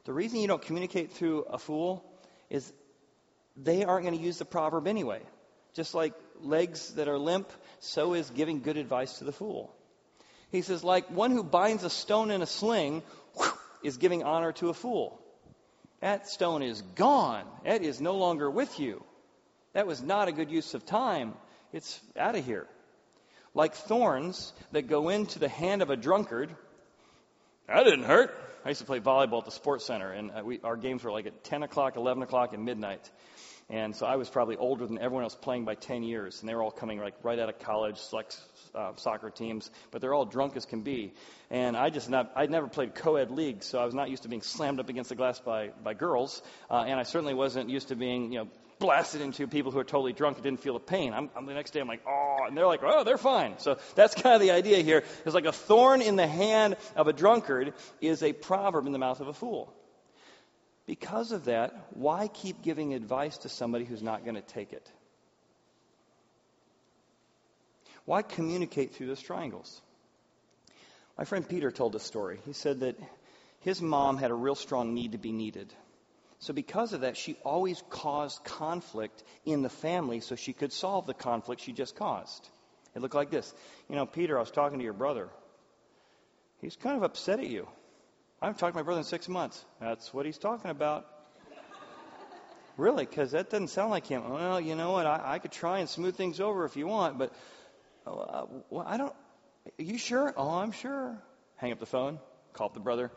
The 0.04 0.12
reason 0.12 0.40
you 0.40 0.48
don't 0.48 0.62
communicate 0.62 1.12
through 1.12 1.42
a 1.42 1.58
fool 1.58 2.04
is 2.50 2.70
they 3.56 3.84
aren't 3.84 4.04
going 4.04 4.18
to 4.18 4.24
use 4.24 4.38
the 4.38 4.44
proverb 4.44 4.86
anyway. 4.86 5.20
Just 5.74 5.94
like 5.94 6.14
legs 6.40 6.94
that 6.94 7.08
are 7.08 7.18
limp, 7.18 7.50
so 7.80 8.14
is 8.14 8.28
giving 8.30 8.60
good 8.60 8.76
advice 8.76 9.18
to 9.18 9.24
the 9.24 9.32
fool. 9.32 9.74
He 10.54 10.62
says, 10.62 10.84
like 10.84 11.10
one 11.10 11.32
who 11.32 11.42
binds 11.42 11.82
a 11.82 11.90
stone 11.90 12.30
in 12.30 12.40
a 12.40 12.46
sling 12.46 13.02
is 13.82 13.96
giving 13.96 14.22
honor 14.22 14.52
to 14.52 14.68
a 14.68 14.74
fool. 14.74 15.20
That 15.98 16.28
stone 16.28 16.62
is 16.62 16.80
gone. 16.94 17.44
It 17.64 17.82
is 17.82 18.00
no 18.00 18.14
longer 18.14 18.48
with 18.48 18.78
you. 18.78 19.02
That 19.72 19.88
was 19.88 20.00
not 20.00 20.28
a 20.28 20.32
good 20.32 20.52
use 20.52 20.74
of 20.74 20.86
time. 20.86 21.34
It's 21.72 22.00
out 22.16 22.36
of 22.36 22.46
here. 22.46 22.68
Like 23.52 23.74
thorns 23.74 24.52
that 24.70 24.82
go 24.82 25.08
into 25.08 25.40
the 25.40 25.48
hand 25.48 25.82
of 25.82 25.90
a 25.90 25.96
drunkard. 25.96 26.54
That 27.66 27.82
didn't 27.82 28.04
hurt. 28.04 28.32
I 28.64 28.68
used 28.68 28.80
to 28.80 28.86
play 28.86 29.00
volleyball 29.00 29.40
at 29.40 29.46
the 29.46 29.50
sports 29.50 29.84
center, 29.84 30.12
and 30.12 30.30
uh, 30.30 30.42
we, 30.44 30.60
our 30.62 30.76
games 30.76 31.02
were 31.02 31.10
like 31.10 31.26
at 31.26 31.42
10 31.42 31.64
o'clock, 31.64 31.96
11 31.96 32.22
o'clock, 32.22 32.54
and 32.54 32.64
midnight. 32.64 33.10
And 33.70 33.96
so 33.96 34.06
I 34.06 34.16
was 34.16 34.30
probably 34.30 34.56
older 34.56 34.86
than 34.86 34.98
everyone 34.98 35.24
else 35.24 35.34
playing 35.34 35.64
by 35.64 35.74
10 35.74 36.04
years. 36.04 36.40
And 36.40 36.48
they 36.48 36.54
were 36.54 36.62
all 36.62 36.70
coming 36.70 37.00
like 37.00 37.14
right 37.24 37.40
out 37.40 37.48
of 37.48 37.58
college, 37.58 37.98
like 38.12 38.30
uh, 38.74 38.94
soccer 38.96 39.30
teams, 39.30 39.70
but 39.90 40.00
they're 40.00 40.14
all 40.14 40.24
drunk 40.24 40.56
as 40.56 40.66
can 40.66 40.82
be. 40.82 41.12
And 41.50 41.76
I 41.76 41.90
just 41.90 42.10
not, 42.10 42.32
I'd 42.36 42.50
never 42.50 42.68
played 42.68 42.94
co-ed 42.94 43.30
league, 43.30 43.62
so 43.62 43.78
I 43.78 43.84
was 43.84 43.94
not 43.94 44.10
used 44.10 44.24
to 44.24 44.28
being 44.28 44.42
slammed 44.42 44.80
up 44.80 44.88
against 44.88 45.08
the 45.10 45.14
glass 45.16 45.40
by, 45.40 45.70
by 45.82 45.94
girls. 45.94 46.42
Uh, 46.70 46.84
and 46.86 46.98
I 46.98 47.04
certainly 47.04 47.34
wasn't 47.34 47.70
used 47.70 47.88
to 47.88 47.96
being, 47.96 48.32
you 48.32 48.40
know, 48.40 48.48
blasted 48.78 49.20
into 49.20 49.46
people 49.46 49.72
who 49.72 49.78
are 49.78 49.84
totally 49.84 50.12
drunk 50.12 50.36
and 50.36 50.44
didn't 50.44 50.60
feel 50.60 50.74
the 50.74 50.80
pain. 50.80 51.12
I'm, 51.12 51.30
I'm, 51.36 51.46
the 51.46 51.54
next 51.54 51.70
day, 51.70 51.80
I'm 51.80 51.88
like, 51.88 52.02
oh, 52.06 52.38
and 52.46 52.56
they're 52.56 52.66
like, 52.66 52.82
oh, 52.82 53.04
they're 53.04 53.18
fine. 53.18 53.58
So 53.58 53.78
that's 53.94 54.14
kind 54.14 54.34
of 54.34 54.40
the 54.40 54.50
idea 54.50 54.82
here. 54.82 55.04
It's 55.24 55.34
like 55.34 55.46
a 55.46 55.52
thorn 55.52 56.02
in 56.02 56.16
the 56.16 56.26
hand 56.26 56.76
of 56.96 57.08
a 57.08 57.12
drunkard 57.12 57.74
is 58.00 58.22
a 58.22 58.32
proverb 58.32 58.86
in 58.86 58.92
the 58.92 58.98
mouth 58.98 59.20
of 59.20 59.28
a 59.28 59.32
fool. 59.32 59.72
Because 60.86 61.32
of 61.32 61.46
that, 61.46 61.74
why 61.94 62.28
keep 62.28 62.62
giving 62.62 62.92
advice 62.92 63.38
to 63.38 63.48
somebody 63.48 63.84
who's 63.84 64.02
not 64.02 64.24
going 64.24 64.34
to 64.34 64.42
take 64.42 64.72
it? 64.72 64.90
Why 68.04 68.22
communicate 68.22 68.94
through 68.94 69.06
those 69.06 69.22
triangles? 69.22 69.80
My 71.16 71.24
friend 71.24 71.48
Peter 71.48 71.70
told 71.70 71.94
a 71.94 72.00
story. 72.00 72.38
He 72.44 72.52
said 72.52 72.80
that 72.80 72.98
his 73.60 73.80
mom 73.80 74.18
had 74.18 74.30
a 74.30 74.34
real 74.34 74.54
strong 74.54 74.94
need 74.94 75.12
to 75.12 75.18
be 75.18 75.32
needed. 75.32 75.72
So, 76.40 76.52
because 76.52 76.92
of 76.92 77.02
that, 77.02 77.16
she 77.16 77.36
always 77.44 77.82
caused 77.88 78.44
conflict 78.44 79.22
in 79.46 79.62
the 79.62 79.70
family 79.70 80.20
so 80.20 80.34
she 80.34 80.52
could 80.52 80.72
solve 80.72 81.06
the 81.06 81.14
conflict 81.14 81.62
she 81.62 81.72
just 81.72 81.96
caused. 81.96 82.48
It 82.94 83.00
looked 83.00 83.14
like 83.14 83.30
this. 83.30 83.52
You 83.88 83.96
know, 83.96 84.04
Peter, 84.04 84.36
I 84.36 84.40
was 84.40 84.50
talking 84.50 84.78
to 84.78 84.84
your 84.84 84.92
brother. 84.92 85.28
He's 86.60 86.76
kind 86.76 86.96
of 86.96 87.02
upset 87.02 87.40
at 87.40 87.46
you. 87.46 87.66
I 88.42 88.46
haven't 88.46 88.58
talked 88.58 88.74
to 88.74 88.78
my 88.78 88.82
brother 88.82 89.00
in 89.00 89.04
six 89.04 89.28
months. 89.28 89.64
That's 89.80 90.12
what 90.12 90.26
he's 90.26 90.38
talking 90.38 90.70
about. 90.70 91.06
really, 92.76 93.06
because 93.06 93.30
that 93.30 93.48
doesn't 93.48 93.68
sound 93.68 93.90
like 93.90 94.06
him. 94.06 94.28
Well, 94.28 94.60
you 94.60 94.74
know 94.74 94.92
what? 94.92 95.06
I, 95.06 95.22
I, 95.24 95.38
could 95.38 95.52
try 95.52 95.78
and 95.78 95.88
smooth 95.88 96.16
things 96.16 96.40
over 96.40 96.64
if 96.64 96.76
you 96.76 96.86
want, 96.86 97.16
but 97.16 97.32
Oh, 98.06 98.18
uh, 98.18 98.46
well, 98.70 98.84
I 98.86 98.96
don't. 98.96 99.12
Are 99.78 99.82
you 99.82 99.98
sure? 99.98 100.32
Oh, 100.36 100.50
I'm 100.50 100.72
sure. 100.72 101.16
Hang 101.56 101.72
up 101.72 101.80
the 101.80 101.86
phone. 101.86 102.18
Call 102.52 102.66
up 102.66 102.74
the 102.74 102.80
brother. 102.80 103.10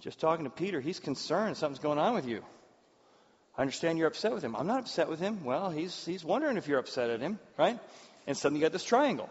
Just 0.00 0.18
talking 0.18 0.44
to 0.44 0.50
Peter. 0.50 0.80
He's 0.80 0.98
concerned 0.98 1.56
something's 1.56 1.82
going 1.82 1.98
on 1.98 2.14
with 2.14 2.26
you. 2.26 2.42
I 3.56 3.60
understand 3.60 3.98
you're 3.98 4.08
upset 4.08 4.32
with 4.32 4.42
him. 4.42 4.56
I'm 4.56 4.66
not 4.66 4.80
upset 4.80 5.08
with 5.08 5.20
him. 5.20 5.44
Well, 5.44 5.70
he's 5.70 6.04
he's 6.06 6.24
wondering 6.24 6.56
if 6.56 6.66
you're 6.66 6.78
upset 6.78 7.10
at 7.10 7.20
him, 7.20 7.38
right? 7.58 7.78
And 8.26 8.36
suddenly 8.36 8.60
you 8.60 8.64
got 8.64 8.72
this 8.72 8.84
triangle. 8.84 9.28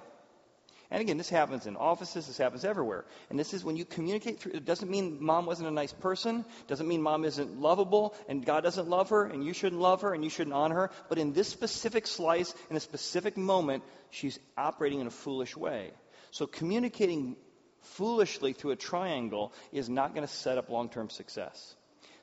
And 0.91 0.99
again, 0.99 1.17
this 1.17 1.30
happens 1.30 1.67
in 1.67 1.77
offices, 1.77 2.27
this 2.27 2.38
happens 2.38 2.65
everywhere. 2.65 3.06
And 3.30 3.39
this 3.39 3.54
is 3.54 3.63
when 3.63 3.77
you 3.77 3.86
communicate 3.86 4.41
through, 4.41 4.51
it 4.51 4.65
doesn't 4.65 4.91
mean 4.91 5.23
mom 5.23 5.45
wasn't 5.45 5.69
a 5.69 5.71
nice 5.71 5.93
person, 5.93 6.43
doesn't 6.67 6.86
mean 6.86 7.01
mom 7.01 7.23
isn't 7.23 7.62
lovable, 7.62 8.13
and 8.27 8.45
God 8.45 8.62
doesn't 8.62 8.89
love 8.89 9.10
her, 9.10 9.23
and 9.23 9.41
you 9.45 9.54
shouldn't 9.54 9.82
love 9.82 10.01
her, 10.01 10.13
and 10.13 10.21
you 10.21 10.30
shouldn't 10.30 10.54
honor 10.54 10.75
her. 10.75 10.91
But 11.08 11.17
in 11.17 11.32
this 11.32 11.47
specific 11.47 12.08
slice, 12.08 12.54
in 12.69 12.75
a 12.75 12.82
specific 12.82 13.38
moment, 13.38 13.84
she's 14.10 14.38
operating 14.58 14.99
in 14.99 15.08
a 15.08 15.12
foolish 15.12 15.56
way. 15.56 15.91
So 16.32 16.45
communicating 16.45 17.38
foolishly 17.82 18.51
through 18.51 18.71
a 18.71 18.75
triangle 18.75 19.54
is 19.71 19.89
not 19.89 20.13
going 20.13 20.27
to 20.27 20.34
set 20.34 20.58
up 20.58 20.69
long 20.69 20.89
term 20.89 21.10
success. 21.10 21.75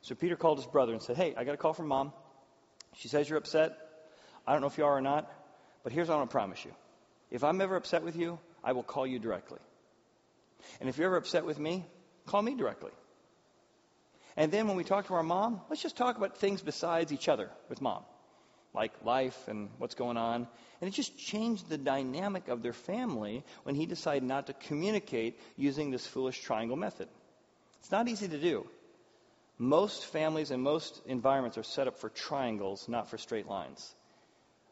So 0.03 0.15
Peter 0.15 0.37
called 0.37 0.59
his 0.59 0.67
brother 0.67 0.93
and 0.93 1.03
said, 1.03 1.17
Hey, 1.17 1.35
I 1.35 1.45
got 1.45 1.55
a 1.55 1.59
call 1.59 1.73
from 1.73 1.89
mom. 1.89 2.13
She 2.97 3.09
says 3.09 3.29
you're 3.29 3.39
upset. 3.39 3.79
I 4.47 4.53
don't 4.53 4.61
know 4.61 4.67
if 4.67 4.77
you 4.77 4.85
are 4.85 4.97
or 4.97 5.01
not, 5.01 5.31
but 5.85 5.93
here's 5.93 6.09
what 6.09 6.15
I 6.15 6.19
want 6.19 6.31
to 6.31 6.35
promise 6.35 6.65
you. 6.65 6.73
If 7.31 7.45
I'm 7.45 7.61
ever 7.61 7.77
upset 7.77 8.03
with 8.03 8.17
you, 8.17 8.39
I 8.69 8.73
will 8.73 8.83
call 8.83 9.07
you 9.07 9.19
directly. 9.19 9.61
And 10.79 10.91
if 10.91 10.99
you're 10.99 11.07
ever 11.07 11.17
upset 11.17 11.47
with 11.47 11.59
me, 11.59 11.87
call 12.27 12.43
me 12.43 12.55
directly. 12.55 12.91
And 14.37 14.53
then 14.53 14.69
when 14.69 14.77
we 14.77 14.85
talk 14.85 15.07
to 15.07 15.15
our 15.15 15.23
mom, 15.23 15.63
let's 15.71 15.81
just 15.81 15.97
talk 15.97 16.19
about 16.19 16.37
things 16.37 16.61
besides 16.61 17.11
each 17.11 17.31
other 17.31 17.49
with 17.71 17.81
mom, 17.81 18.03
like 18.75 18.93
life 19.03 19.49
and 19.49 19.71
what's 19.79 19.95
going 19.95 20.19
on. 20.19 20.47
And 20.83 20.89
it 20.89 20.93
just 20.93 21.17
changed 21.17 21.71
the 21.71 21.79
dynamic 21.79 22.49
of 22.49 22.63
their 22.63 22.75
family 22.75 23.43
when 23.63 23.75
he 23.75 23.87
decided 23.87 24.25
not 24.25 24.49
to 24.49 24.53
communicate 24.53 25.41
using 25.57 25.91
this 25.91 26.07
foolish 26.07 26.39
triangle 26.43 26.77
method. 26.77 27.09
It's 27.81 27.91
not 27.91 28.07
easy 28.07 28.29
to 28.29 28.39
do. 28.39 28.67
Most 29.57 30.05
families 30.05 30.51
and 30.51 30.63
most 30.63 31.01
environments 31.07 31.57
are 31.57 31.63
set 31.63 31.89
up 31.89 31.97
for 31.97 32.11
triangles, 32.11 32.87
not 32.87 33.09
for 33.09 33.17
straight 33.17 33.49
lines. 33.49 33.95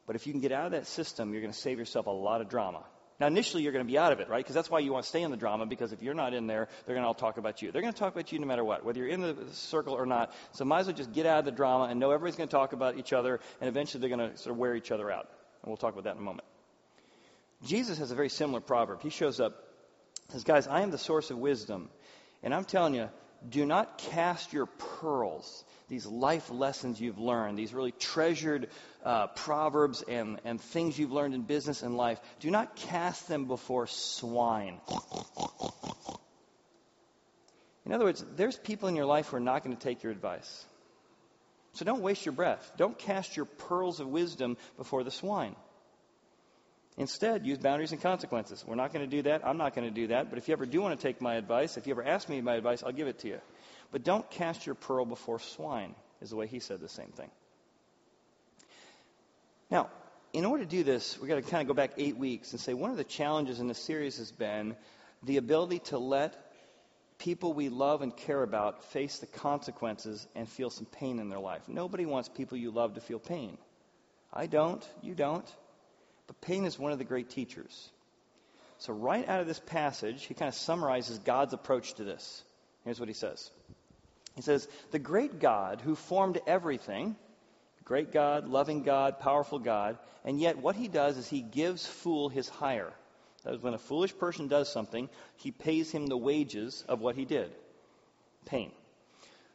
But 0.07 0.17
if 0.17 0.27
you 0.27 0.35
can 0.35 0.43
get 0.43 0.53
out 0.53 0.67
of 0.67 0.73
that 0.73 0.87
system, 0.87 1.33
you're 1.33 1.41
going 1.41 1.55
to 1.55 1.59
save 1.59 1.79
yourself 1.79 2.09
a 2.09 2.11
lot 2.11 2.43
of 2.43 2.51
drama. 2.51 2.85
Now, 3.19 3.29
initially, 3.29 3.63
you're 3.63 3.73
going 3.73 3.85
to 3.85 3.91
be 3.91 3.99
out 3.99 4.13
of 4.13 4.21
it, 4.21 4.29
right? 4.29 4.45
Because 4.45 4.55
that's 4.55 4.71
why 4.71 4.81
you 4.81 4.93
want 4.93 5.05
to 5.05 5.09
stay 5.09 5.23
in 5.23 5.31
the 5.31 5.37
drama, 5.37 5.65
because 5.67 5.93
if 5.93 6.03
you're 6.03 6.15
not 6.15 6.35
in 6.35 6.47
there, 6.47 6.69
they're 6.85 6.95
going 6.95 7.05
to 7.05 7.09
all 7.09 7.15
talk 7.15 7.39
about 7.39 7.63
you. 7.63 7.73
They're 7.73 7.81
going 7.81 7.95
to 7.95 7.99
talk 7.99 8.13
about 8.13 8.31
you 8.31 8.39
no 8.39 8.47
matter 8.47 8.65
what, 8.65 8.85
whether 8.85 8.99
you're 8.99 9.09
in 9.09 9.23
the 9.23 9.37
circle 9.53 9.95
or 9.95 10.05
not. 10.05 10.35
So, 10.53 10.65
might 10.65 10.81
as 10.81 10.87
well 10.87 10.97
just 10.97 11.13
get 11.13 11.25
out 11.25 11.39
of 11.39 11.45
the 11.47 11.53
drama 11.53 11.85
and 11.85 11.99
know 11.99 12.11
everybody's 12.11 12.37
going 12.37 12.49
to 12.49 12.55
talk 12.55 12.73
about 12.73 12.99
each 12.99 13.13
other, 13.13 13.41
and 13.61 13.69
eventually 13.69 14.01
they're 14.01 14.17
going 14.17 14.31
to 14.31 14.37
sort 14.37 14.53
of 14.53 14.59
wear 14.59 14.75
each 14.75 14.91
other 14.91 15.11
out. 15.11 15.29
And 15.63 15.71
we'll 15.71 15.79
talk 15.79 15.95
about 15.95 16.05
that 16.05 16.17
in 16.17 16.23
a 16.23 16.25
moment. 16.25 16.47
Jesus 17.65 17.99
has 17.99 18.11
a 18.11 18.15
very 18.15 18.29
similar 18.29 18.61
proverb. 18.61 19.03
He 19.03 19.11
shows 19.11 19.41
up, 19.41 19.65
says, 20.31 20.45
Guys, 20.45 20.67
I 20.67 20.83
am 20.83 20.91
the 20.91 20.99
source 20.99 21.31
of 21.31 21.39
wisdom. 21.39 21.89
And 22.43 22.55
I'm 22.55 22.65
telling 22.65 22.95
you, 22.95 23.09
do 23.49 23.65
not 23.65 23.99
cast 23.99 24.53
your 24.53 24.67
pearls, 24.67 25.65
these 25.89 26.07
life 26.07 26.51
lessons 26.51 27.01
you've 27.01 27.19
learned, 27.19 27.59
these 27.59 27.73
really 27.73 27.93
treasured 27.93 28.69
uh, 29.05 29.29
proverbs 29.29 30.03
and, 30.03 30.41
and 30.45 30.61
things 30.61 30.99
you've 30.99 31.13
learned 31.13 31.35
in 31.35 31.43
business 31.43 31.83
and 31.83 31.97
life, 31.97 32.21
do 32.41 32.51
not 32.51 32.75
cast 32.77 33.29
them 33.29 33.45
before 33.45 33.87
swine. 33.87 34.81
In 37.85 37.93
other 37.93 38.05
words, 38.05 38.25
there's 38.35 38.57
people 38.57 38.89
in 38.89 38.97
your 38.97 39.07
life 39.07 39.29
who 39.29 39.37
are 39.37 39.41
not 39.41 39.63
going 39.63 39.77
to 39.77 39.83
take 39.83 40.03
your 40.03 40.11
advice. 40.11 40.65
So 41.75 41.85
don't 41.85 42.03
waste 42.03 42.27
your 42.27 42.33
breath. 42.33 42.73
Don't 42.77 42.99
cast 42.99 43.37
your 43.37 43.45
pearls 43.45 44.01
of 44.01 44.09
wisdom 44.09 44.57
before 44.77 45.05
the 45.05 45.11
swine. 45.13 45.55
Instead, 46.97 47.47
use 47.47 47.59
boundaries 47.59 47.93
and 47.93 48.01
consequences. 48.01 48.65
We're 48.67 48.75
not 48.75 48.93
going 48.93 49.09
to 49.09 49.17
do 49.17 49.23
that. 49.23 49.47
I'm 49.47 49.59
not 49.59 49.75
going 49.75 49.87
to 49.87 49.95
do 49.95 50.07
that. 50.09 50.31
But 50.31 50.39
if 50.39 50.49
you 50.49 50.53
ever 50.53 50.65
do 50.65 50.81
want 50.81 50.99
to 50.99 51.07
take 51.07 51.21
my 51.21 51.35
advice, 51.35 51.77
if 51.77 51.87
you 51.87 51.93
ever 51.93 52.03
ask 52.03 52.29
me 52.29 52.41
my 52.41 52.55
advice, 52.55 52.83
I'll 52.83 52.93
give 52.93 53.07
it 53.07 53.19
to 53.21 53.29
you. 53.29 53.41
But 53.93 54.05
don't 54.05 54.29
cast 54.31 54.67
your 54.67 54.75
pearl 54.75 55.05
before 55.05 55.39
swine, 55.39 55.95
is 56.21 56.31
the 56.31 56.37
way 56.37 56.47
he 56.47 56.61
said 56.61 56.81
the 56.81 56.89
same 56.89 57.11
thing. 57.11 57.31
Now, 59.71 59.91
in 60.33 60.45
order 60.45 60.65
to 60.65 60.71
do 60.71 60.85
this, 60.85 61.19
we've 61.19 61.29
got 61.29 61.37
to 61.37 61.43
kind 61.43 61.63
of 61.63 61.69
go 61.69 61.75
back 61.75 61.93
eight 61.97 62.17
weeks 62.17 62.53
and 62.53 62.61
say 62.61 62.75
one 62.75 62.91
of 62.91 62.97
the 62.97 63.05
challenges 63.05 63.61
in 63.61 63.69
this 63.69 63.79
series 63.79 64.19
has 64.19 64.31
been 64.31 64.77
the 65.23 65.39
ability 65.39 65.79
to 65.81 65.99
let 65.99 66.37
people 67.19 67.53
we 67.53 67.69
love 67.69 68.03
and 68.03 68.17
care 68.17 68.43
about 68.43 68.85
face 68.85 69.19
the 69.19 69.27
consequences 69.27 70.27
and 70.35 70.49
feel 70.49 70.71
some 70.71 70.87
pain 70.87 71.19
in 71.19 71.29
their 71.29 71.39
life. 71.39 71.63
Nobody 71.69 72.07
wants 72.07 72.29
people 72.29 72.59
you 72.59 72.71
love 72.71 72.95
to 72.95 73.01
feel 73.01 73.19
pain. 73.19 73.57
I 74.33 74.47
don't. 74.47 74.87
You 75.03 75.15
don't. 75.15 75.51
But 76.27 76.41
pain 76.41 76.65
is 76.65 76.79
one 76.79 76.93
of 76.93 76.99
the 76.99 77.05
great 77.05 77.31
teachers. 77.31 77.89
So, 78.79 78.93
right 78.93 79.27
out 79.27 79.41
of 79.41 79.47
this 79.47 79.61
passage, 79.61 80.25
he 80.25 80.35
kind 80.35 80.49
of 80.49 80.55
summarizes 80.55 81.19
God's 81.21 81.55
approach 81.55 81.95
to 81.95 82.05
this. 82.05 82.43
Here's 82.85 83.01
what 83.01 83.09
he 83.09 83.15
says 83.15 83.51
He 84.37 84.43
says, 84.43 84.69
The 84.93 84.99
great 84.99 85.41
God 85.41 85.81
who 85.81 85.97
formed 85.97 86.41
everything, 86.47 87.17
great 87.85 88.13
God, 88.13 88.47
loving 88.49 88.83
God, 88.85 89.19
powerful 89.19 89.59
God, 89.59 89.99
and 90.25 90.41
yet 90.41 90.59
what 90.59 90.77
he 90.77 90.89
does 90.89 91.17
is 91.17 91.29
he 91.29 91.41
gives 91.41 91.87
fool 91.87 92.29
his 92.29 92.49
hire. 92.49 92.93
That 93.43 93.55
is, 93.55 93.63
when 93.63 93.75
a 93.75 93.79
foolish 93.79 94.17
person 94.17 94.49
does 94.49 94.73
something, 94.73 95.09
he 95.37 95.51
pays 95.51 95.91
him 95.91 96.07
the 96.07 96.17
wages 96.17 96.85
of 96.89 97.01
what 97.01 97.17
he 97.17 97.25
did 97.25 97.51
pain. 98.45 98.71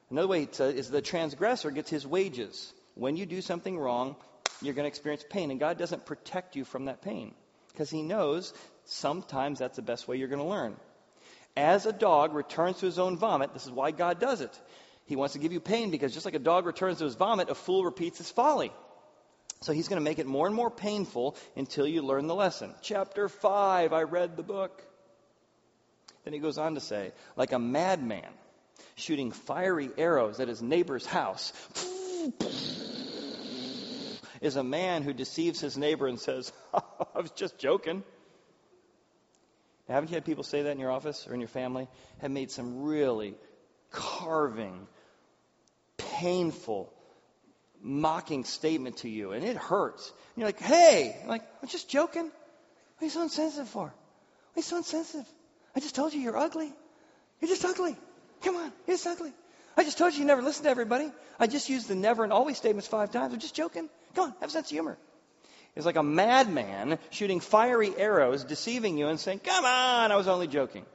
Another 0.09 0.27
way 0.27 0.43
is 0.59 0.89
the 0.89 1.01
transgressor 1.01 1.71
gets 1.71 1.89
his 1.89 2.05
wages. 2.05 2.73
When 2.95 3.15
you 3.15 3.25
do 3.25 3.41
something 3.41 3.77
wrong, 3.79 4.17
you're 4.61 4.73
going 4.73 4.83
to 4.83 4.89
experience 4.89 5.23
pain. 5.29 5.51
And 5.51 5.59
God 5.59 5.77
doesn't 5.77 6.05
protect 6.05 6.55
you 6.55 6.65
from 6.65 6.85
that 6.85 7.01
pain 7.01 7.33
because 7.71 7.89
He 7.89 8.01
knows 8.01 8.53
sometimes 8.85 9.59
that's 9.59 9.75
the 9.75 9.81
best 9.81 10.07
way 10.07 10.17
you're 10.17 10.27
going 10.27 10.41
to 10.41 10.47
learn. 10.47 10.75
As 11.55 11.85
a 11.85 11.93
dog 11.93 12.33
returns 12.33 12.79
to 12.79 12.85
his 12.85 12.99
own 12.99 13.17
vomit, 13.17 13.53
this 13.53 13.65
is 13.65 13.71
why 13.71 13.91
God 13.91 14.19
does 14.19 14.41
it. 14.41 14.57
He 15.05 15.15
wants 15.15 15.33
to 15.33 15.39
give 15.39 15.51
you 15.51 15.59
pain 15.59 15.91
because 15.91 16.13
just 16.13 16.25
like 16.25 16.35
a 16.35 16.39
dog 16.39 16.65
returns 16.65 16.99
to 16.99 17.03
his 17.03 17.15
vomit, 17.15 17.49
a 17.49 17.55
fool 17.55 17.83
repeats 17.83 18.17
his 18.19 18.31
folly. 18.31 18.71
So 19.61 19.73
he's 19.73 19.87
going 19.87 19.99
to 19.99 20.03
make 20.03 20.19
it 20.19 20.25
more 20.25 20.47
and 20.47 20.55
more 20.55 20.71
painful 20.71 21.35
until 21.55 21.85
you 21.85 22.01
learn 22.01 22.27
the 22.27 22.35
lesson. 22.35 22.73
Chapter 22.81 23.29
5, 23.29 23.93
I 23.93 24.03
read 24.03 24.37
the 24.37 24.43
book. 24.43 24.81
Then 26.23 26.33
he 26.33 26.39
goes 26.39 26.57
on 26.57 26.75
to 26.75 26.81
say, 26.81 27.11
like 27.35 27.51
a 27.51 27.59
madman 27.59 28.29
shooting 28.95 29.31
fiery 29.31 29.89
arrows 29.97 30.39
at 30.39 30.47
his 30.47 30.61
neighbor's 30.61 31.05
house 31.05 31.53
is 34.41 34.55
a 34.55 34.63
man 34.63 35.03
who 35.03 35.13
deceives 35.13 35.59
his 35.59 35.77
neighbor 35.77 36.07
and 36.07 36.19
says, 36.19 36.51
I 36.73 37.19
was 37.21 37.31
just 37.31 37.57
joking. 37.57 38.03
Haven't 39.91 40.09
you 40.09 40.15
had 40.15 40.25
people 40.25 40.43
say 40.43 40.63
that 40.63 40.71
in 40.71 40.79
your 40.79 40.91
office 40.91 41.27
or 41.27 41.33
in 41.33 41.39
your 41.39 41.49
family? 41.49 41.87
Have 42.19 42.31
made 42.31 42.51
some 42.51 42.83
really 42.83 43.35
carving, 43.91 44.87
painful, 45.97 46.91
mocking 47.81 48.43
statement 48.43 48.97
to 48.97 49.09
you, 49.09 49.31
and 49.31 49.43
it 49.43 49.57
hurts. 49.57 50.07
And 50.09 50.41
you're 50.41 50.47
like, 50.47 50.59
hey, 50.59 51.17
I'm 51.21 51.27
like, 51.27 51.43
I'm 51.61 51.67
just 51.67 51.89
joking. 51.89 52.23
What 52.23 52.31
are 53.01 53.05
you 53.05 53.09
so 53.09 53.23
insensitive 53.23 53.69
for? 53.69 53.85
Why 53.85 53.87
are 53.87 54.57
you 54.57 54.61
so 54.61 54.77
insensitive? 54.77 55.27
I 55.75 55.79
just 55.79 55.95
told 55.95 56.13
you 56.13 56.21
you're 56.21 56.37
ugly. 56.37 56.71
You're 57.39 57.49
just 57.49 57.65
ugly. 57.65 57.95
Come 58.43 58.55
on, 58.55 58.71
you're 58.87 58.95
just 58.95 59.07
ugly. 59.07 59.33
I 59.77 59.83
just 59.83 59.97
told 59.97 60.13
you 60.13 60.19
you 60.19 60.25
never 60.25 60.41
listen 60.41 60.65
to 60.65 60.69
everybody. 60.69 61.11
I 61.39 61.47
just 61.47 61.69
used 61.69 61.87
the 61.87 61.95
never 61.95 62.23
and 62.23 62.33
always 62.33 62.57
statements 62.57 62.87
five 62.87 63.11
times. 63.11 63.33
I'm 63.33 63.39
just 63.39 63.55
joking. 63.55 63.89
Come 64.15 64.29
on, 64.29 64.35
have 64.41 64.49
a 64.49 64.51
sense 64.51 64.67
of 64.67 64.71
humor. 64.71 64.97
It's 65.75 65.85
like 65.85 65.95
a 65.95 66.03
madman 66.03 66.99
shooting 67.11 67.39
fiery 67.39 67.93
arrows, 67.95 68.43
deceiving 68.43 68.97
you 68.97 69.07
and 69.07 69.19
saying, 69.19 69.39
Come 69.39 69.63
on, 69.63 70.11
I 70.11 70.15
was 70.15 70.27
only 70.27 70.47
joking. 70.47 70.85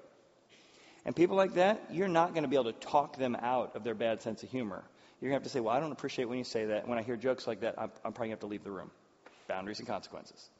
And 1.05 1.15
people 1.15 1.37
like 1.37 1.55
that, 1.55 1.81
you're 1.91 2.09
not 2.09 2.35
going 2.35 2.43
to 2.43 2.49
be 2.49 2.57
able 2.57 2.73
to 2.73 2.79
talk 2.79 3.17
them 3.17 3.37
out 3.37 3.77
of 3.77 3.85
their 3.85 3.95
bad 3.95 4.23
sense 4.23 4.43
of 4.43 4.51
humor. 4.51 4.85
You're 5.21 5.31
going 5.31 5.41
to 5.41 5.45
have 5.45 5.45
to 5.45 5.49
say, 5.49 5.61
Well, 5.61 5.75
I 5.75 5.81
don't 5.81 5.93
appreciate 5.93 6.29
when 6.29 6.39
you 6.39 6.45
say 6.45 6.67
that. 6.67 6.89
When 6.89 6.99
I 6.99 7.03
hear 7.03 7.17
jokes 7.17 7.47
like 7.47 7.61
that, 7.61 7.77
I'm, 7.79 7.91
I'm 8.05 8.12
probably 8.12 8.29
going 8.29 8.31
to 8.31 8.33
have 8.35 8.41
to 8.41 8.47
leave 8.47 8.65
the 8.65 8.71
room. 8.71 8.91
Boundaries 9.49 9.79
and 9.79 9.89
consequences. 9.89 10.51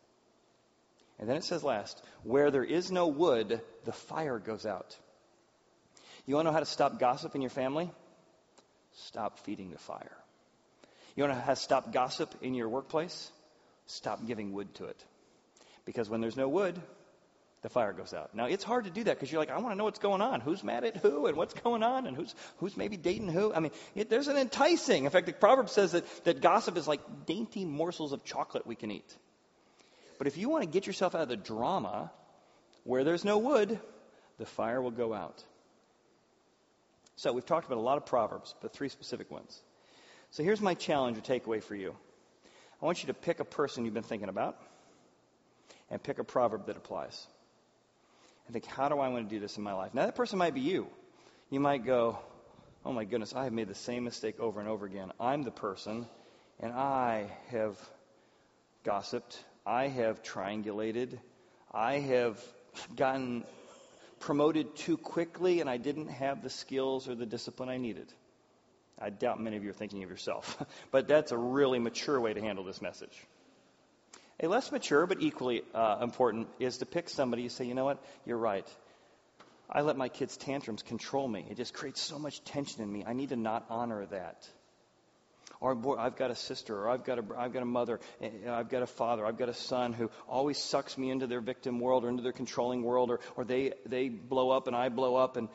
And 1.19 1.29
then 1.29 1.37
it 1.37 1.45
says 1.45 1.63
last, 1.63 2.03
Where 2.23 2.51
there 2.51 2.65
is 2.65 2.91
no 2.91 3.09
wood, 3.09 3.61
the 3.85 3.93
fire 3.93 4.39
goes 4.39 4.65
out. 4.65 4.97
You 6.27 6.35
want 6.35 6.47
to 6.47 6.51
know 6.51 6.55
how 6.55 6.61
to 6.61 6.67
stop 6.67 6.99
gossip 6.99 7.35
in 7.35 7.43
your 7.43 7.51
family? 7.51 7.91
Stop 8.95 9.41
feeding 9.41 9.71
the 9.71 9.79
fire. 9.79 10.17
You 11.15 11.25
want 11.25 11.45
to 11.45 11.57
stop 11.57 11.93
gossip 11.93 12.35
in 12.41 12.55
your 12.55 12.69
workplace? 12.69 13.31
Stop 13.87 14.27
giving 14.27 14.53
wood 14.53 14.75
to 14.75 14.85
it. 14.87 15.05
Because 15.85 16.11
when 16.11 16.21
there's 16.21 16.37
no 16.37 16.49
wood, 16.49 16.81
the 17.63 17.69
fire 17.69 17.93
goes 17.93 18.13
out. 18.13 18.35
Now, 18.35 18.47
it's 18.47 18.65
hard 18.65 18.85
to 18.85 18.91
do 18.91 19.05
that 19.05 19.17
because 19.17 19.31
you're 19.31 19.41
like, 19.41 19.51
I 19.51 19.59
want 19.59 19.71
to 19.73 19.77
know 19.77 19.85
what's 19.85 19.99
going 19.99 20.21
on. 20.21 20.41
Who's 20.41 20.63
mad 20.63 20.85
at 20.85 20.97
who 20.97 21.27
and 21.27 21.37
what's 21.37 21.55
going 21.55 21.83
on 21.83 22.07
and 22.07 22.17
who's, 22.17 22.35
who's 22.59 22.77
maybe 22.77 22.97
dating 22.97 23.29
who. 23.29 23.53
I 23.55 23.61
mean, 23.61 23.73
it, 23.95 24.11
there's 24.11 24.29
an 24.29 24.37
enticing. 24.37 25.05
In 25.05 25.11
fact, 25.11 25.27
the 25.27 25.33
proverb 25.33 25.69
says 25.69 25.93
that, 25.93 26.05
that 26.25 26.41
gossip 26.41 26.77
is 26.77 26.87
like 26.87 27.01
dainty 27.27 27.65
morsels 27.65 28.13
of 28.13 28.25
chocolate 28.25 28.67
we 28.67 28.75
can 28.75 28.91
eat. 28.91 29.17
But 30.19 30.27
if 30.27 30.37
you 30.37 30.49
want 30.49 30.65
to 30.65 30.71
get 30.71 30.87
yourself 30.87 31.15
out 31.15 31.23
of 31.23 31.29
the 31.29 31.37
drama, 31.37 32.11
where 32.85 33.05
there's 33.05 33.25
no 33.25 33.39
wood, 33.39 33.81
the 34.39 34.47
fire 34.47 34.81
will 34.81 34.91
go 34.91 35.13
out. 35.13 35.43
So 37.17 37.33
we've 37.33 37.47
talked 37.47 37.67
about 37.67 37.79
a 37.79 37.81
lot 37.81 37.97
of 37.97 38.07
proverbs, 38.07 38.55
but 38.61 38.73
three 38.73 38.91
specific 38.91 39.31
ones. 39.31 39.61
So 40.31 40.43
here's 40.43 40.61
my 40.61 40.75
challenge 40.75 41.19
or 41.19 41.23
takeaway 41.23 41.63
for 41.63 41.75
you. 41.75 41.97
I 42.81 42.85
want 42.85 43.03
you 43.03 43.07
to 43.09 43.15
pick 43.15 43.41
a 43.41 43.45
person 43.45 43.85
you've 43.85 43.95
been 43.95 44.03
thinking 44.03 44.29
about 44.29 44.59
and 45.91 46.03
pick 46.03 46.19
a 46.19 46.25
proverb 46.25 46.67
that 46.67 46.77
applies. 46.77 47.27
And 48.47 48.53
think, 48.53 48.67
how 48.67 48.89
do 48.89 48.99
I 48.99 49.09
want 49.09 49.29
to 49.29 49.35
do 49.35 49.41
this 49.41 49.57
in 49.57 49.63
my 49.63 49.73
life? 49.73 49.95
Now, 49.95 50.05
that 50.05 50.15
person 50.15 50.39
might 50.39 50.55
be 50.55 50.61
you. 50.61 50.87
You 51.51 51.61
might 51.61 51.85
go, 51.85 52.19
oh 52.85 52.93
my 52.93 53.05
goodness, 53.05 53.35
I 53.35 53.45
have 53.45 53.53
made 53.53 53.69
the 53.69 53.75
same 53.75 54.05
mistake 54.05 54.39
over 54.39 54.61
and 54.61 54.69
over 54.69 54.87
again. 54.87 55.11
I'm 55.19 55.43
the 55.43 55.51
person, 55.51 56.07
and 56.61 56.73
I 56.73 57.31
have 57.51 57.77
gossiped. 58.85 59.43
I 59.65 59.89
have 59.89 60.23
triangulated. 60.23 61.19
I 61.73 61.95
have 61.95 62.41
gotten 62.95 63.45
promoted 64.21 64.77
too 64.77 64.97
quickly, 64.97 65.61
and 65.61 65.69
I 65.69 65.77
didn't 65.77 66.09
have 66.09 66.43
the 66.43 66.51
skills 66.51 67.09
or 67.09 67.15
the 67.15 67.27
discipline 67.27 67.69
I 67.69 67.79
needed. 67.79 68.13
I 68.99 69.11
doubt 69.11 69.41
many 69.41 69.57
of 69.57 69.65
you 69.65 69.71
are 69.71 69.75
thinking 69.75 70.03
of 70.03 70.11
yourself, 70.11 70.63
but 70.91 71.09
that's 71.09 71.33
a 71.33 71.39
really 71.39 71.79
mature 71.79 72.21
way 72.21 72.33
to 72.33 72.41
handle 72.41 72.65
this 72.65 72.81
message. 72.81 73.17
A 74.41 74.49
less 74.49 74.71
mature 74.71 75.07
but 75.07 75.23
equally 75.23 75.63
uh, 75.75 75.99
important 76.03 76.49
is 76.59 76.79
to 76.79 76.87
pick 76.87 77.09
somebody 77.09 77.43
you 77.43 77.49
say, 77.49 77.65
you 77.65 77.75
know 77.75 77.85
what, 77.85 78.03
you're 78.27 78.39
right. 78.39 78.67
I 79.69 79.81
let 79.81 79.97
my 79.97 80.09
kids' 80.09 80.37
tantrums 80.37 80.83
control 80.83 81.27
me. 81.27 81.45
It 81.51 81.57
just 81.57 81.75
creates 81.75 82.01
so 82.01 82.19
much 82.19 82.43
tension 82.45 82.83
in 82.83 82.93
me. 82.93 83.05
I 83.07 83.15
need 83.15 83.31
to 83.31 83.37
not 83.37 83.67
honor 83.69 84.07
that. 84.07 84.49
Or 85.61 85.75
boy, 85.75 85.97
I've 85.97 86.17
got 86.17 86.31
a 86.31 86.35
sister, 86.35 86.77
or 86.77 86.91
I've 86.91 87.05
got 87.05 87.19
a, 87.19 87.25
I've 87.37 87.53
got 87.53 87.63
a 87.63 87.67
mother, 87.67 87.99
eh, 88.21 88.29
eh, 88.45 88.53
I've 88.53 88.69
got 88.69 88.83
a 88.83 88.87
father, 88.87 89.25
I've 89.25 89.39
got 89.39 89.49
a 89.49 89.55
son 89.55 89.95
who 89.95 90.11
always 90.29 90.59
sucks 90.59 90.99
me 90.99 91.11
into 91.11 91.27
their 91.27 91.41
victim 91.41 91.81
world 91.81 92.05
or 92.05 92.11
into 92.11 92.23
their 92.23 92.33
controlling 92.33 92.83
world, 92.83 93.11
or, 93.11 93.21
or 93.37 93.45
they, 93.45 93.73
they 93.87 94.09
blow 94.09 94.51
up 94.51 94.67
and 94.67 94.77
I 94.77 94.91
blow 94.91 95.17
up, 95.17 95.37
and 95.37 95.49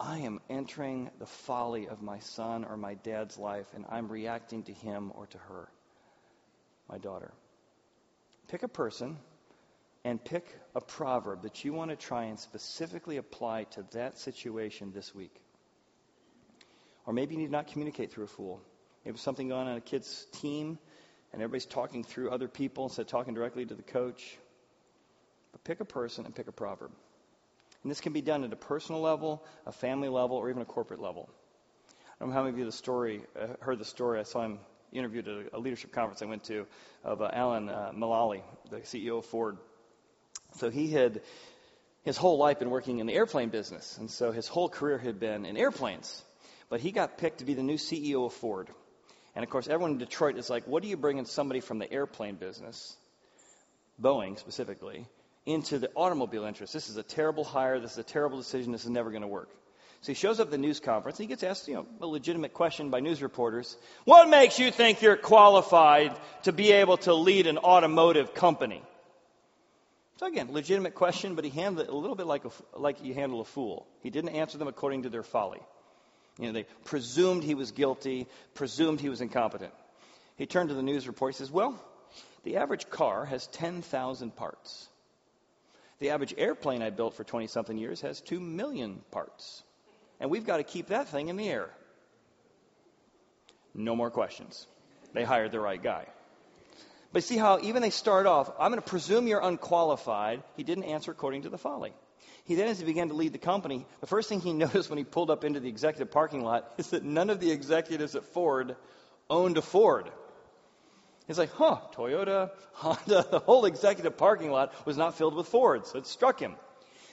I 0.00 0.20
am 0.20 0.40
entering 0.48 1.10
the 1.18 1.26
folly 1.26 1.86
of 1.86 2.00
my 2.00 2.20
son 2.20 2.64
or 2.64 2.78
my 2.78 2.94
dad's 2.94 3.36
life, 3.36 3.66
and 3.74 3.84
I'm 3.90 4.08
reacting 4.08 4.62
to 4.62 4.72
him 4.72 5.12
or 5.14 5.26
to 5.26 5.36
her, 5.36 5.68
my 6.88 6.96
daughter. 6.96 7.34
Pick 8.48 8.62
a 8.62 8.68
person 8.68 9.18
and 10.02 10.24
pick 10.24 10.46
a 10.74 10.80
proverb 10.80 11.42
that 11.42 11.66
you 11.66 11.74
want 11.74 11.90
to 11.90 11.96
try 11.96 12.24
and 12.24 12.40
specifically 12.40 13.18
apply 13.18 13.64
to 13.64 13.84
that 13.92 14.18
situation 14.18 14.92
this 14.94 15.14
week. 15.14 15.34
Or 17.04 17.12
maybe 17.12 17.34
you 17.34 17.42
need 17.42 17.50
not 17.50 17.66
communicate 17.66 18.10
through 18.10 18.24
a 18.24 18.28
fool. 18.28 18.62
Maybe 19.04 19.18
something 19.18 19.48
going 19.48 19.68
on 19.68 19.76
a 19.76 19.82
kid's 19.82 20.26
team 20.40 20.78
and 21.32 21.42
everybody's 21.42 21.66
talking 21.66 22.04
through 22.04 22.30
other 22.30 22.48
people 22.48 22.84
instead 22.84 23.02
of 23.02 23.08
talking 23.08 23.34
directly 23.34 23.66
to 23.66 23.74
the 23.74 23.82
coach. 23.82 24.38
But 25.52 25.62
pick 25.62 25.80
a 25.80 25.84
person 25.84 26.24
and 26.24 26.34
pick 26.34 26.48
a 26.48 26.52
proverb. 26.52 26.90
And 27.82 27.90
this 27.90 28.00
can 28.00 28.12
be 28.12 28.20
done 28.20 28.44
at 28.44 28.52
a 28.52 28.56
personal 28.56 29.00
level, 29.00 29.44
a 29.66 29.72
family 29.72 30.08
level, 30.08 30.36
or 30.36 30.50
even 30.50 30.62
a 30.62 30.66
corporate 30.66 31.00
level. 31.00 31.30
I 31.88 32.24
don't 32.24 32.28
know 32.28 32.34
how 32.34 32.42
many 32.42 32.52
of 32.52 32.58
you 32.58 32.66
the 32.66 32.72
story, 32.72 33.22
uh, 33.40 33.46
heard 33.60 33.78
the 33.78 33.84
story. 33.84 34.20
I 34.20 34.24
saw 34.24 34.42
him 34.42 34.58
interviewed 34.92 35.28
at 35.28 35.54
a, 35.54 35.58
leadership 35.58 35.92
conference 35.92 36.20
I 36.20 36.26
went 36.26 36.44
to 36.44 36.66
of 37.04 37.22
uh, 37.22 37.30
Alan 37.32 37.68
uh, 37.68 37.92
Mulally, 37.94 38.42
the 38.70 38.78
CEO 38.80 39.18
of 39.18 39.24
Ford. 39.26 39.56
So 40.56 40.68
he 40.68 40.88
had 40.88 41.22
his 42.02 42.16
whole 42.16 42.38
life 42.38 42.58
been 42.58 42.70
working 42.70 42.98
in 42.98 43.06
the 43.06 43.14
airplane 43.14 43.50
business, 43.50 43.96
and 43.98 44.10
so 44.10 44.32
his 44.32 44.48
whole 44.48 44.68
career 44.68 44.98
had 44.98 45.20
been 45.20 45.46
in 45.46 45.56
airplanes. 45.56 46.22
But 46.68 46.80
he 46.80 46.92
got 46.92 47.18
picked 47.18 47.38
to 47.38 47.44
be 47.44 47.54
the 47.54 47.62
new 47.62 47.76
CEO 47.76 48.26
of 48.26 48.32
Ford. 48.34 48.68
And 49.34 49.42
of 49.42 49.50
course, 49.50 49.68
everyone 49.68 49.92
in 49.92 49.98
Detroit 49.98 50.36
is 50.36 50.50
like, 50.50 50.66
what 50.66 50.82
do 50.82 50.88
you 50.88 50.96
bring 50.96 51.18
in 51.18 51.24
somebody 51.24 51.60
from 51.60 51.78
the 51.78 51.90
airplane 51.90 52.36
business, 52.36 52.96
Boeing 54.00 54.38
specifically, 54.38 55.06
into 55.46 55.78
the 55.78 55.90
automobile 55.94 56.44
interest. 56.44 56.72
This 56.72 56.88
is 56.88 56.96
a 56.96 57.02
terrible 57.02 57.44
hire. 57.44 57.80
This 57.80 57.92
is 57.92 57.98
a 57.98 58.02
terrible 58.02 58.38
decision. 58.38 58.72
This 58.72 58.84
is 58.84 58.90
never 58.90 59.10
going 59.10 59.22
to 59.22 59.28
work. 59.28 59.50
So 60.02 60.12
he 60.12 60.14
shows 60.14 60.40
up 60.40 60.46
at 60.46 60.50
the 60.50 60.58
news 60.58 60.80
conference 60.80 61.18
and 61.18 61.24
he 61.24 61.28
gets 61.28 61.42
asked, 61.42 61.68
you 61.68 61.74
know, 61.74 61.86
a 62.00 62.06
legitimate 62.06 62.54
question 62.54 62.88
by 62.88 63.00
news 63.00 63.22
reporters. 63.22 63.76
What 64.04 64.30
makes 64.30 64.58
you 64.58 64.70
think 64.70 65.02
you're 65.02 65.16
qualified 65.16 66.16
to 66.44 66.52
be 66.52 66.72
able 66.72 66.96
to 66.98 67.12
lead 67.12 67.46
an 67.46 67.58
automotive 67.58 68.32
company? 68.32 68.82
So 70.16 70.26
again, 70.26 70.52
legitimate 70.52 70.94
question, 70.94 71.34
but 71.34 71.44
he 71.44 71.50
handled 71.50 71.86
it 71.86 71.92
a 71.92 71.96
little 71.96 72.16
bit 72.16 72.26
like, 72.26 72.44
a, 72.44 72.50
like 72.78 73.02
you 73.02 73.14
handle 73.14 73.40
a 73.40 73.44
fool. 73.44 73.86
He 74.02 74.10
didn't 74.10 74.30
answer 74.30 74.58
them 74.58 74.68
according 74.68 75.02
to 75.02 75.10
their 75.10 75.22
folly. 75.22 75.60
You 76.38 76.46
know, 76.46 76.52
they 76.52 76.66
presumed 76.84 77.42
he 77.42 77.54
was 77.54 77.70
guilty, 77.70 78.26
presumed 78.54 79.00
he 79.00 79.08
was 79.08 79.20
incompetent. 79.20 79.72
He 80.36 80.46
turned 80.46 80.70
to 80.70 80.74
the 80.74 80.82
news 80.82 81.06
report. 81.06 81.34
He 81.34 81.38
says, 81.38 81.50
Well, 81.50 81.78
the 82.44 82.56
average 82.56 82.88
car 82.88 83.24
has 83.26 83.46
10,000 83.48 84.36
parts. 84.36 84.89
The 86.00 86.10
average 86.10 86.34
airplane 86.36 86.82
I 86.82 86.90
built 86.90 87.14
for 87.14 87.24
20 87.24 87.46
something 87.46 87.76
years 87.78 88.00
has 88.00 88.20
2 88.22 88.40
million 88.40 89.02
parts. 89.10 89.62
And 90.18 90.30
we've 90.30 90.46
got 90.46 90.56
to 90.56 90.64
keep 90.64 90.88
that 90.88 91.08
thing 91.08 91.28
in 91.28 91.36
the 91.36 91.48
air. 91.48 91.70
No 93.74 93.94
more 93.94 94.10
questions. 94.10 94.66
They 95.12 95.24
hired 95.24 95.52
the 95.52 95.60
right 95.60 95.82
guy. 95.82 96.06
But 97.12 97.24
see 97.24 97.36
how 97.36 97.58
even 97.60 97.82
they 97.82 97.90
start 97.90 98.26
off, 98.26 98.50
I'm 98.58 98.70
going 98.70 98.82
to 98.82 98.88
presume 98.88 99.26
you're 99.26 99.40
unqualified. 99.40 100.42
He 100.56 100.62
didn't 100.62 100.84
answer 100.84 101.10
according 101.10 101.42
to 101.42 101.48
the 101.48 101.58
folly. 101.58 101.92
He 102.44 102.54
then, 102.54 102.68
as 102.68 102.78
he 102.78 102.86
began 102.86 103.08
to 103.08 103.14
lead 103.14 103.32
the 103.32 103.38
company, 103.38 103.86
the 104.00 104.06
first 104.06 104.28
thing 104.28 104.40
he 104.40 104.52
noticed 104.54 104.88
when 104.88 104.98
he 104.98 105.04
pulled 105.04 105.30
up 105.30 105.44
into 105.44 105.60
the 105.60 105.68
executive 105.68 106.10
parking 106.10 106.42
lot 106.42 106.72
is 106.78 106.90
that 106.90 107.04
none 107.04 107.30
of 107.30 107.40
the 107.40 107.50
executives 107.50 108.14
at 108.14 108.24
Ford 108.24 108.76
owned 109.28 109.58
a 109.58 109.62
Ford. 109.62 110.10
He's 111.30 111.38
like, 111.38 111.52
huh, 111.52 111.78
Toyota, 111.94 112.50
Honda, 112.72 113.24
the 113.30 113.38
whole 113.38 113.64
executive 113.64 114.16
parking 114.16 114.50
lot 114.50 114.74
was 114.84 114.96
not 114.96 115.16
filled 115.16 115.36
with 115.36 115.46
Fords. 115.46 115.94
It 115.94 116.08
struck 116.08 116.40
him. 116.40 116.56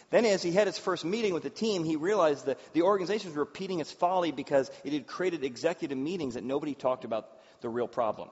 Then, 0.09 0.25
as 0.25 0.41
he 0.41 0.51
had 0.51 0.65
his 0.65 0.79
first 0.79 1.05
meeting 1.05 1.35
with 1.35 1.43
the 1.43 1.51
team, 1.51 1.83
he 1.83 1.97
realized 1.97 2.47
that 2.47 2.57
the 2.73 2.81
organization 2.81 3.29
was 3.29 3.37
repeating 3.37 3.79
its 3.79 3.91
folly 3.91 4.31
because 4.31 4.71
it 4.83 4.91
had 4.91 5.05
created 5.05 5.43
executive 5.43 5.99
meetings 5.99 6.33
that 6.33 6.43
nobody 6.43 6.73
talked 6.73 7.05
about 7.05 7.29
the 7.61 7.69
real 7.69 7.87
problem. 7.87 8.29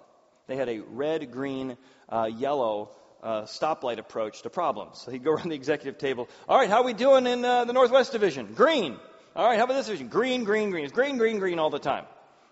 They 0.48 0.56
had 0.56 0.70
a 0.70 0.80
red, 0.80 1.32
green, 1.32 1.78
uh, 2.10 2.32
yellow 2.36 2.90
uh, 3.22 3.44
stoplight 3.44 4.00
approach 4.00 4.42
to 4.42 4.50
problems. 4.50 5.00
So 5.02 5.12
he'd 5.12 5.24
go 5.24 5.32
around 5.34 5.50
the 5.50 5.56
executive 5.56 6.00
table. 6.00 6.30
All 6.50 6.58
right, 6.58 6.68
how 6.68 6.78
are 6.78 6.86
we 6.86 6.94
doing 6.94 7.28
in 7.28 7.46
uh, 7.46 7.66
the 7.66 7.74
Northwest 7.74 8.12
Division? 8.12 8.56
Green. 8.56 8.98
All 9.36 9.48
right, 9.48 9.60
how 9.60 9.66
about 9.66 9.76
this 9.76 9.86
division? 9.86 10.08
Green, 10.08 10.46
green, 10.46 10.72
green. 10.72 10.86
It's 10.86 10.94
green, 10.94 11.20
green, 11.20 11.38
green 11.38 11.60
all 11.60 11.70
the 11.70 11.78
time. 11.78 12.06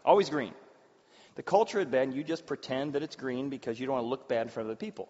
Always 0.05 0.29
green. 0.29 0.53
The 1.35 1.43
culture 1.43 1.79
had 1.79 1.91
been 1.91 2.11
you 2.11 2.23
just 2.23 2.45
pretend 2.45 2.93
that 2.93 3.03
it's 3.03 3.15
green 3.15 3.49
because 3.49 3.79
you 3.79 3.85
don't 3.85 3.95
want 3.95 4.05
to 4.05 4.09
look 4.09 4.29
bad 4.29 4.43
in 4.43 4.49
front 4.49 4.69
of 4.69 4.77
the 4.77 4.85
people. 4.85 5.09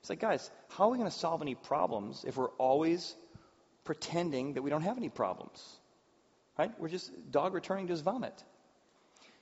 It's 0.00 0.10
like, 0.10 0.20
guys, 0.20 0.50
how 0.70 0.84
are 0.84 0.90
we 0.90 0.98
going 0.98 1.10
to 1.10 1.16
solve 1.16 1.42
any 1.42 1.54
problems 1.54 2.24
if 2.26 2.36
we're 2.36 2.50
always 2.50 3.14
pretending 3.84 4.54
that 4.54 4.62
we 4.62 4.70
don't 4.70 4.82
have 4.82 4.96
any 4.96 5.08
problems? 5.08 5.62
Right? 6.58 6.72
We're 6.78 6.88
just 6.88 7.10
dog 7.30 7.54
returning 7.54 7.86
to 7.86 7.92
his 7.92 8.00
vomit. 8.00 8.34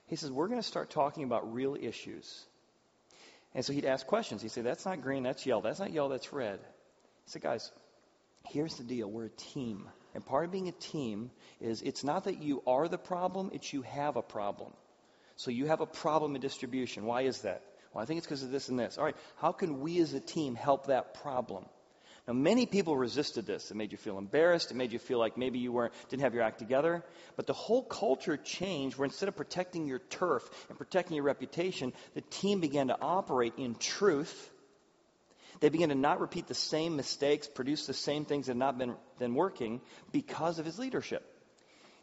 He 0.07 0.15
says, 0.17 0.29
we're 0.29 0.47
going 0.47 0.59
to 0.59 0.67
start 0.67 0.89
talking 0.89 1.23
about 1.23 1.53
real 1.53 1.75
issues. 1.79 2.45
And 3.53 3.65
so 3.65 3.73
he'd 3.73 3.85
ask 3.85 4.05
questions. 4.07 4.41
He'd 4.41 4.51
say, 4.51 4.61
That's 4.61 4.85
not 4.85 5.01
green, 5.01 5.23
that's 5.23 5.45
yellow. 5.45 5.61
That's 5.61 5.79
not 5.79 5.91
yellow, 5.91 6.09
that's 6.09 6.31
red. 6.31 6.59
He 7.25 7.31
said, 7.31 7.41
Guys, 7.41 7.71
here's 8.45 8.75
the 8.75 8.83
deal 8.83 9.09
we're 9.09 9.25
a 9.25 9.29
team. 9.29 9.89
And 10.13 10.25
part 10.25 10.45
of 10.45 10.51
being 10.51 10.67
a 10.67 10.73
team 10.73 11.31
is 11.59 11.81
it's 11.81 12.03
not 12.03 12.25
that 12.25 12.41
you 12.41 12.61
are 12.67 12.87
the 12.87 12.97
problem, 12.97 13.51
it's 13.53 13.71
you 13.71 13.81
have 13.83 14.15
a 14.15 14.21
problem. 14.21 14.73
So 15.41 15.49
you 15.49 15.65
have 15.65 15.81
a 15.81 15.87
problem 15.87 16.35
in 16.35 16.41
distribution. 16.41 17.03
Why 17.03 17.23
is 17.23 17.41
that? 17.41 17.63
Well, 17.91 18.03
I 18.03 18.05
think 18.05 18.19
it's 18.19 18.27
because 18.27 18.43
of 18.43 18.51
this 18.51 18.69
and 18.69 18.77
this. 18.77 18.99
All 18.99 19.03
right, 19.03 19.15
how 19.37 19.51
can 19.51 19.81
we 19.81 19.99
as 19.99 20.13
a 20.13 20.19
team 20.19 20.53
help 20.53 20.85
that 20.85 21.15
problem? 21.15 21.65
Now, 22.27 22.33
many 22.33 22.67
people 22.67 22.95
resisted 22.95 23.47
this. 23.47 23.71
It 23.71 23.75
made 23.75 23.91
you 23.91 23.97
feel 23.97 24.19
embarrassed. 24.19 24.69
It 24.69 24.75
made 24.75 24.91
you 24.91 24.99
feel 24.99 25.17
like 25.17 25.39
maybe 25.39 25.57
you 25.57 25.71
weren't, 25.71 25.93
didn't 26.09 26.21
have 26.21 26.35
your 26.35 26.43
act 26.43 26.59
together. 26.59 27.03
But 27.37 27.47
the 27.47 27.53
whole 27.53 27.81
culture 27.81 28.37
changed 28.37 28.99
where 28.99 29.07
instead 29.07 29.29
of 29.29 29.35
protecting 29.35 29.87
your 29.87 29.97
turf 29.97 30.47
and 30.69 30.77
protecting 30.77 31.15
your 31.15 31.25
reputation, 31.25 31.91
the 32.13 32.21
team 32.21 32.59
began 32.59 32.89
to 32.89 33.01
operate 33.01 33.53
in 33.57 33.73
truth. 33.73 34.51
They 35.59 35.69
began 35.69 35.89
to 35.89 35.95
not 35.95 36.21
repeat 36.21 36.45
the 36.45 36.53
same 36.53 36.95
mistakes, 36.95 37.47
produce 37.47 37.87
the 37.87 37.95
same 37.95 38.25
things 38.25 38.45
that 38.45 38.51
had 38.51 38.59
not 38.59 38.77
been, 38.77 38.93
been 39.17 39.33
working 39.33 39.81
because 40.11 40.59
of 40.59 40.67
his 40.67 40.77
leadership. 40.77 41.27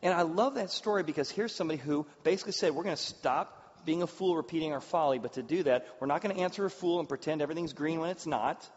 And 0.03 0.14
I 0.14 0.22
love 0.22 0.55
that 0.55 0.70
story 0.70 1.03
because 1.03 1.30
here's 1.30 1.55
somebody 1.55 1.78
who 1.78 2.07
basically 2.22 2.53
said, 2.53 2.74
We're 2.74 2.84
going 2.84 2.96
to 2.96 3.03
stop 3.03 3.84
being 3.84 4.03
a 4.03 4.07
fool 4.07 4.36
repeating 4.36 4.72
our 4.72 4.80
folly, 4.80 5.18
but 5.18 5.34
to 5.34 5.42
do 5.42 5.62
that, 5.62 5.86
we're 5.99 6.07
not 6.07 6.20
going 6.20 6.34
to 6.34 6.42
answer 6.42 6.64
a 6.64 6.70
fool 6.70 7.01
and 7.01 7.09
pretend 7.09 7.42
everything's 7.42 7.72
green 7.72 8.01
when 8.01 8.11
it's 8.11 8.26
not. 8.26 8.68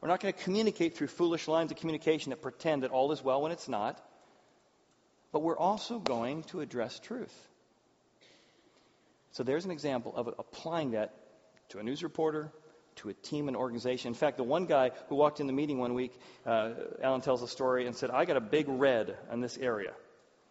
We're 0.00 0.08
not 0.08 0.20
going 0.20 0.34
to 0.34 0.42
communicate 0.42 0.96
through 0.96 1.06
foolish 1.06 1.48
lines 1.48 1.70
of 1.70 1.78
communication 1.78 2.30
that 2.30 2.42
pretend 2.42 2.82
that 2.82 2.90
all 2.90 3.12
is 3.12 3.22
well 3.22 3.42
when 3.42 3.52
it's 3.52 3.68
not. 3.68 4.02
But 5.32 5.40
we're 5.40 5.56
also 5.56 5.98
going 5.98 6.42
to 6.44 6.60
address 6.60 6.98
truth. 6.98 7.34
So 9.32 9.42
there's 9.42 9.64
an 9.64 9.70
example 9.70 10.14
of 10.16 10.28
applying 10.38 10.92
that 10.92 11.14
to 11.70 11.78
a 11.78 11.82
news 11.82 12.02
reporter, 12.02 12.52
to 12.96 13.08
a 13.08 13.14
team 13.14 13.48
and 13.48 13.56
organization. 13.56 14.08
In 14.08 14.14
fact, 14.14 14.36
the 14.36 14.44
one 14.44 14.66
guy 14.66 14.92
who 15.08 15.14
walked 15.14 15.40
in 15.40 15.46
the 15.46 15.52
meeting 15.52 15.78
one 15.78 15.94
week, 15.94 16.12
uh, 16.46 16.70
Alan 17.02 17.20
tells 17.20 17.42
a 17.42 17.48
story 17.48 17.86
and 17.86 17.94
said, 17.94 18.10
I 18.10 18.24
got 18.24 18.36
a 18.36 18.40
big 18.40 18.66
red 18.68 19.16
in 19.30 19.40
this 19.40 19.58
area. 19.58 19.92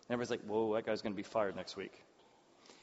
And 0.08 0.14
everybody's 0.14 0.32
like, 0.32 0.50
whoa, 0.50 0.74
that 0.76 0.86
guy's 0.86 1.02
going 1.02 1.14
to 1.14 1.18
be 1.18 1.24
fired 1.24 1.56
next 1.56 1.76
week. 1.76 1.94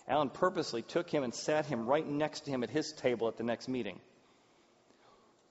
Alan 0.09 0.31
purposely 0.31 0.83
took 0.83 1.09
him 1.09 1.23
and 1.23 1.35
sat 1.35 1.67
him 1.67 1.87
right 1.87 2.07
next 2.07 2.47
to 2.47 2.51
him 2.51 2.63
at 2.65 2.71
his 2.71 2.93
table 2.93 3.29
at 3.29 3.37
the 3.37 3.45
next 3.45 3.69
meeting 3.69 4.01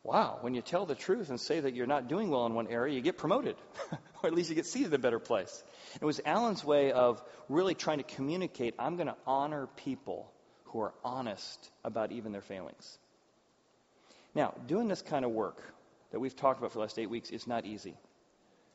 wow, 0.04 0.40
when 0.42 0.56
you 0.56 0.62
tell 0.62 0.86
the 0.86 0.96
truth 0.96 1.30
and 1.30 1.40
say 1.40 1.60
that 1.60 1.76
you're 1.76 1.88
not 1.88 2.08
doing 2.08 2.30
well 2.30 2.46
in 2.46 2.54
one 2.54 2.68
area, 2.68 2.96
you 2.96 3.02
get 3.02 3.18
promoted, 3.18 3.56
or 4.24 4.28
at 4.28 4.34
least 4.34 4.50
you 4.50 4.56
get 4.56 4.66
seated 4.66 4.88
in 4.88 4.94
a 4.96 5.00
better 5.00 5.20
place. 5.20 5.64
It 6.00 6.06
was 6.06 6.20
Alan's 6.26 6.64
way 6.64 6.92
of 6.92 7.22
really 7.50 7.76
trying 7.76 8.00
to 8.00 8.04
communicate 8.04 8.74
I'm 8.80 8.96
going 8.96 9.08
to 9.08 9.16
honor 9.28 9.68
people 9.78 10.32
who 10.66 10.82
are 10.82 10.94
honest 11.04 11.70
about 11.84 12.12
even 12.12 12.32
their 12.32 12.42
failings. 12.42 12.98
Now, 14.34 14.56
doing 14.66 14.88
this 14.88 15.02
kind 15.02 15.26
of 15.26 15.32
work 15.32 15.62
that 16.12 16.20
we've 16.20 16.36
talked 16.36 16.60
about 16.60 16.72
for 16.72 16.76
the 16.76 16.82
last 16.82 16.98
eight 16.98 17.10
weeks 17.10 17.30
is 17.30 17.46
not 17.46 17.66
easy. 17.66 17.96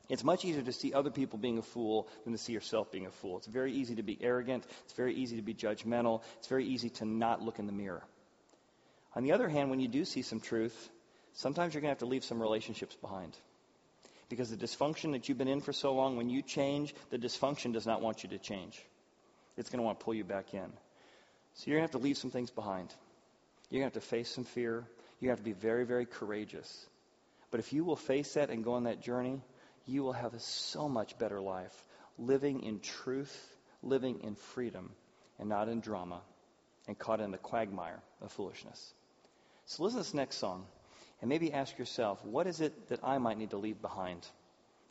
It's 0.09 0.23
much 0.23 0.45
easier 0.45 0.61
to 0.61 0.71
see 0.71 0.93
other 0.93 1.09
people 1.09 1.37
being 1.37 1.57
a 1.57 1.61
fool 1.61 2.07
than 2.23 2.33
to 2.33 2.39
see 2.39 2.53
yourself 2.53 2.91
being 2.91 3.05
a 3.05 3.11
fool. 3.11 3.37
It's 3.37 3.47
very 3.47 3.73
easy 3.73 3.95
to 3.95 4.03
be 4.03 4.17
arrogant. 4.21 4.65
It's 4.85 4.93
very 4.93 5.13
easy 5.13 5.35
to 5.35 5.41
be 5.41 5.53
judgmental. 5.53 6.21
It's 6.37 6.47
very 6.47 6.65
easy 6.65 6.89
to 6.91 7.05
not 7.05 7.41
look 7.41 7.59
in 7.59 7.65
the 7.65 7.73
mirror. 7.73 8.03
On 9.15 9.23
the 9.23 9.33
other 9.33 9.49
hand, 9.49 9.69
when 9.69 9.79
you 9.79 9.87
do 9.87 10.05
see 10.05 10.21
some 10.21 10.39
truth, 10.39 10.89
sometimes 11.33 11.73
you're 11.73 11.81
going 11.81 11.89
to 11.89 11.99
have 11.99 11.99
to 11.99 12.05
leave 12.05 12.23
some 12.23 12.41
relationships 12.41 12.95
behind. 12.95 13.35
Because 14.29 14.49
the 14.49 14.57
dysfunction 14.57 15.13
that 15.13 15.27
you've 15.27 15.37
been 15.37 15.47
in 15.47 15.61
for 15.61 15.73
so 15.73 15.93
long, 15.93 16.17
when 16.17 16.29
you 16.29 16.41
change, 16.41 16.93
the 17.09 17.17
dysfunction 17.17 17.73
does 17.73 17.85
not 17.85 18.01
want 18.01 18.23
you 18.23 18.29
to 18.29 18.37
change. 18.37 18.81
It's 19.57 19.69
going 19.69 19.79
to 19.79 19.83
want 19.83 19.99
to 19.99 20.05
pull 20.05 20.13
you 20.13 20.23
back 20.23 20.53
in. 20.53 20.71
So 21.55 21.63
you're 21.65 21.79
going 21.79 21.87
to 21.87 21.93
have 21.93 22.01
to 22.01 22.05
leave 22.05 22.17
some 22.17 22.31
things 22.31 22.51
behind. 22.51 22.93
You're 23.69 23.81
going 23.81 23.91
to 23.91 23.95
have 23.95 24.03
to 24.03 24.09
face 24.09 24.29
some 24.29 24.43
fear. 24.43 24.85
You 25.19 25.29
have 25.29 25.39
to 25.39 25.43
be 25.43 25.53
very, 25.53 25.85
very 25.85 26.05
courageous. 26.05 26.85
But 27.49 27.59
if 27.59 27.73
you 27.73 27.83
will 27.83 27.95
face 27.95 28.33
that 28.35 28.49
and 28.49 28.63
go 28.63 28.73
on 28.73 28.83
that 28.83 29.01
journey, 29.01 29.41
you 29.87 30.03
will 30.03 30.13
have 30.13 30.33
a 30.33 30.39
so 30.39 30.87
much 30.87 31.17
better 31.17 31.39
life, 31.39 31.73
living 32.17 32.63
in 32.63 32.79
truth, 32.79 33.55
living 33.81 34.19
in 34.21 34.35
freedom, 34.35 34.91
and 35.39 35.49
not 35.49 35.69
in 35.69 35.79
drama, 35.79 36.21
and 36.87 36.97
caught 36.97 37.21
in 37.21 37.31
the 37.31 37.37
quagmire 37.37 37.99
of 38.21 38.31
foolishness. 38.31 38.93
So 39.65 39.83
listen 39.83 39.97
to 39.97 40.03
this 40.03 40.13
next 40.13 40.37
song. 40.37 40.65
And 41.19 41.29
maybe 41.29 41.51
ask 41.51 41.77
yourself, 41.79 42.23
what 42.23 42.45
is 42.45 42.61
it 42.61 42.89
that 42.89 42.99
I 43.03 43.17
might 43.17 43.39
need 43.39 43.49
to 43.49 43.57
leave 43.57 43.81
behind 43.81 44.27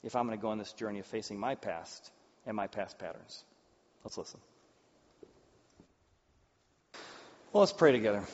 if 0.03 0.17
I'm 0.17 0.27
going 0.27 0.37
to 0.37 0.43
go 0.43 0.49
on 0.49 0.59
this 0.59 0.73
journey 0.73 0.99
of 0.99 1.07
facing 1.07 1.39
my 1.39 1.55
past 1.55 2.11
and 2.47 2.57
my 2.57 2.67
past 2.67 2.99
patterns? 2.99 3.45
Let's 4.03 4.19
listen. 4.19 4.41
Well, 7.53 7.61
let's 7.61 7.73
pray 7.73 7.93
together. 7.93 8.25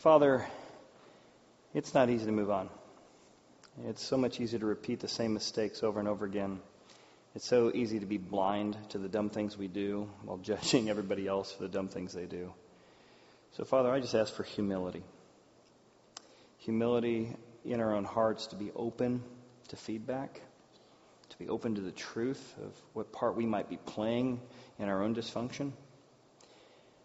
Father, 0.00 0.44
it's 1.74 1.94
not 1.94 2.10
easy 2.10 2.26
to 2.26 2.32
move 2.32 2.50
on. 2.50 2.68
It's 3.86 4.02
so 4.02 4.16
much 4.16 4.38
easier 4.38 4.60
to 4.60 4.66
repeat 4.66 5.00
the 5.00 5.08
same 5.08 5.32
mistakes 5.34 5.82
over 5.82 5.98
and 5.98 6.08
over 6.08 6.26
again. 6.26 6.60
It's 7.34 7.46
so 7.46 7.72
easy 7.74 8.00
to 8.00 8.06
be 8.06 8.18
blind 8.18 8.76
to 8.90 8.98
the 8.98 9.08
dumb 9.08 9.30
things 9.30 9.56
we 9.56 9.68
do 9.68 10.10
while 10.24 10.36
judging 10.42 10.90
everybody 10.90 11.26
else 11.26 11.50
for 11.52 11.62
the 11.62 11.68
dumb 11.68 11.88
things 11.88 12.12
they 12.12 12.26
do. 12.26 12.52
So, 13.56 13.64
Father, 13.64 13.90
I 13.90 14.00
just 14.00 14.14
ask 14.14 14.32
for 14.34 14.42
humility 14.42 15.02
humility 16.58 17.34
in 17.64 17.80
our 17.80 17.96
own 17.96 18.04
hearts 18.04 18.46
to 18.48 18.56
be 18.56 18.70
open 18.76 19.20
to 19.68 19.76
feedback, 19.76 20.40
to 21.30 21.38
be 21.38 21.48
open 21.48 21.74
to 21.74 21.80
the 21.80 21.90
truth 21.90 22.54
of 22.62 22.72
what 22.92 23.12
part 23.12 23.36
we 23.36 23.46
might 23.46 23.68
be 23.68 23.78
playing 23.78 24.40
in 24.78 24.88
our 24.88 25.02
own 25.02 25.12
dysfunction. 25.12 25.72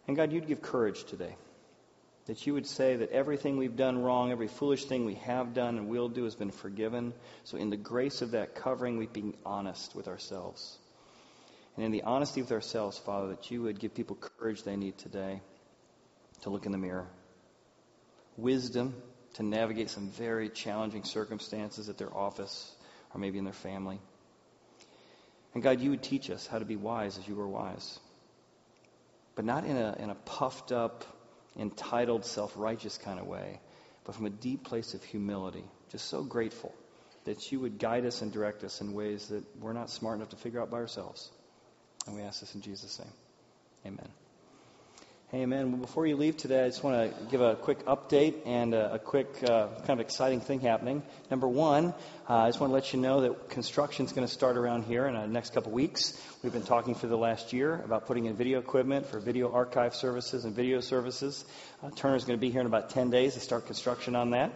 And 0.08 0.16
God, 0.16 0.32
you'd 0.32 0.48
give 0.48 0.62
courage 0.62 1.06
today. 1.06 1.36
That 2.28 2.46
you 2.46 2.54
would 2.54 2.68
say 2.68 2.98
that 2.98 3.12
everything 3.12 3.58
we've 3.58 3.78
done 3.78 4.04
wrong, 4.04 4.32
every 4.32 4.50
foolish 4.50 4.86
thing 4.86 5.06
we 5.06 5.16
have 5.16 5.54
done 5.54 5.78
and 5.78 5.88
will 5.88 6.10
do 6.10 6.26
has 6.26 6.36
been 6.36 6.52
forgiven. 6.52 7.14
So, 7.46 7.58
in 7.58 7.70
the 7.70 7.78
grace 7.78 8.22
of 8.22 8.32
that 8.32 8.54
covering, 8.54 8.98
we 8.98 9.08
be 9.08 9.34
honest 9.46 9.96
with 9.96 10.10
ourselves. 10.10 10.78
And 11.78 11.86
in 11.86 11.92
the 11.92 12.04
honesty 12.04 12.42
with 12.42 12.52
ourselves, 12.52 12.98
Father, 12.98 13.30
that 13.30 13.50
you 13.50 13.62
would 13.62 13.80
give 13.80 13.94
people 13.94 14.18
courage 14.18 14.64
they 14.64 14.76
need 14.76 14.98
today 14.98 15.42
to 16.42 16.50
look 16.50 16.66
in 16.66 16.72
the 16.72 16.78
mirror. 16.78 17.08
Wisdom 18.36 18.96
to 19.36 19.44
navigate 19.44 19.90
some 19.90 20.10
very 20.10 20.50
challenging 20.50 21.04
circumstances 21.04 21.90
at 21.90 21.98
their 21.98 22.14
office 22.16 22.76
or 23.14 23.20
maybe 23.20 23.38
in 23.38 23.44
their 23.44 23.54
family. 23.54 24.00
And 25.54 25.64
God, 25.64 25.80
you 25.80 25.92
would 25.92 26.04
teach 26.04 26.30
us 26.30 26.46
how 26.46 26.60
to 26.60 26.66
be 26.66 26.76
wise 26.76 27.18
as 27.18 27.28
you 27.28 27.36
were 27.36 27.48
wise. 27.48 28.00
But 29.36 29.46
not 29.46 29.64
in 29.64 29.78
a, 29.78 29.96
in 30.00 30.10
a 30.10 30.16
puffed 30.16 30.72
up, 30.72 31.06
entitled, 31.58 32.26
self 32.26 32.54
righteous 32.56 32.98
kind 32.98 33.20
of 33.20 33.28
way, 33.28 33.60
but 34.06 34.16
from 34.16 34.26
a 34.26 34.30
deep 34.30 34.64
place 34.64 34.94
of 34.94 35.04
humility. 35.04 35.64
Just 35.92 36.10
so 36.10 36.24
grateful 36.24 36.74
that 37.26 37.52
you 37.52 37.60
would 37.60 37.78
guide 37.78 38.06
us 38.06 38.22
and 38.22 38.32
direct 38.32 38.64
us 38.64 38.82
in 38.82 38.94
ways 38.94 39.28
that 39.28 39.44
we're 39.60 39.74
not 39.74 39.90
smart 39.90 40.18
enough 40.18 40.30
to 40.30 40.38
figure 40.38 40.62
out 40.62 40.72
by 40.72 40.78
ourselves. 40.78 41.30
And 42.06 42.16
we 42.16 42.22
ask 42.22 42.40
this 42.40 42.56
in 42.56 42.62
Jesus' 42.62 43.00
name. 43.00 43.14
Amen. 43.86 44.27
Hey, 45.30 45.42
amen. 45.42 45.74
Well, 45.74 45.82
before 45.82 46.08
you 46.08 46.16
leave 46.16 46.38
today, 46.38 46.64
I 46.64 46.68
just 46.70 46.86
want 46.86 47.14
to 47.14 47.26
give 47.26 47.42
a 47.42 47.58
quick 47.58 47.86
update 47.86 48.36
and 48.46 48.74
a, 48.74 48.94
a 48.94 48.98
quick 48.98 49.44
uh, 49.44 49.68
kind 49.80 49.90
of 49.90 50.00
exciting 50.00 50.40
thing 50.40 50.62
happening. 50.62 51.04
Number 51.30 51.50
one, 51.50 51.88
uh, 52.30 52.34
I 52.34 52.48
just 52.48 52.62
want 52.62 52.72
to 52.72 52.74
let 52.74 52.94
you 52.94 53.02
know 53.02 53.20
that 53.20 53.50
construction 53.50 54.06
is 54.06 54.14
going 54.14 54.26
to 54.26 54.34
start 54.34 54.56
around 54.56 54.86
here 54.86 55.06
in 55.06 55.16
the 55.16 55.28
next 55.28 55.54
couple 55.54 55.74
weeks. 55.74 56.18
We've 56.42 56.54
been 56.54 56.64
talking 56.64 56.96
for 56.96 57.08
the 57.08 57.18
last 57.18 57.52
year 57.52 57.74
about 57.84 58.06
putting 58.06 58.28
in 58.28 58.38
video 58.38 58.60
equipment 58.60 59.06
for 59.06 59.20
video 59.20 59.52
archive 59.52 59.96
services 59.96 60.46
and 60.46 60.56
video 60.56 60.80
services. 60.80 61.44
Uh, 61.84 61.90
Turner's 61.90 62.24
going 62.24 62.40
to 62.40 62.42
be 62.42 62.50
here 62.50 62.62
in 62.62 62.68
about 62.68 62.92
10 62.92 63.10
days 63.10 63.34
to 63.34 63.42
start 63.42 63.66
construction 63.66 64.16
on 64.16 64.30
that. 64.30 64.54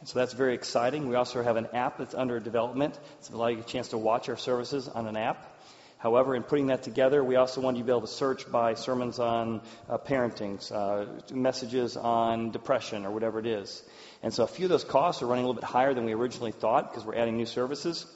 And 0.00 0.08
so 0.08 0.18
that's 0.18 0.32
very 0.32 0.54
exciting. 0.54 1.08
We 1.08 1.14
also 1.14 1.44
have 1.44 1.54
an 1.54 1.68
app 1.74 1.98
that's 1.98 2.16
under 2.16 2.40
development. 2.40 2.98
It's 3.20 3.30
allow 3.30 3.46
you 3.46 3.60
a 3.60 3.62
chance 3.62 3.90
to 3.90 3.98
watch 3.98 4.28
our 4.28 4.36
services 4.36 4.88
on 4.88 5.06
an 5.06 5.16
app. 5.16 5.57
However, 5.98 6.36
in 6.36 6.44
putting 6.44 6.68
that 6.68 6.84
together, 6.84 7.22
we 7.24 7.34
also 7.34 7.60
want 7.60 7.76
you 7.76 7.82
to 7.82 7.86
be 7.86 7.92
able 7.92 8.02
to 8.02 8.06
search 8.06 8.50
by 8.50 8.74
sermons 8.74 9.18
on 9.18 9.60
uh, 9.88 9.98
parenting, 9.98 10.60
uh, 10.72 11.06
messages 11.34 11.96
on 11.96 12.52
depression, 12.52 13.04
or 13.04 13.10
whatever 13.10 13.40
it 13.40 13.46
is. 13.46 13.82
And 14.22 14.32
so 14.32 14.44
a 14.44 14.46
few 14.46 14.66
of 14.66 14.70
those 14.70 14.84
costs 14.84 15.22
are 15.22 15.26
running 15.26 15.44
a 15.44 15.48
little 15.48 15.60
bit 15.60 15.68
higher 15.68 15.94
than 15.94 16.04
we 16.04 16.14
originally 16.14 16.52
thought 16.52 16.90
because 16.90 17.04
we're 17.04 17.16
adding 17.16 17.36
new 17.36 17.46
services. 17.46 18.06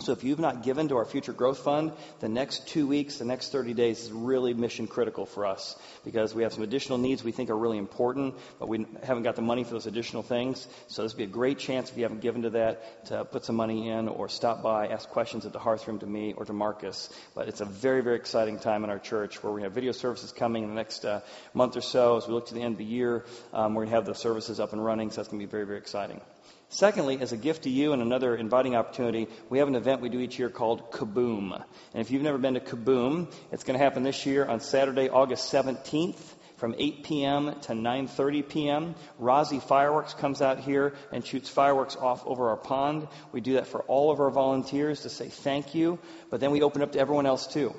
So 0.00 0.12
if 0.12 0.24
you've 0.24 0.38
not 0.38 0.62
given 0.62 0.88
to 0.88 0.98
our 0.98 1.06
future 1.06 1.32
growth 1.32 1.60
fund, 1.60 1.90
the 2.20 2.28
next 2.28 2.68
two 2.68 2.86
weeks, 2.86 3.16
the 3.16 3.24
next 3.24 3.50
30 3.50 3.72
days 3.72 4.04
is 4.04 4.12
really 4.12 4.52
mission 4.52 4.86
critical 4.86 5.24
for 5.24 5.46
us 5.46 5.74
because 6.04 6.34
we 6.34 6.42
have 6.42 6.52
some 6.52 6.62
additional 6.62 6.98
needs 6.98 7.24
we 7.24 7.32
think 7.32 7.48
are 7.48 7.56
really 7.56 7.78
important, 7.78 8.34
but 8.60 8.68
we 8.68 8.86
haven't 9.02 9.22
got 9.22 9.36
the 9.36 9.42
money 9.42 9.64
for 9.64 9.70
those 9.70 9.86
additional 9.86 10.22
things. 10.22 10.68
So 10.88 11.02
this 11.02 11.14
would 11.14 11.18
be 11.18 11.24
a 11.24 11.26
great 11.26 11.58
chance 11.58 11.90
if 11.90 11.96
you 11.96 12.02
haven't 12.02 12.20
given 12.20 12.42
to 12.42 12.50
that 12.50 13.06
to 13.06 13.24
put 13.24 13.46
some 13.46 13.56
money 13.56 13.88
in 13.88 14.08
or 14.08 14.28
stop 14.28 14.62
by, 14.62 14.88
ask 14.88 15.08
questions 15.08 15.46
at 15.46 15.54
the 15.54 15.58
hearth 15.58 15.88
room 15.88 15.98
to 16.00 16.06
me 16.06 16.34
or 16.34 16.44
to 16.44 16.52
Marcus. 16.52 17.08
But 17.34 17.48
it's 17.48 17.62
a 17.62 17.66
very, 17.66 18.02
very 18.02 18.16
exciting 18.16 18.58
time 18.58 18.84
in 18.84 18.90
our 18.90 18.98
church 18.98 19.42
where 19.42 19.52
we 19.52 19.62
have 19.62 19.72
video 19.72 19.92
services 19.92 20.30
coming 20.30 20.62
in 20.62 20.68
the 20.68 20.74
next 20.74 21.06
uh, 21.06 21.22
month 21.54 21.74
or 21.74 21.80
so. 21.80 22.18
As 22.18 22.28
we 22.28 22.34
look 22.34 22.46
to 22.48 22.54
the 22.54 22.62
end 22.62 22.74
of 22.74 22.78
the 22.78 22.84
year, 22.84 23.24
um, 23.54 23.74
we're 23.74 23.84
going 23.84 23.90
to 23.90 23.96
have 23.96 24.06
the 24.06 24.14
services 24.14 24.60
up 24.60 24.74
and 24.74 24.84
running, 24.84 25.10
so 25.10 25.16
that's 25.16 25.28
going 25.28 25.40
to 25.40 25.46
be 25.46 25.50
very, 25.50 25.64
very 25.64 25.78
exciting. 25.78 26.20
Secondly, 26.68 27.18
as 27.20 27.32
a 27.32 27.36
gift 27.36 27.62
to 27.62 27.70
you 27.70 27.92
and 27.92 28.02
another 28.02 28.34
inviting 28.34 28.74
opportunity, 28.74 29.28
we 29.48 29.58
have 29.58 29.68
an 29.68 29.76
event 29.76 30.00
we 30.00 30.08
do 30.08 30.18
each 30.18 30.38
year 30.38 30.50
called 30.50 30.90
Kaboom. 30.90 31.52
And 31.54 32.00
if 32.00 32.10
you've 32.10 32.22
never 32.22 32.38
been 32.38 32.54
to 32.54 32.60
Kaboom, 32.60 33.32
it's 33.52 33.62
going 33.62 33.78
to 33.78 33.84
happen 33.84 34.02
this 34.02 34.26
year 34.26 34.44
on 34.44 34.60
Saturday, 34.60 35.08
August 35.08 35.52
17th 35.52 36.20
from 36.56 36.74
8 36.78 37.04
p.m. 37.04 37.60
to 37.62 37.72
9:30 37.72 38.48
p.m. 38.48 38.94
Rozzi 39.20 39.62
Fireworks 39.62 40.14
comes 40.14 40.40
out 40.40 40.58
here 40.58 40.94
and 41.12 41.24
shoots 41.24 41.48
fireworks 41.48 41.96
off 41.96 42.26
over 42.26 42.48
our 42.48 42.56
pond. 42.56 43.08
We 43.32 43.40
do 43.40 43.54
that 43.54 43.66
for 43.66 43.82
all 43.82 44.10
of 44.10 44.20
our 44.20 44.30
volunteers 44.30 45.02
to 45.02 45.10
say 45.10 45.28
thank 45.28 45.74
you, 45.74 45.98
but 46.30 46.40
then 46.40 46.50
we 46.50 46.62
open 46.62 46.82
up 46.82 46.92
to 46.92 46.98
everyone 46.98 47.26
else 47.26 47.46
too 47.46 47.74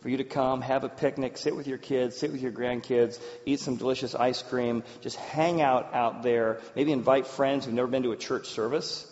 for 0.00 0.08
you 0.08 0.18
to 0.18 0.24
come, 0.24 0.60
have 0.60 0.84
a 0.84 0.88
picnic, 0.88 1.36
sit 1.38 1.56
with 1.56 1.66
your 1.66 1.78
kids, 1.78 2.16
sit 2.16 2.30
with 2.30 2.40
your 2.40 2.52
grandkids, 2.52 3.18
eat 3.46 3.60
some 3.60 3.76
delicious 3.76 4.14
ice 4.14 4.42
cream, 4.42 4.84
just 5.00 5.16
hang 5.16 5.60
out 5.60 5.92
out 5.94 6.22
there. 6.22 6.60
Maybe 6.76 6.92
invite 6.92 7.26
friends 7.26 7.64
who've 7.64 7.74
never 7.74 7.88
been 7.88 8.04
to 8.04 8.12
a 8.12 8.16
church 8.16 8.46
service, 8.48 9.06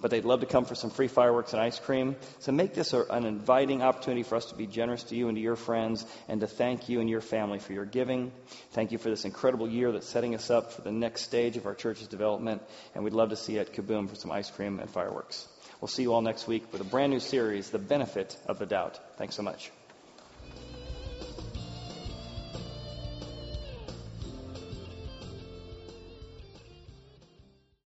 but 0.00 0.10
they'd 0.10 0.24
love 0.24 0.40
to 0.40 0.46
come 0.46 0.64
for 0.64 0.74
some 0.74 0.90
free 0.90 1.06
fireworks 1.06 1.52
and 1.52 1.62
ice 1.62 1.78
cream. 1.78 2.16
So 2.40 2.50
make 2.50 2.74
this 2.74 2.92
a, 2.92 3.04
an 3.04 3.24
inviting 3.24 3.82
opportunity 3.82 4.24
for 4.24 4.34
us 4.34 4.46
to 4.46 4.56
be 4.56 4.66
generous 4.66 5.04
to 5.04 5.16
you 5.16 5.28
and 5.28 5.36
to 5.36 5.40
your 5.40 5.54
friends 5.54 6.04
and 6.28 6.40
to 6.40 6.48
thank 6.48 6.88
you 6.88 7.00
and 7.00 7.08
your 7.08 7.20
family 7.20 7.60
for 7.60 7.72
your 7.72 7.84
giving. 7.84 8.32
Thank 8.72 8.90
you 8.90 8.98
for 8.98 9.10
this 9.10 9.24
incredible 9.24 9.68
year 9.68 9.92
that's 9.92 10.08
setting 10.08 10.34
us 10.34 10.50
up 10.50 10.72
for 10.72 10.82
the 10.82 10.90
next 10.90 11.22
stage 11.22 11.56
of 11.56 11.66
our 11.66 11.74
church's 11.74 12.08
development. 12.08 12.62
And 12.96 13.04
we'd 13.04 13.12
love 13.12 13.30
to 13.30 13.36
see 13.36 13.54
you 13.54 13.60
at 13.60 13.72
Kaboom 13.72 14.08
for 14.08 14.16
some 14.16 14.32
ice 14.32 14.50
cream 14.50 14.80
and 14.80 14.90
fireworks. 14.90 15.46
We'll 15.80 15.88
see 15.88 16.02
you 16.02 16.12
all 16.12 16.22
next 16.22 16.46
week 16.46 16.72
with 16.72 16.80
a 16.80 16.84
brand 16.84 17.12
new 17.12 17.20
series, 17.20 17.70
The 17.70 17.78
Benefit 17.78 18.36
of 18.46 18.58
the 18.58 18.66
Doubt. 18.66 19.00
Thanks 19.18 19.36
so 19.36 19.42
much. 19.42 19.72